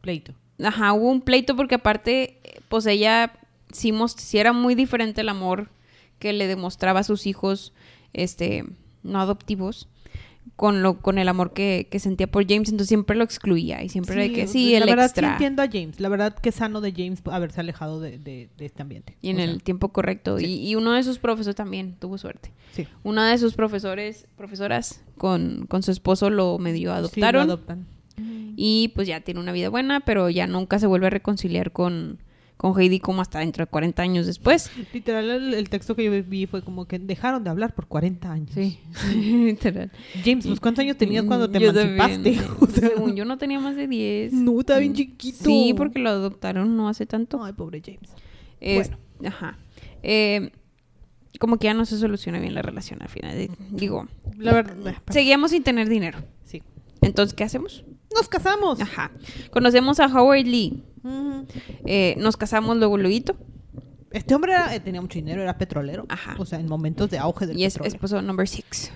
Pleito. 0.00 0.32
Ajá, 0.62 0.92
hubo 0.92 1.10
un 1.10 1.20
pleito 1.20 1.54
porque 1.56 1.74
aparte, 1.76 2.40
pues 2.68 2.86
ella 2.86 3.32
sí, 3.72 3.92
sí 4.16 4.38
era 4.38 4.52
muy 4.52 4.74
diferente 4.74 5.20
el 5.20 5.28
amor 5.28 5.68
que 6.18 6.32
le 6.32 6.46
demostraba 6.46 7.00
a 7.00 7.04
sus 7.04 7.26
hijos, 7.26 7.72
este, 8.12 8.64
no 9.02 9.20
adoptivos, 9.20 9.88
con 10.56 10.82
lo, 10.82 10.98
con 11.00 11.18
el 11.18 11.28
amor 11.28 11.52
que, 11.52 11.88
que 11.90 12.00
sentía 12.00 12.26
por 12.26 12.42
James, 12.44 12.68
entonces 12.70 12.88
siempre 12.88 13.14
lo 13.16 13.22
excluía 13.22 13.82
y 13.84 13.90
siempre 13.90 14.16
de 14.16 14.32
que 14.32 14.46
sí, 14.48 14.72
la 14.72 14.78
el 14.78 14.84
verdad 14.86 15.04
sí 15.04 15.10
extra. 15.10 15.32
entiendo 15.32 15.62
a 15.62 15.68
James. 15.70 16.00
La 16.00 16.08
verdad 16.08 16.34
que 16.34 16.50
sano 16.52 16.80
de 16.80 16.92
James 16.92 17.20
haberse 17.26 17.60
alejado 17.60 18.00
de, 18.00 18.18
de- 18.18 18.48
de 18.56 18.64
este 18.66 18.82
ambiente. 18.82 19.16
y 19.20 19.28
en 19.28 19.36
O 19.36 19.38
sea, 19.40 19.50
el 19.50 19.62
tiempo 19.62 19.90
correcto. 19.90 20.38
sí. 20.38 20.46
Y, 20.46 20.70
y 20.70 20.74
uno 20.74 20.92
de 20.94 21.02
sus 21.04 21.18
profesores 21.18 21.54
también 21.54 21.96
tuvo 22.00 22.18
suerte. 22.18 22.50
sí. 22.72 22.88
Una 23.04 23.30
de 23.30 23.38
sus 23.38 23.54
profesores, 23.54 24.26
profesoras, 24.36 25.02
con, 25.16 25.66
con 25.68 25.82
su 25.82 25.90
esposo 25.92 26.30
lo 26.30 26.58
medio 26.58 26.80
Sí, 26.80 26.86
lo 26.86 26.94
adoptaron. 26.94 27.42
adoptan. 27.42 27.86
Y 28.56 28.88
pues 28.96 29.06
ya 29.06 29.20
tiene 29.20 29.38
una 29.38 29.52
vida 29.52 29.68
buena, 29.68 30.00
pero 30.00 30.28
ya 30.30 30.48
nunca 30.48 30.80
se 30.80 30.88
vuelve 30.88 31.06
a 31.06 31.10
reconciliar 31.10 31.70
con, 31.70 32.18
con 32.58 32.78
Heidi 32.78 32.98
como 33.00 33.22
hasta 33.22 33.38
dentro 33.38 33.64
de 33.64 33.70
40 33.70 34.02
años 34.02 34.26
después. 34.26 34.70
Literal, 34.92 35.30
el, 35.30 35.54
el 35.54 35.70
texto 35.70 35.94
que 35.96 36.04
yo 36.04 36.10
vi 36.24 36.44
fue 36.46 36.60
como 36.62 36.86
que 36.86 36.98
dejaron 36.98 37.42
de 37.44 37.50
hablar 37.50 37.72
por 37.74 37.86
40 37.86 38.30
años. 38.30 38.50
Sí, 38.52 38.78
literal. 39.14 39.90
James, 40.24 40.46
pues, 40.46 40.58
¿cuántos 40.60 40.82
años 40.82 40.96
tenías 40.98 41.24
cuando 41.24 41.48
te 41.50 41.60
Yo 41.60 41.70
emancipaste? 41.70 42.14
también. 42.32 42.44
O 42.60 42.66
sea, 42.66 42.88
Según 42.90 43.16
yo 43.16 43.24
no 43.24 43.38
tenía 43.38 43.60
más 43.60 43.76
de 43.76 43.86
10. 43.88 44.32
no, 44.34 44.60
está 44.60 44.78
bien 44.78 44.92
chiquito. 44.92 45.38
Sí, 45.44 45.72
porque 45.76 46.00
lo 46.00 46.10
adoptaron 46.10 46.76
no 46.76 46.88
hace 46.88 47.06
tanto. 47.06 47.42
Ay, 47.42 47.52
pobre 47.54 47.80
James. 47.84 48.10
Es- 48.60 48.90
bueno. 48.90 48.98
Ajá. 49.24 49.56
Eh, 50.02 50.50
como 51.40 51.58
que 51.58 51.66
ya 51.66 51.74
no 51.74 51.84
se 51.84 51.96
soluciona 51.98 52.40
bien 52.40 52.54
la 52.54 52.62
relación 52.62 53.00
al 53.02 53.08
final. 53.08 53.36
Eh, 53.38 53.50
Digo, 53.70 54.08
La 54.36 54.52
verdad. 54.52 54.94
seguíamos 55.10 55.52
sin 55.52 55.62
tener 55.62 55.88
dinero. 55.88 56.18
Sí. 56.44 56.62
Entonces, 57.02 57.34
¿qué 57.34 57.44
hacemos? 57.44 57.84
Nos 58.14 58.28
casamos. 58.28 58.80
Ajá. 58.80 59.12
Conocemos 59.52 60.00
a 60.00 60.06
Howard 60.06 60.46
Lee. 60.46 60.82
Eh, 61.84 62.14
nos 62.18 62.36
casamos 62.36 62.76
luego, 62.76 62.96
luego. 62.98 63.34
Este 64.10 64.34
hombre 64.34 64.52
era- 64.52 64.74
eh, 64.74 64.80
tenía 64.80 65.00
mucho 65.02 65.18
dinero, 65.18 65.42
era 65.42 65.58
petrolero. 65.58 66.06
Ajá. 66.08 66.34
O 66.38 66.46
sea, 66.46 66.58
en 66.60 66.66
momentos 66.68 67.10
de 67.10 67.18
auge 67.18 67.46
del 67.46 67.58
Y 67.58 67.64
es 67.64 67.74
petróleo. 67.74 67.94
esposo 67.94 68.22
number 68.22 68.48
six. 68.48 68.90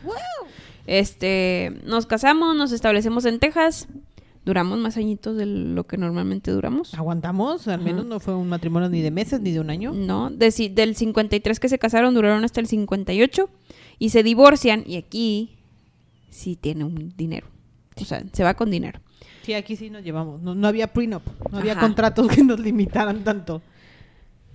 Este, 0.86 1.72
nos 1.84 2.06
casamos, 2.06 2.56
nos 2.56 2.72
establecemos 2.72 3.24
en 3.24 3.38
Texas. 3.38 3.88
Duramos 4.44 4.76
más 4.78 4.96
añitos 4.96 5.36
de 5.36 5.46
lo 5.46 5.86
que 5.86 5.96
normalmente 5.96 6.50
duramos. 6.50 6.94
Aguantamos, 6.94 7.68
al 7.68 7.74
Ajá. 7.74 7.84
menos 7.84 8.06
no 8.06 8.18
fue 8.18 8.34
un 8.34 8.48
matrimonio 8.48 8.88
ni 8.88 9.00
de 9.00 9.12
meses 9.12 9.40
ni 9.40 9.52
de 9.52 9.60
un 9.60 9.70
año. 9.70 9.92
No, 9.92 10.30
de 10.30 10.50
del 10.74 10.96
53 10.96 11.60
que 11.60 11.68
se 11.68 11.78
casaron 11.78 12.14
duraron 12.14 12.42
hasta 12.44 12.58
el 12.60 12.66
58 12.66 13.48
y 14.00 14.08
se 14.08 14.24
divorcian 14.24 14.82
y 14.84 14.96
aquí 14.96 15.58
sí 16.30 16.56
tiene 16.56 16.82
un 16.84 17.12
dinero. 17.16 17.46
O 18.00 18.04
sea, 18.04 18.22
se 18.32 18.44
va 18.44 18.54
con 18.54 18.70
dinero. 18.70 19.00
Sí, 19.42 19.54
aquí 19.54 19.76
sí 19.76 19.90
nos 19.90 20.02
llevamos. 20.04 20.40
No, 20.40 20.54
no 20.54 20.68
había 20.68 20.86
prenup, 20.92 21.22
no 21.50 21.58
había 21.58 21.72
Ajá. 21.72 21.80
contratos 21.80 22.28
que 22.28 22.44
nos 22.44 22.60
limitaran 22.60 23.24
tanto. 23.24 23.60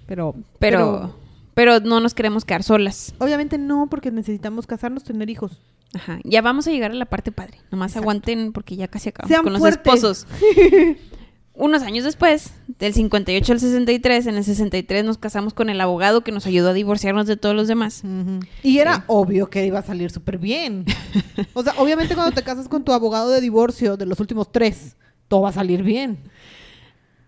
Pero, 0.08 0.36
Pero, 0.60 1.16
pero 1.54 1.80
no 1.82 2.00
nos 2.00 2.14
queremos 2.14 2.46
quedar 2.46 2.64
solas. 2.64 3.14
obviamente 3.20 3.58
no, 3.58 3.88
porque 3.90 4.12
necesitamos 4.12 4.66
casarnos, 4.68 5.04
tener 5.04 5.30
hijos. 5.30 5.60
Ajá. 5.94 6.20
Ya 6.24 6.42
vamos 6.42 6.68
a 6.68 6.72
llegar 6.72 6.92
a 6.92 6.94
la 6.94 7.06
parte 7.06 7.32
padre. 7.32 7.60
Nomás 7.72 7.92
Exacto. 7.92 8.04
aguanten 8.04 8.52
porque 8.54 8.76
ya 8.76 8.88
casi 8.88 9.10
acabamos 9.10 9.30
Sean 9.30 9.44
con 9.44 9.54
los 9.54 9.66
esposos. 9.66 10.28
Unos 11.60 11.82
años 11.82 12.04
después, 12.04 12.52
del 12.80 12.94
58 12.94 13.52
al 13.54 13.60
63, 13.60 14.28
en 14.28 14.36
el 14.36 14.44
63 14.44 15.04
nos 15.04 15.18
casamos 15.18 15.56
con 15.56 15.72
el 15.72 15.82
abogado 15.82 16.22
que 16.22 16.32
nos 16.32 16.46
ayudó 16.46 16.70
a 16.70 16.74
divorciarnos 16.74 17.26
de 17.26 17.36
todos 17.36 17.56
los 17.56 17.68
demás. 17.68 18.04
Y 18.62 18.78
era 18.78 18.98
Sí. 18.98 19.02
obvio 19.08 19.50
que 19.50 19.66
iba 19.66 19.80
a 19.80 19.84
salir 19.84 20.12
súper 20.12 20.38
bien. 20.38 20.86
O 21.54 21.64
sea, 21.64 21.74
obviamente 21.78 22.14
cuando 22.14 22.32
te 22.34 22.44
casas 22.44 22.68
con 22.70 22.84
tu 22.84 22.94
abogado 22.94 23.30
de 23.32 23.42
divorcio 23.42 23.98
de 23.98 24.06
los 24.06 24.20
últimos 24.20 24.52
tres, 24.52 24.96
todo 25.28 25.42
va 25.42 25.50
a 25.50 25.54
salir 25.54 25.82
bien. 25.82 26.20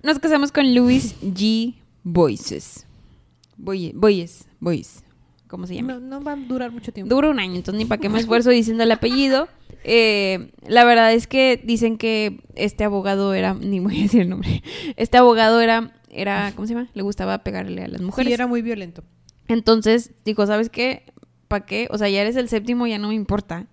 Nos 0.04 0.20
casamos 0.20 0.52
con 0.52 0.76
Louis 0.76 1.16
G. 1.22 1.74
Boyces. 2.04 2.86
Boye- 3.58 3.94
Boyes, 3.96 4.46
Boyes. 4.60 5.04
¿Cómo 5.50 5.66
se 5.66 5.74
llama? 5.74 5.96
No, 5.96 6.00
no 6.00 6.24
va 6.24 6.34
a 6.34 6.36
durar 6.36 6.72
mucho 6.72 6.94
tiempo. 6.94 7.14
Dura 7.14 7.28
un 7.28 7.40
año, 7.40 7.56
entonces 7.56 7.80
ni 7.80 7.86
para 7.86 8.00
qué 8.00 8.08
me 8.08 8.20
esfuerzo 8.20 8.52
diciendo 8.52 8.84
el 8.84 8.92
apellido. 8.92 9.50
Eh, 9.84 10.52
la 10.68 10.86
verdad 10.86 11.12
es 11.12 11.26
que 11.26 11.60
dicen 11.64 11.98
que 11.98 12.42
este 12.54 12.84
abogado 12.84 13.34
era, 13.34 13.56
ni 13.56 13.80
voy 13.80 13.98
a 13.98 14.04
decir 14.04 14.22
el 14.22 14.30
nombre, 14.30 14.62
este 14.96 15.18
abogado 15.18 15.60
era, 15.60 15.92
era, 16.12 16.52
¿cómo 16.56 16.68
se 16.68 16.76
llama? 16.76 16.90
Le 16.94 17.02
gustaba 17.02 17.40
pegarle 17.40 17.84
a 17.84 17.88
las 17.88 18.00
mujeres. 18.00 18.30
Sí, 18.30 18.34
era 18.34 18.46
muy 18.46 18.62
violento. 18.62 19.04
Entonces 19.48 20.12
dijo, 20.24 20.46
¿sabes 20.46 20.70
qué? 20.70 21.12
¿Para 21.48 21.66
qué? 21.66 21.88
O 21.90 21.98
sea, 21.98 22.10
ya 22.10 22.22
eres 22.22 22.36
el 22.36 22.48
séptimo, 22.48 22.86
ya 22.86 23.00
no 23.00 23.08
me 23.08 23.16
importa. 23.16 23.66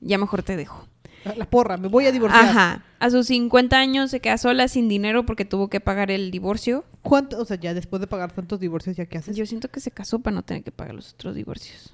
Ya 0.00 0.18
mejor 0.18 0.42
te 0.42 0.56
dejo. 0.56 0.85
La 1.34 1.48
porra, 1.48 1.76
me 1.76 1.88
voy 1.88 2.06
a 2.06 2.12
divorciar. 2.12 2.44
Ajá. 2.44 2.84
A 2.98 3.10
sus 3.10 3.26
50 3.26 3.78
años 3.78 4.10
se 4.10 4.20
queda 4.20 4.38
sola 4.38 4.68
sin 4.68 4.88
dinero 4.88 5.26
porque 5.26 5.44
tuvo 5.44 5.68
que 5.68 5.80
pagar 5.80 6.10
el 6.10 6.30
divorcio. 6.30 6.84
¿Cuánto? 7.02 7.40
O 7.40 7.44
sea, 7.44 7.58
ya 7.58 7.74
después 7.74 8.00
de 8.00 8.06
pagar 8.06 8.32
tantos 8.32 8.60
divorcios, 8.60 8.96
¿ya 8.96 9.06
qué 9.06 9.18
haces? 9.18 9.36
Yo 9.36 9.46
siento 9.46 9.68
que 9.68 9.80
se 9.80 9.90
casó 9.90 10.20
para 10.20 10.34
no 10.34 10.42
tener 10.42 10.62
que 10.62 10.72
pagar 10.72 10.94
los 10.94 11.12
otros 11.12 11.34
divorcios. 11.34 11.92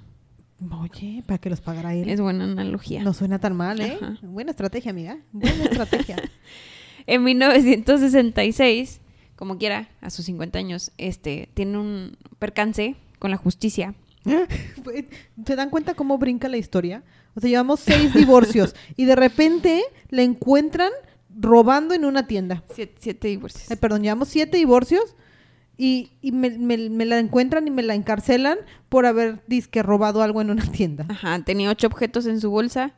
Oye, 0.81 1.25
para 1.27 1.39
que 1.39 1.51
los 1.51 1.61
pagara 1.61 1.95
él. 1.95 2.09
Es 2.09 2.21
buena 2.21 2.45
analogía. 2.45 3.03
No 3.03 3.15
suena 3.15 3.39
tan 3.39 3.57
mal, 3.57 3.81
¿eh? 3.81 3.99
Ajá. 4.01 4.19
Buena 4.23 4.53
estrategia, 4.53 4.91
amiga. 4.91 5.19
Buena 5.33 5.65
estrategia. 5.65 6.17
En 7.07 7.25
1966, 7.25 9.01
como 9.35 9.59
quiera, 9.59 9.89
a 10.01 10.11
sus 10.11 10.27
50 10.27 10.57
años, 10.59 10.93
este, 10.99 11.49
tiene 11.55 11.79
un 11.79 12.17
percance 12.39 12.95
con 13.19 13.33
la 13.33 13.37
justicia. 13.37 13.95
¿Se 15.47 15.57
dan 15.57 15.71
cuenta 15.71 15.95
cómo 15.95 16.19
brinca 16.19 16.49
la 16.49 16.57
historia? 16.57 17.03
O 17.35 17.41
sea, 17.41 17.49
llevamos 17.51 17.81
seis 17.81 18.13
divorcios 18.15 18.75
y 18.97 19.05
de 19.05 19.17
repente 19.17 19.83
la 20.11 20.23
encuentran 20.23 20.91
robando 21.35 21.95
en 21.95 22.05
una 22.05 22.27
tienda. 22.27 22.63
Siete, 22.75 22.95
siete 23.01 23.29
divorcios. 23.29 23.71
Ay, 23.71 23.77
perdón, 23.77 24.03
llevamos 24.03 24.29
siete 24.29 24.59
divorcios 24.59 25.17
y, 25.79 26.13
y 26.21 26.33
me, 26.33 26.51
me- 26.51 26.91
me 26.91 27.07
la 27.07 27.19
encuentran 27.19 27.67
y 27.67 27.71
me 27.71 27.83
la 27.83 27.95
encarcelan 27.95 28.59
por 28.89 29.07
haber 29.07 29.43
disque 29.47 29.83
robado 29.83 30.23
algo 30.23 30.41
en 30.43 30.51
una 30.51 30.65
tienda. 30.71 31.07
Ajá, 31.09 31.43
tenía 31.45 31.71
ocho 31.71 31.87
objetos 31.87 32.27
en 32.27 32.41
su 32.41 32.51
bolsa 32.51 32.93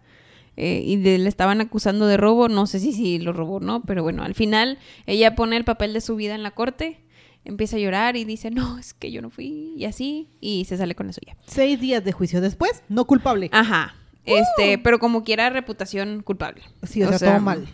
eh, 0.57 0.83
y 0.85 0.97
de- 0.97 1.19
le 1.19 1.29
estaban 1.29 1.61
acusando 1.61 2.07
de 2.09 2.17
robo. 2.17 2.49
No 2.49 2.67
sé 2.67 2.81
si, 2.81 2.93
si 2.93 3.19
lo 3.21 3.33
robó 3.33 3.57
o 3.57 3.61
no, 3.61 3.83
pero 3.85 4.03
bueno, 4.03 4.25
al 4.25 4.35
final 4.35 4.79
ella 5.07 5.37
pone 5.37 5.57
el 5.57 5.65
papel 5.65 5.93
de 5.93 6.01
su 6.01 6.17
vida 6.17 6.35
en 6.35 6.43
la 6.43 6.51
corte, 6.51 6.99
empieza 7.45 7.77
a 7.77 7.79
llorar 7.79 8.17
y 8.17 8.25
dice, 8.25 8.51
no, 8.51 8.79
es 8.79 8.95
que 8.95 9.11
yo 9.11 9.23
no 9.23 9.31
fui, 9.31 9.75
y 9.77 9.85
así, 9.85 10.29
y 10.41 10.65
se 10.65 10.77
sale 10.77 10.95
con 10.95 11.07
la 11.07 11.13
suya. 11.13 11.37
Seis 11.47 11.81
días 11.81 12.05
de 12.05 12.13
juicio 12.13 12.41
después, 12.41 12.83
no 12.89 13.05
culpable. 13.07 13.49
Ajá, 13.53 13.95
este, 14.25 14.79
pero 14.79 14.99
como 14.99 15.23
quiera, 15.23 15.51
reputación 15.51 16.23
culpable. 16.23 16.63
Sí, 16.83 17.03
o 17.03 17.09
sea, 17.09 17.19
todo 17.19 17.41
mal. 17.41 17.67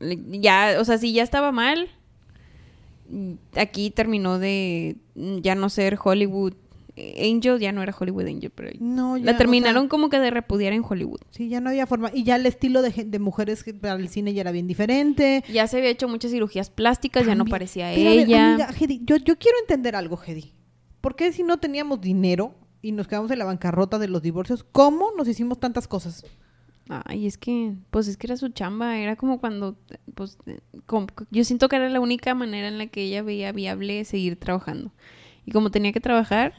Ya, 0.00 0.76
o 0.78 0.84
sea, 0.84 0.98
si 0.98 1.12
ya 1.12 1.22
estaba 1.22 1.52
mal, 1.52 1.88
aquí 3.56 3.90
terminó 3.90 4.38
de 4.38 4.96
ya 5.14 5.54
no 5.54 5.68
ser 5.68 5.98
Hollywood 6.02 6.54
Angel, 6.96 7.58
ya 7.58 7.72
no 7.72 7.82
era 7.82 7.94
Hollywood 7.98 8.26
Angel, 8.26 8.50
pero 8.50 8.70
No, 8.80 9.16
ya, 9.16 9.24
la 9.24 9.32
o 9.32 9.36
terminaron 9.38 9.84
sea, 9.84 9.88
como 9.88 10.08
que 10.10 10.18
de 10.18 10.30
repudiar 10.30 10.72
en 10.74 10.82
Hollywood. 10.86 11.20
sí, 11.30 11.48
ya 11.48 11.60
no 11.60 11.70
había 11.70 11.86
forma. 11.86 12.10
Y 12.12 12.24
ya 12.24 12.36
el 12.36 12.44
estilo 12.46 12.82
de, 12.82 13.18
mujeres 13.18 13.64
para 13.80 13.94
el 13.94 14.08
cine 14.08 14.34
ya 14.34 14.42
era 14.42 14.52
bien 14.52 14.66
diferente. 14.66 15.42
Ya 15.48 15.66
se 15.66 15.78
había 15.78 15.90
hecho 15.90 16.08
muchas 16.08 16.30
cirugías 16.32 16.68
plásticas, 16.70 17.26
ya 17.26 17.34
no 17.34 17.44
parecía 17.46 17.86
ver, 17.88 17.98
ella. 17.98 18.52
amiga, 18.52 18.68
Hedy, 18.78 19.00
yo, 19.04 19.16
yo 19.16 19.38
quiero 19.38 19.56
entender 19.60 19.96
algo, 19.96 20.18
Hedy. 20.24 20.52
¿Por 21.00 21.16
qué 21.16 21.32
si 21.32 21.42
no 21.42 21.58
teníamos 21.58 22.00
dinero 22.00 22.54
y 22.82 22.92
nos 22.92 23.08
quedamos 23.08 23.30
en 23.30 23.38
la 23.38 23.44
bancarrota 23.44 23.98
de 23.98 24.08
los 24.08 24.22
divorcios, 24.22 24.64
cómo 24.70 25.10
nos 25.16 25.26
hicimos 25.28 25.58
tantas 25.58 25.88
cosas? 25.88 26.24
Ay, 26.88 27.26
es 27.26 27.38
que, 27.38 27.74
pues 27.90 28.06
es 28.08 28.16
que 28.16 28.26
era 28.26 28.36
su 28.36 28.48
chamba, 28.50 28.98
era 28.98 29.16
como 29.16 29.40
cuando, 29.40 29.76
pues, 30.14 30.36
eh, 30.46 30.58
como- 30.84 31.06
yo 31.30 31.44
siento 31.44 31.68
que 31.68 31.76
era 31.76 31.88
la 31.88 32.00
única 32.00 32.34
manera 32.34 32.68
en 32.68 32.76
la 32.76 32.86
que 32.88 33.02
ella 33.04 33.22
veía 33.22 33.52
viable 33.52 34.04
seguir 34.04 34.36
trabajando. 34.36 34.92
Y 35.44 35.52
como 35.52 35.70
tenía 35.70 35.92
que 35.92 36.00
trabajar, 36.00 36.54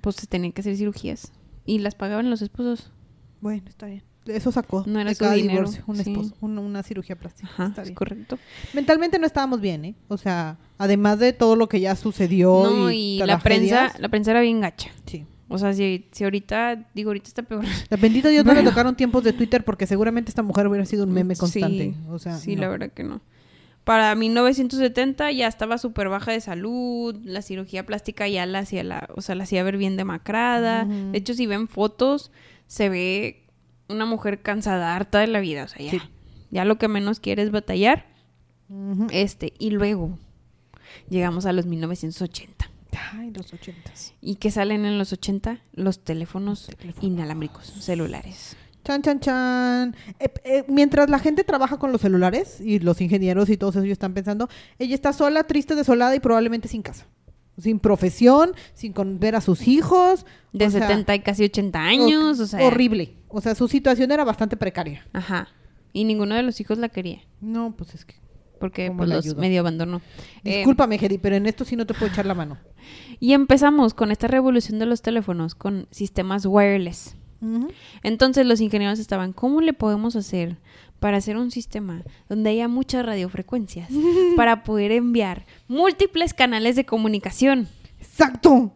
pues 0.00 0.16
tenían 0.28 0.52
que 0.52 0.60
hacer 0.60 0.76
cirugías. 0.76 1.32
Y 1.66 1.78
las 1.78 1.94
pagaban 1.94 2.30
los 2.30 2.42
esposos. 2.42 2.90
Bueno, 3.40 3.64
está 3.68 3.86
bien. 3.86 4.02
Eso 4.26 4.50
sacó 4.52 4.84
No 4.86 5.00
era 5.00 5.10
de 5.10 5.14
su 5.16 5.20
cada 5.20 5.34
dinero, 5.34 5.58
divorcio, 5.68 5.84
un 5.86 5.96
sí. 5.96 6.10
esposo, 6.10 6.34
una, 6.40 6.60
una 6.62 6.82
cirugía 6.82 7.14
plástica. 7.16 7.48
Ajá, 7.52 7.66
está 7.66 7.82
es 7.82 7.88
bien. 7.88 7.94
correcto. 7.94 8.38
Mentalmente 8.72 9.18
no 9.18 9.26
estábamos 9.26 9.60
bien, 9.60 9.84
¿eh? 9.84 9.94
O 10.08 10.16
sea, 10.16 10.56
además 10.78 11.18
de 11.18 11.34
todo 11.34 11.56
lo 11.56 11.68
que 11.68 11.80
ya 11.80 11.94
sucedió 11.94 12.62
No, 12.64 12.90
y, 12.90 12.96
y 12.96 13.18
la 13.18 13.38
prensa, 13.38 13.92
la 13.98 14.08
prensa 14.08 14.30
era 14.30 14.40
bien 14.40 14.60
gacha. 14.62 14.90
Sí. 15.04 15.26
O 15.48 15.58
sea, 15.58 15.74
si, 15.74 16.06
si 16.10 16.24
ahorita, 16.24 16.88
digo, 16.94 17.10
ahorita 17.10 17.28
está 17.28 17.42
peor. 17.42 17.64
La 17.90 17.98
bendito 17.98 18.28
Dios 18.28 18.46
no 18.46 18.54
le 18.54 18.62
tocaron 18.64 18.96
tiempos 18.96 19.22
de 19.24 19.34
Twitter 19.34 19.62
porque 19.62 19.86
seguramente 19.86 20.30
esta 20.30 20.42
mujer 20.42 20.66
hubiera 20.68 20.86
sido 20.86 21.04
un 21.04 21.12
meme 21.12 21.36
constante. 21.36 21.92
Sí, 21.92 21.96
o 22.08 22.18
sea, 22.18 22.38
sí, 22.38 22.56
no. 22.56 22.62
la 22.62 22.68
verdad 22.68 22.92
que 22.92 23.04
no. 23.04 23.20
Para 23.84 24.14
1970 24.14 25.30
ya 25.32 25.46
estaba 25.46 25.76
súper 25.78 26.08
baja 26.08 26.32
de 26.32 26.40
salud, 26.40 27.16
la 27.24 27.42
cirugía 27.42 27.84
plástica 27.84 28.26
ya 28.28 28.46
la 28.46 28.60
hacía, 28.60 28.82
la, 28.82 29.08
o 29.14 29.20
sea, 29.20 29.34
la 29.34 29.44
hacía 29.44 29.62
ver 29.62 29.76
bien 29.76 29.96
demacrada. 29.96 30.84
De 30.86 31.18
hecho, 31.18 31.34
si 31.34 31.46
ven 31.46 31.68
fotos, 31.68 32.32
se 32.66 32.88
ve 32.88 33.46
una 33.88 34.06
mujer 34.06 34.40
cansada, 34.40 34.96
harta 34.96 35.18
de 35.20 35.26
la 35.26 35.40
vida, 35.40 35.64
o 35.64 35.68
sea, 35.68 35.84
ya, 35.84 35.90
Sí. 35.90 36.00
Ya 36.50 36.64
lo 36.64 36.78
que 36.78 36.88
menos 36.88 37.20
quiere 37.20 37.42
es 37.42 37.50
batallar. 37.50 38.06
Este, 39.10 39.52
y 39.58 39.70
luego 39.70 40.18
llegamos 41.10 41.44
a 41.46 41.52
los 41.52 41.66
1980. 41.66 42.70
Ay, 43.12 43.30
los 43.32 43.52
ochentas. 43.52 44.14
¿Y 44.20 44.36
qué 44.36 44.50
salen 44.50 44.84
en 44.86 44.98
los 44.98 45.12
80? 45.12 45.60
Los 45.72 45.98
teléfonos 46.04 46.66
Teléfonos. 46.78 47.04
inalámbricos, 47.04 47.66
celulares. 47.66 48.56
Chan, 48.84 49.00
chan, 49.00 49.18
chan. 49.18 49.96
Eh, 50.20 50.28
eh, 50.44 50.64
mientras 50.68 51.08
la 51.08 51.18
gente 51.18 51.42
trabaja 51.42 51.78
con 51.78 51.90
los 51.90 52.02
celulares 52.02 52.60
y 52.60 52.78
los 52.80 53.00
ingenieros 53.00 53.48
y 53.48 53.56
todos 53.56 53.76
ellos 53.76 53.92
están 53.92 54.12
pensando, 54.12 54.48
ella 54.78 54.94
está 54.94 55.14
sola, 55.14 55.44
triste, 55.44 55.74
desolada 55.74 56.14
y 56.14 56.20
probablemente 56.20 56.68
sin 56.68 56.82
casa. 56.82 57.06
Sin 57.58 57.78
profesión, 57.78 58.52
sin 58.74 58.92
ver 59.18 59.36
a 59.36 59.40
sus 59.40 59.68
hijos. 59.68 60.26
De 60.52 60.66
o 60.66 60.70
sea, 60.70 60.88
70 60.88 61.14
y 61.14 61.20
casi 61.20 61.44
80 61.44 61.80
años, 61.80 62.40
o 62.40 62.46
sea. 62.46 62.66
Horrible. 62.66 63.14
O 63.28 63.40
sea, 63.40 63.54
su 63.54 63.68
situación 63.68 64.12
era 64.12 64.24
bastante 64.24 64.56
precaria. 64.56 65.06
Ajá. 65.12 65.48
Y 65.92 66.04
ninguno 66.04 66.34
de 66.34 66.42
los 66.42 66.60
hijos 66.60 66.76
la 66.78 66.88
quería. 66.88 67.20
No, 67.40 67.74
pues 67.76 67.94
es 67.94 68.04
que... 68.04 68.16
Porque 68.58 68.88
¿Cómo 68.88 68.98
pues, 68.98 69.10
los 69.10 69.36
medio 69.36 69.60
abandonó. 69.60 70.00
Eh, 70.42 70.58
Discúlpame, 70.58 70.98
Gedi, 70.98 71.18
pero 71.18 71.36
en 71.36 71.46
esto 71.46 71.64
sí 71.64 71.76
no 71.76 71.86
te 71.86 71.94
puedo 71.94 72.12
echar 72.12 72.26
la 72.26 72.34
mano. 72.34 72.58
y 73.20 73.32
empezamos 73.32 73.94
con 73.94 74.10
esta 74.10 74.26
revolución 74.26 74.78
de 74.78 74.86
los 74.86 75.02
teléfonos, 75.02 75.54
con 75.54 75.86
sistemas 75.90 76.46
wireless. 76.46 77.16
Entonces 78.02 78.46
los 78.46 78.60
ingenieros 78.60 78.98
estaban, 78.98 79.32
¿cómo 79.32 79.60
le 79.60 79.72
podemos 79.72 80.16
hacer 80.16 80.56
para 81.00 81.18
hacer 81.18 81.36
un 81.36 81.50
sistema 81.50 82.02
donde 82.28 82.50
haya 82.50 82.68
muchas 82.68 83.04
radiofrecuencias 83.04 83.88
para 84.36 84.62
poder 84.64 84.92
enviar 84.92 85.44
múltiples 85.68 86.34
canales 86.34 86.76
de 86.76 86.86
comunicación? 86.86 87.68
¡Exacto! 88.00 88.72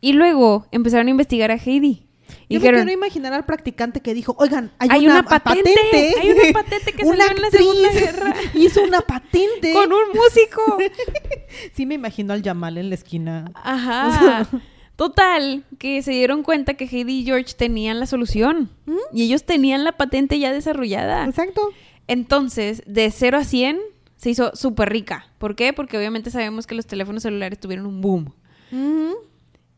Y 0.00 0.12
luego 0.14 0.66
empezaron 0.70 1.06
a 1.06 1.10
investigar 1.10 1.50
a 1.50 1.56
Heidi. 1.56 2.06
Y 2.48 2.54
Yo 2.54 2.60
me 2.60 2.66
dijeron, 2.66 2.80
quiero 2.80 2.92
imaginar 2.92 3.32
al 3.34 3.44
practicante 3.44 4.00
que 4.00 4.14
dijo, 4.14 4.34
oigan, 4.38 4.72
hay, 4.78 4.88
Hay 4.90 5.06
una, 5.06 5.20
una 5.20 5.22
patente, 5.28 5.74
hay 6.20 6.30
una 6.30 6.52
patente 6.52 6.92
que 6.92 7.04
Una 7.06 7.26
salió 7.26 7.36
en 7.36 7.42
la 7.42 7.50
Segunda 7.50 7.90
Guerra. 7.92 8.34
Hizo 8.54 8.82
una 8.82 9.00
patente. 9.02 9.72
con 9.72 9.92
un 9.92 10.08
músico. 10.14 10.78
Sí 11.74 11.86
me 11.86 11.94
imagino 11.94 12.32
al 12.32 12.42
Yamal 12.42 12.78
en 12.78 12.88
la 12.88 12.94
esquina. 12.94 13.50
Ajá. 13.54 14.48
Total, 14.96 15.64
que 15.78 16.02
se 16.02 16.12
dieron 16.12 16.42
cuenta 16.42 16.74
que 16.74 16.84
Heidi 16.84 17.20
y 17.20 17.24
George 17.24 17.54
tenían 17.56 17.98
la 17.98 18.06
solución. 18.06 18.70
¿Mm? 18.86 18.96
Y 19.12 19.22
ellos 19.24 19.44
tenían 19.44 19.84
la 19.84 19.92
patente 19.92 20.38
ya 20.38 20.52
desarrollada. 20.52 21.24
Exacto. 21.24 21.70
Entonces, 22.08 22.82
de 22.86 23.10
0 23.10 23.38
a 23.38 23.44
100, 23.44 23.78
se 24.16 24.30
hizo 24.30 24.54
súper 24.54 24.90
rica. 24.90 25.26
¿Por 25.38 25.56
qué? 25.56 25.72
Porque 25.72 25.96
obviamente 25.98 26.30
sabemos 26.30 26.66
que 26.66 26.74
los 26.74 26.86
teléfonos 26.86 27.22
celulares 27.22 27.58
tuvieron 27.58 27.86
un 27.86 28.00
boom. 28.00 28.32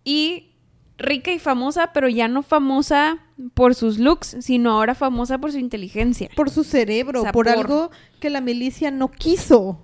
Y 0.04 0.50
rica 0.98 1.32
y 1.32 1.38
famosa, 1.38 1.92
pero 1.92 2.08
ya 2.08 2.28
no 2.28 2.42
famosa 2.42 3.18
por 3.54 3.74
sus 3.74 3.98
looks, 3.98 4.36
sino 4.40 4.72
ahora 4.72 4.94
famosa 4.94 5.38
por 5.38 5.50
su 5.52 5.58
inteligencia. 5.58 6.28
Por 6.36 6.50
su 6.50 6.62
cerebro, 6.64 7.24
por- 7.32 7.48
algo 7.48 7.90
que 8.20 8.30
la 8.30 8.40
milicia 8.40 8.90
no 8.90 9.10
quiso. 9.10 9.80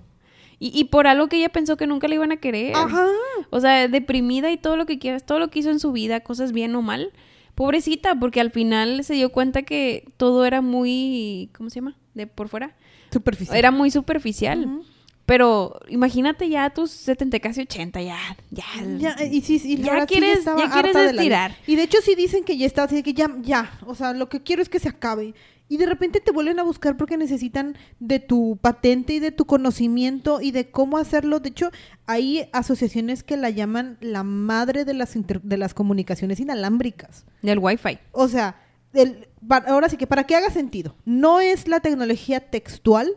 Y, 0.63 0.71
y 0.79 0.83
por 0.85 1.07
algo 1.07 1.27
que 1.27 1.37
ella 1.37 1.49
pensó 1.49 1.75
que 1.75 1.87
nunca 1.87 2.07
le 2.07 2.15
iban 2.15 2.31
a 2.31 2.37
querer. 2.37 2.75
Ajá. 2.75 3.07
O 3.49 3.59
sea, 3.59 3.87
deprimida 3.87 4.51
y 4.51 4.57
todo 4.57 4.77
lo 4.77 4.85
que 4.85 4.99
quieras, 4.99 5.25
todo 5.25 5.39
lo 5.39 5.49
que 5.49 5.57
hizo 5.59 5.71
en 5.71 5.79
su 5.79 5.91
vida, 5.91 6.19
cosas 6.19 6.51
bien 6.51 6.75
o 6.75 6.83
mal. 6.83 7.11
Pobrecita, 7.55 8.13
porque 8.15 8.39
al 8.41 8.51
final 8.51 9.03
se 9.03 9.15
dio 9.15 9.31
cuenta 9.31 9.63
que 9.63 10.05
todo 10.17 10.45
era 10.45 10.61
muy, 10.61 11.49
¿cómo 11.57 11.69
se 11.71 11.75
llama? 11.75 11.97
De 12.13 12.27
por 12.27 12.47
fuera. 12.47 12.75
Superficial. 13.11 13.57
Era 13.57 13.71
muy 13.71 13.89
superficial. 13.89 14.83
Pero 15.25 15.79
imagínate 15.87 16.49
ya 16.49 16.65
a 16.65 16.69
tus 16.73 16.91
70, 16.91 17.39
casi 17.39 17.61
80, 17.61 18.01
ya, 18.01 18.17
ya. 18.49 18.65
Ya, 18.97 19.15
y 19.23 19.41
sí, 19.41 19.61
y 19.63 19.77
Ya 19.77 19.93
ahora 19.93 20.07
sí 20.07 20.13
quieres- 20.15 20.39
estaba 20.39 20.59
ya 20.59 20.69
quieres 20.71 20.93
de 20.93 21.05
estirar. 21.05 21.51
vida. 21.51 21.59
Y 21.67 21.75
de 21.75 21.83
hecho 21.83 21.99
sí 22.03 22.15
dicen 22.15 22.43
que 22.43 22.57
ya 22.57 22.65
está 22.65 22.83
así 22.83 22.95
de 22.95 23.03
que 23.03 23.13
ya, 23.13 23.27
ya, 23.41 23.79
o 23.85 23.95
sea, 23.95 24.13
lo 24.13 24.29
que 24.29 24.41
quiero 24.41 24.61
es 24.61 24.69
que 24.69 24.79
se 24.79 24.89
acabe. 24.89 25.33
Y 25.71 25.77
de 25.77 25.85
repente 25.85 26.19
te 26.19 26.31
vuelven 26.31 26.59
a 26.59 26.63
buscar 26.63 26.97
porque 26.97 27.15
necesitan 27.15 27.77
de 28.01 28.19
tu 28.19 28.57
patente 28.61 29.13
y 29.13 29.19
de 29.19 29.31
tu 29.31 29.45
conocimiento 29.45 30.41
y 30.41 30.51
de 30.51 30.69
cómo 30.69 30.97
hacerlo. 30.97 31.39
De 31.39 31.47
hecho, 31.47 31.71
hay 32.07 32.49
asociaciones 32.51 33.23
que 33.23 33.37
la 33.37 33.49
llaman 33.51 33.97
la 34.01 34.23
madre 34.23 34.83
de 34.83 34.93
las, 34.93 35.15
inter- 35.15 35.41
de 35.41 35.55
las 35.57 35.73
comunicaciones 35.73 36.41
inalámbricas. 36.41 37.23
Del 37.41 37.59
wifi. 37.59 37.99
O 38.11 38.27
sea, 38.27 38.57
el- 38.93 39.29
ahora 39.67 39.87
sí 39.87 39.95
que 39.95 40.07
para 40.07 40.25
que 40.25 40.35
haga 40.35 40.49
sentido, 40.49 40.95
no 41.05 41.39
es 41.39 41.69
la 41.69 41.79
tecnología 41.79 42.41
textual, 42.41 43.07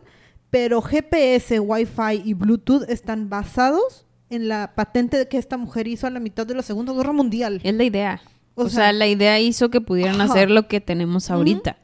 pero 0.49 0.81
GPS, 0.81 1.59
Wi-Fi 1.59 2.21
y 2.23 2.33
Bluetooth 2.35 2.83
están 2.89 3.27
basados 3.29 4.05
en 4.29 4.47
la 4.47 4.75
patente 4.75 5.27
que 5.27 5.37
esta 5.37 5.57
mujer 5.57 5.89
hizo 5.89 6.07
a 6.07 6.09
la 6.09 6.21
mitad 6.21 6.47
de 6.47 6.55
la 6.55 6.61
Segunda 6.61 6.93
Guerra 6.93 7.11
Mundial. 7.11 7.59
Es 7.65 7.73
la 7.75 7.83
idea. 7.83 8.21
O 8.57 8.63
O, 8.63 8.69
sea, 8.69 8.83
sea, 8.83 8.93
la 8.93 9.07
idea 9.07 9.41
hizo 9.41 9.69
que 9.69 9.81
pudieran 9.81 10.21
ajá. 10.21 10.31
hacer 10.31 10.49
lo 10.49 10.69
que 10.69 10.79
tenemos 10.79 11.29
ahorita. 11.29 11.75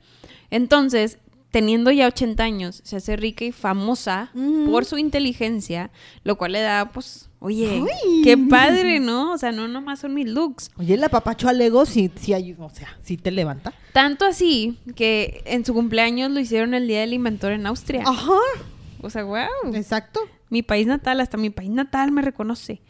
Entonces, 0.51 1.17
teniendo 1.49 1.91
ya 1.91 2.07
80 2.07 2.43
años, 2.43 2.81
se 2.85 2.95
hace 2.97 3.15
rica 3.15 3.43
y 3.43 3.51
famosa 3.51 4.29
Ujú. 4.35 4.71
por 4.71 4.85
su 4.85 4.97
inteligencia, 4.97 5.89
lo 6.23 6.37
cual 6.37 6.51
le 6.53 6.61
da, 6.61 6.91
pues, 6.93 7.29
oye, 7.39 7.83
qué 8.23 8.37
padre, 8.37 8.99
¿no? 8.99 9.33
O 9.33 9.37
sea, 9.37 9.51
no 9.51 9.67
nomás 9.67 9.99
son 9.99 10.13
mis 10.13 10.27
looks. 10.29 10.69
Oye, 10.77 10.95
la 10.97 11.09
papacho 11.09 11.49
al 11.49 11.59
ego 11.59 11.85
sí, 11.85 12.09
sí 12.15 12.33
hay, 12.33 12.55
o 12.57 12.69
sea, 12.69 12.97
sí 13.01 13.17
te 13.17 13.31
levanta. 13.31 13.73
Tanto 13.91 14.25
así 14.25 14.77
que 14.95 15.41
en 15.45 15.65
su 15.65 15.73
cumpleaños 15.73 16.31
lo 16.31 16.39
hicieron 16.39 16.73
el 16.73 16.87
Día 16.87 17.01
del 17.01 17.13
Inventor 17.13 17.51
en 17.53 17.65
Austria. 17.65 18.03
Ajá, 18.05 18.31
O 19.01 19.09
sea, 19.09 19.23
wow. 19.23 19.73
exacto. 19.73 20.19
Mi 20.49 20.61
país 20.63 20.85
natal, 20.87 21.19
hasta 21.19 21.37
mi 21.37 21.49
país 21.49 21.69
natal 21.69 22.11
me 22.11 22.21
reconoce. 22.21 22.81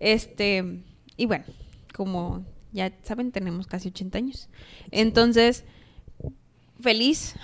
Este, 0.00 0.80
y 1.16 1.26
bueno, 1.26 1.44
como 1.94 2.44
ya 2.72 2.92
saben, 3.04 3.32
tenemos 3.32 3.66
casi 3.66 3.88
80 3.88 4.18
años. 4.18 4.48
Entonces, 4.90 5.64
feliz, 6.82 7.34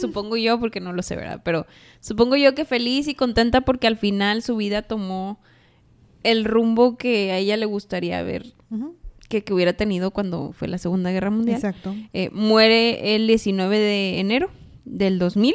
supongo 0.00 0.36
yo, 0.36 0.58
porque 0.58 0.80
no 0.80 0.92
lo 0.92 1.02
sé, 1.02 1.16
¿verdad? 1.16 1.42
Pero 1.44 1.66
supongo 2.00 2.36
yo 2.36 2.54
que 2.54 2.64
feliz 2.64 3.08
y 3.08 3.14
contenta 3.14 3.60
porque 3.62 3.86
al 3.86 3.96
final 3.96 4.42
su 4.42 4.56
vida 4.56 4.82
tomó 4.82 5.38
el 6.22 6.44
rumbo 6.44 6.96
que 6.96 7.32
a 7.32 7.38
ella 7.38 7.56
le 7.56 7.66
gustaría 7.66 8.22
ver, 8.22 8.54
que, 9.28 9.44
que 9.44 9.52
hubiera 9.52 9.72
tenido 9.74 10.10
cuando 10.10 10.52
fue 10.52 10.68
la 10.68 10.78
Segunda 10.78 11.10
Guerra 11.10 11.30
Mundial. 11.30 11.56
Exacto. 11.56 11.94
Eh, 12.12 12.30
muere 12.32 13.14
el 13.16 13.26
19 13.26 13.78
de 13.78 14.20
enero 14.20 14.50
del 14.84 15.18
2000, 15.18 15.54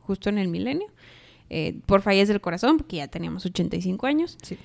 justo 0.00 0.28
en 0.28 0.38
el 0.38 0.48
milenio, 0.48 0.86
eh, 1.50 1.80
por 1.86 2.02
fallas 2.02 2.28
del 2.28 2.40
corazón, 2.40 2.76
porque 2.76 2.96
ya 2.96 3.08
teníamos 3.08 3.44
85 3.46 4.06
años, 4.06 4.36
Sí. 4.42 4.56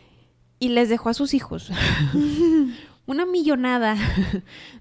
y 0.59 0.69
les 0.69 0.89
dejó 0.89 1.09
a 1.09 1.13
sus 1.13 1.33
hijos 1.33 1.71
una 3.07 3.25
millonada 3.25 3.95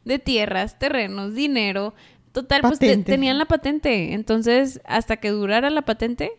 de 0.04 0.18
tierras, 0.18 0.78
terrenos, 0.78 1.34
dinero. 1.34 1.94
Total, 2.32 2.60
pues 2.62 2.78
te- 2.78 2.96
tenían 2.98 3.38
la 3.38 3.46
patente. 3.46 4.12
Entonces, 4.14 4.80
hasta 4.84 5.16
que 5.16 5.30
durara 5.30 5.68
la 5.70 5.82
patente, 5.82 6.30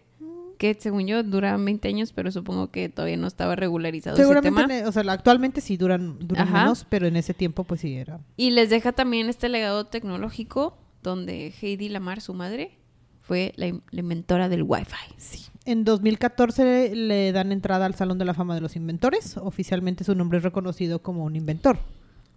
que 0.58 0.76
según 0.80 1.08
yo 1.08 1.24
duraban 1.24 1.66
20 1.66 1.88
años, 1.88 2.14
pero 2.14 2.32
supongo 2.32 2.70
que 2.70 2.88
todavía 2.88 3.18
no 3.18 3.28
estaba 3.28 3.56
regularizado 3.56 4.16
ese 4.16 4.24
Seguramente, 4.24 4.62
tema. 4.62 4.80
en- 4.80 4.86
o 4.86 4.92
sea, 4.92 5.04
actualmente 5.12 5.60
sí 5.60 5.76
duran, 5.76 6.18
duran 6.20 6.52
menos, 6.54 6.86
pero 6.88 7.08
en 7.08 7.16
ese 7.16 7.34
tiempo 7.34 7.64
pues 7.64 7.82
sí 7.82 7.96
era. 7.96 8.20
Y 8.38 8.52
les 8.52 8.70
deja 8.70 8.92
también 8.92 9.28
este 9.28 9.50
legado 9.50 9.88
tecnológico 9.88 10.78
donde 11.02 11.52
Heidi 11.62 11.90
Lamar, 11.90 12.22
su 12.22 12.34
madre, 12.36 12.78
fue 13.22 13.54
la 13.56 13.68
inventora 13.92 14.50
del 14.50 14.64
Wi-Fi. 14.64 15.14
Sí. 15.18 15.46
En 15.66 15.84
2014 15.84 16.96
le 16.96 17.32
dan 17.32 17.52
entrada 17.52 17.86
al 17.86 17.96
Salón 17.96 18.18
de 18.18 18.26
la 18.26 18.34
Fama 18.34 18.54
de 18.56 18.62
los 18.62 18.76
Inventores. 18.76 19.38
Oficialmente 19.38 20.04
su 20.04 20.14
nombre 20.16 20.38
es 20.38 20.44
reconocido 20.44 21.02
como 21.02 21.24
un 21.24 21.36
inventor. 21.36 21.80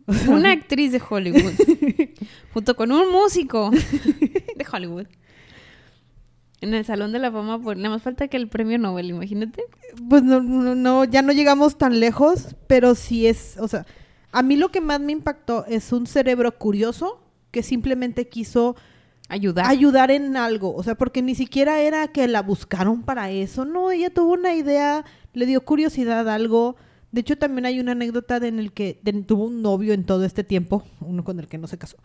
Una 0.28 0.52
actriz 0.52 0.92
de 0.92 1.02
Hollywood, 1.08 1.52
junto 2.52 2.76
con 2.76 2.92
un 2.92 3.10
músico 3.10 3.70
de 3.70 4.66
Hollywood. 4.70 5.06
En 6.60 6.72
el 6.74 6.84
Salón 6.84 7.12
de 7.12 7.18
la 7.18 7.30
Fama, 7.30 7.60
pues 7.60 7.76
nada 7.76 7.90
más 7.90 8.02
falta 8.02 8.28
que 8.28 8.36
el 8.36 8.48
premio 8.48 8.78
Nobel, 8.78 9.10
imagínate. 9.10 9.64
Pues 10.08 10.22
no, 10.22 10.40
no, 10.40 10.74
no, 10.74 11.04
ya 11.04 11.22
no 11.22 11.32
llegamos 11.32 11.76
tan 11.76 12.00
lejos, 12.00 12.54
pero 12.66 12.94
sí 12.94 13.26
es, 13.26 13.56
o 13.58 13.68
sea, 13.68 13.86
a 14.32 14.42
mí 14.42 14.56
lo 14.56 14.70
que 14.70 14.80
más 14.80 15.00
me 15.00 15.12
impactó 15.12 15.64
es 15.66 15.92
un 15.92 16.06
cerebro 16.06 16.56
curioso 16.58 17.20
que 17.50 17.62
simplemente 17.62 18.28
quiso 18.28 18.76
Ayudar. 19.28 19.66
ayudar 19.66 20.10
en 20.10 20.36
algo, 20.36 20.74
o 20.74 20.82
sea, 20.82 20.96
porque 20.96 21.22
ni 21.22 21.34
siquiera 21.34 21.80
era 21.80 22.08
que 22.08 22.28
la 22.28 22.42
buscaron 22.42 23.02
para 23.02 23.30
eso, 23.30 23.64
no, 23.64 23.90
ella 23.90 24.10
tuvo 24.10 24.32
una 24.34 24.54
idea, 24.54 25.04
le 25.32 25.46
dio 25.46 25.62
curiosidad 25.62 26.28
a 26.28 26.34
algo. 26.34 26.76
De 27.14 27.20
hecho, 27.20 27.38
también 27.38 27.64
hay 27.64 27.78
una 27.78 27.92
anécdota 27.92 28.40
de 28.40 28.48
en 28.48 28.58
el 28.58 28.72
que 28.72 28.98
de- 29.02 29.12
tuvo 29.22 29.44
un 29.44 29.62
novio 29.62 29.94
en 29.94 30.04
todo 30.04 30.24
este 30.24 30.42
tiempo, 30.42 30.82
uno 31.00 31.22
con 31.22 31.38
el 31.38 31.46
que 31.46 31.58
no 31.58 31.66
se 31.68 31.78
casó, 31.78 31.96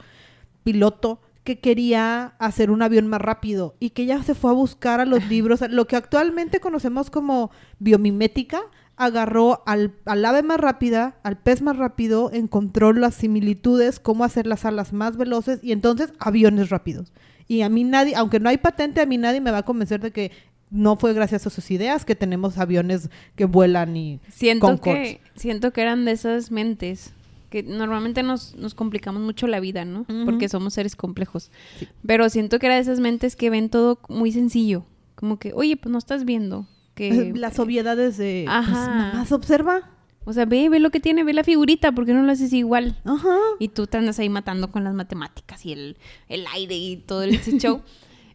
piloto, 0.63 1.19
que 1.43 1.59
quería 1.59 2.35
hacer 2.37 2.69
un 2.69 2.81
avión 2.83 3.07
más 3.07 3.19
rápido 3.21 3.75
y 3.79 3.89
que 3.89 4.03
ella 4.03 4.21
se 4.21 4.35
fue 4.35 4.51
a 4.51 4.53
buscar 4.53 4.99
a 4.99 5.05
los 5.05 5.25
libros, 5.29 5.61
lo 5.69 5.87
que 5.87 5.95
actualmente 5.95 6.59
conocemos 6.59 7.09
como 7.09 7.49
biomimética, 7.79 8.61
agarró 8.97 9.63
al, 9.65 9.95
al 10.05 10.23
ave 10.25 10.43
más 10.43 10.59
rápida, 10.59 11.15
al 11.23 11.37
pez 11.39 11.61
más 11.61 11.77
rápido, 11.77 12.31
encontró 12.33 12.91
las 12.93 13.15
similitudes, 13.15 13.99
cómo 13.99 14.25
hacer 14.25 14.45
las 14.45 14.65
alas 14.65 14.91
más 14.93 15.15
veloces 15.17 15.59
y 15.63 15.71
entonces 15.71 16.11
aviones 16.19 16.69
rápidos. 16.69 17.13
Y 17.47 17.61
a 17.61 17.69
mí 17.69 17.83
nadie, 17.83 18.13
aunque 18.15 18.39
no 18.39 18.49
hay 18.49 18.57
patente, 18.57 19.01
a 19.01 19.05
mí 19.07 19.17
nadie 19.17 19.41
me 19.41 19.49
va 19.51 19.59
a 19.59 19.65
convencer 19.65 20.01
de 20.01 20.11
que 20.11 20.31
no 20.71 20.95
fue 20.97 21.13
gracias 21.13 21.47
a 21.47 21.49
sus 21.49 21.71
ideas 21.71 22.05
que 22.05 22.15
tenemos 22.15 22.57
aviones 22.57 23.09
que 23.35 23.45
vuelan 23.45 23.95
y 23.97 24.19
siento 24.29 24.67
Concords. 24.67 24.99
que 24.99 25.21
siento 25.35 25.71
que 25.71 25.81
eran 25.81 26.05
de 26.05 26.11
esas 26.11 26.51
mentes 26.51 27.13
que 27.49 27.63
normalmente 27.63 28.23
nos, 28.23 28.55
nos 28.55 28.75
complicamos 28.75 29.21
mucho 29.23 29.47
la 29.47 29.59
vida, 29.59 29.83
¿no? 29.83 30.05
Porque 30.25 30.47
somos 30.47 30.75
seres 30.75 30.95
complejos. 30.95 31.51
Sí. 31.79 31.87
Pero 32.05 32.29
siento 32.29 32.59
que 32.59 32.67
era 32.67 32.75
de 32.75 32.81
esas 32.81 32.99
mentes 32.99 33.35
que 33.35 33.49
ven 33.49 33.69
todo 33.69 33.99
muy 34.07 34.31
sencillo. 34.31 34.85
Como 35.15 35.39
que, 35.39 35.51
oye, 35.53 35.75
pues 35.75 35.91
no 35.91 35.97
estás 35.97 36.25
viendo. 36.25 36.67
Que, 36.93 37.33
Las 37.35 37.57
obviedades 37.57 38.17
de... 38.17 38.43
Pues, 38.45 38.55
Ajá. 38.55 39.11
nomás 39.13 39.31
observa. 39.31 39.89
o 40.25 40.33
sea, 40.33 40.45
ve, 40.45 40.69
ve 40.69 40.79
lo 40.79 40.91
que 40.91 40.99
tiene, 40.99 41.23
ve 41.23 41.33
la 41.33 41.43
figurita, 41.43 41.91
¿por 41.91 42.05
qué 42.05 42.13
no 42.13 42.21
lo 42.21 42.31
haces 42.31 42.53
igual? 42.53 42.97
Ajá. 43.03 43.35
Y 43.57 43.69
tú 43.69 43.87
te 43.87 43.97
andas 43.97 44.19
ahí 44.19 44.29
matando 44.29 44.71
con 44.71 44.83
las 44.83 44.93
matemáticas 44.93 45.65
y 45.65 45.73
el, 45.73 45.97
el 46.27 46.45
aire 46.53 46.75
y 46.75 46.97
todo 46.97 47.23
ese 47.23 47.57
show. 47.57 47.81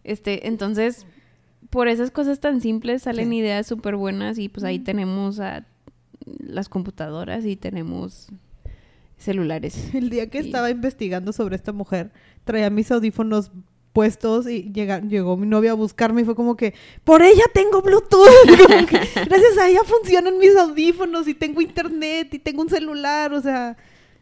Este, 0.03 0.49
entonces, 0.49 1.07
por 1.71 1.89
esas 1.89 2.11
cosas 2.11 2.41
tan 2.41 2.61
simples 2.61 3.03
salen 3.03 3.31
Sí. 3.31 3.37
ideas 3.37 3.67
súper 3.67 3.97
buenas 3.97 4.39
y 4.39 4.49
pues 4.49 4.65
ahí 4.65 4.79
tenemos 4.79 5.41
a 5.41 5.67
las 6.39 6.69
computadoras 6.69 7.45
y 7.45 7.57
tenemos 7.57 8.29
celulares. 9.17 9.91
El 9.95 10.11
día 10.11 10.29
que 10.31 10.39
estaba 10.39 10.71
investigando 10.71 11.33
sobre 11.33 11.57
esta 11.57 11.73
mujer, 11.73 12.13
traía 12.45 12.71
mis 12.71 12.91
audífonos 12.91 13.51
puestos 13.93 14.49
y 14.49 14.73
llega- 14.73 15.01
llegó 15.01 15.37
mi 15.37 15.47
novia 15.47 15.71
a 15.71 15.75
buscarme 15.75 16.23
y 16.23 16.25
fue 16.25 16.35
como 16.35 16.57
que, 16.57 16.75
por 17.05 17.23
ella 17.23 17.45
tengo 17.53 17.81
Bluetooth. 17.81 18.27
Como 18.67 18.87
que, 18.87 18.97
gracias 19.27 19.57
a 19.61 19.69
ella 19.69 19.81
funcionan 19.85 20.37
mis 20.39 20.57
audífonos 20.57 21.29
y 21.29 21.35
tengo 21.35 21.61
internet 21.61 22.35
y 22.35 22.39
tengo 22.41 22.63
un 22.63 22.69
celular. 22.69 23.33
O 23.33 23.41
sea, 23.41 23.77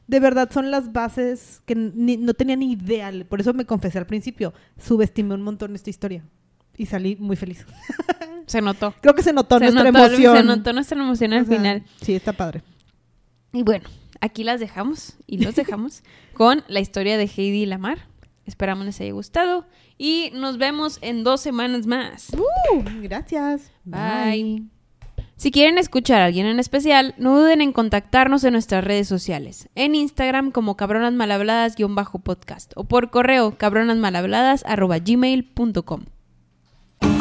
de 0.07 0.21
verdad 0.21 0.51
son 0.53 0.71
las 0.71 0.93
bases 0.93 1.63
que 1.65 1.75
ni- 1.75 2.19
no 2.19 2.35
tenía 2.35 2.55
ni 2.57 2.73
idea. 2.73 3.11
Por 3.29 3.41
eso 3.41 3.55
me 3.55 3.65
confesé 3.65 3.97
al 3.99 4.07
principio. 4.07 4.53
Subestimé 4.79 5.35
un 5.35 5.43
montón 5.43 5.75
esta 5.75 5.89
historia. 5.89 6.23
Y 6.83 6.87
salí 6.87 7.15
muy 7.17 7.37
feliz. 7.37 7.65
Se 8.47 8.61
notó. 8.61 8.93
Creo 9.01 9.15
que 9.15 9.23
se 9.23 9.33
notó 9.33 9.59
Se 9.61 9.67
nuestra 9.67 9.93
notó, 9.93 10.05
emoción. 10.07 10.37
se 10.37 10.43
notó 10.43 10.73
nuestra 10.73 11.01
emoción 11.01 11.33
al 11.33 11.43
O 11.43 11.45
sea, 11.47 11.57
final. 11.57 11.85
Sí, 12.03 12.15
está 12.17 12.33
padre. 12.33 12.63
Y 13.53 13.63
bueno, 13.63 13.89
aquí 14.21 14.43
las 14.43 14.59
dejamos 14.59 15.17
y 15.29 15.39
los 15.39 15.55
dejamos 15.55 16.03
con 16.35 16.65
la 16.67 16.81
historia 16.81 17.17
de 17.17 17.29
Heidi 17.35 17.63
y 17.63 17.67
Lamar. 17.67 18.09
Esperamos 18.45 18.85
les 18.85 19.01
haya 19.01 19.13
gustado 19.13 19.65
y 19.97 20.33
nos 20.35 20.59
vemos 20.59 20.99
en 21.03 21.23
dos 21.23 21.41
semanas 21.41 21.87
más. 21.87 22.31
Uh, 22.33 22.83
gracias. 23.03 23.71
Bye. 23.85 24.65
Si 25.37 25.53
quieren 25.53 25.79
escuchar 25.79 26.21
a 26.21 26.25
alguien 26.27 26.47
en 26.47 26.59
especial, 26.59 27.15
no 27.19 27.39
duden 27.39 27.61
en 27.63 27.73
contactarnos 27.73 28.43
en 28.45 28.53
nuestras 28.55 28.83
redes 28.83 29.07
sociales. 29.07 29.69
En 29.77 29.95
Instagram 29.95 30.51
como 30.51 30.77
cabronasmalhabladas-podcast 30.77 32.73
o 32.75 32.83
por 32.85 33.11
correo 33.11 33.57
cabronasmalhabladas.gmail.com. 33.57 36.01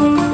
Thank 0.01 0.19
you. 0.19 0.30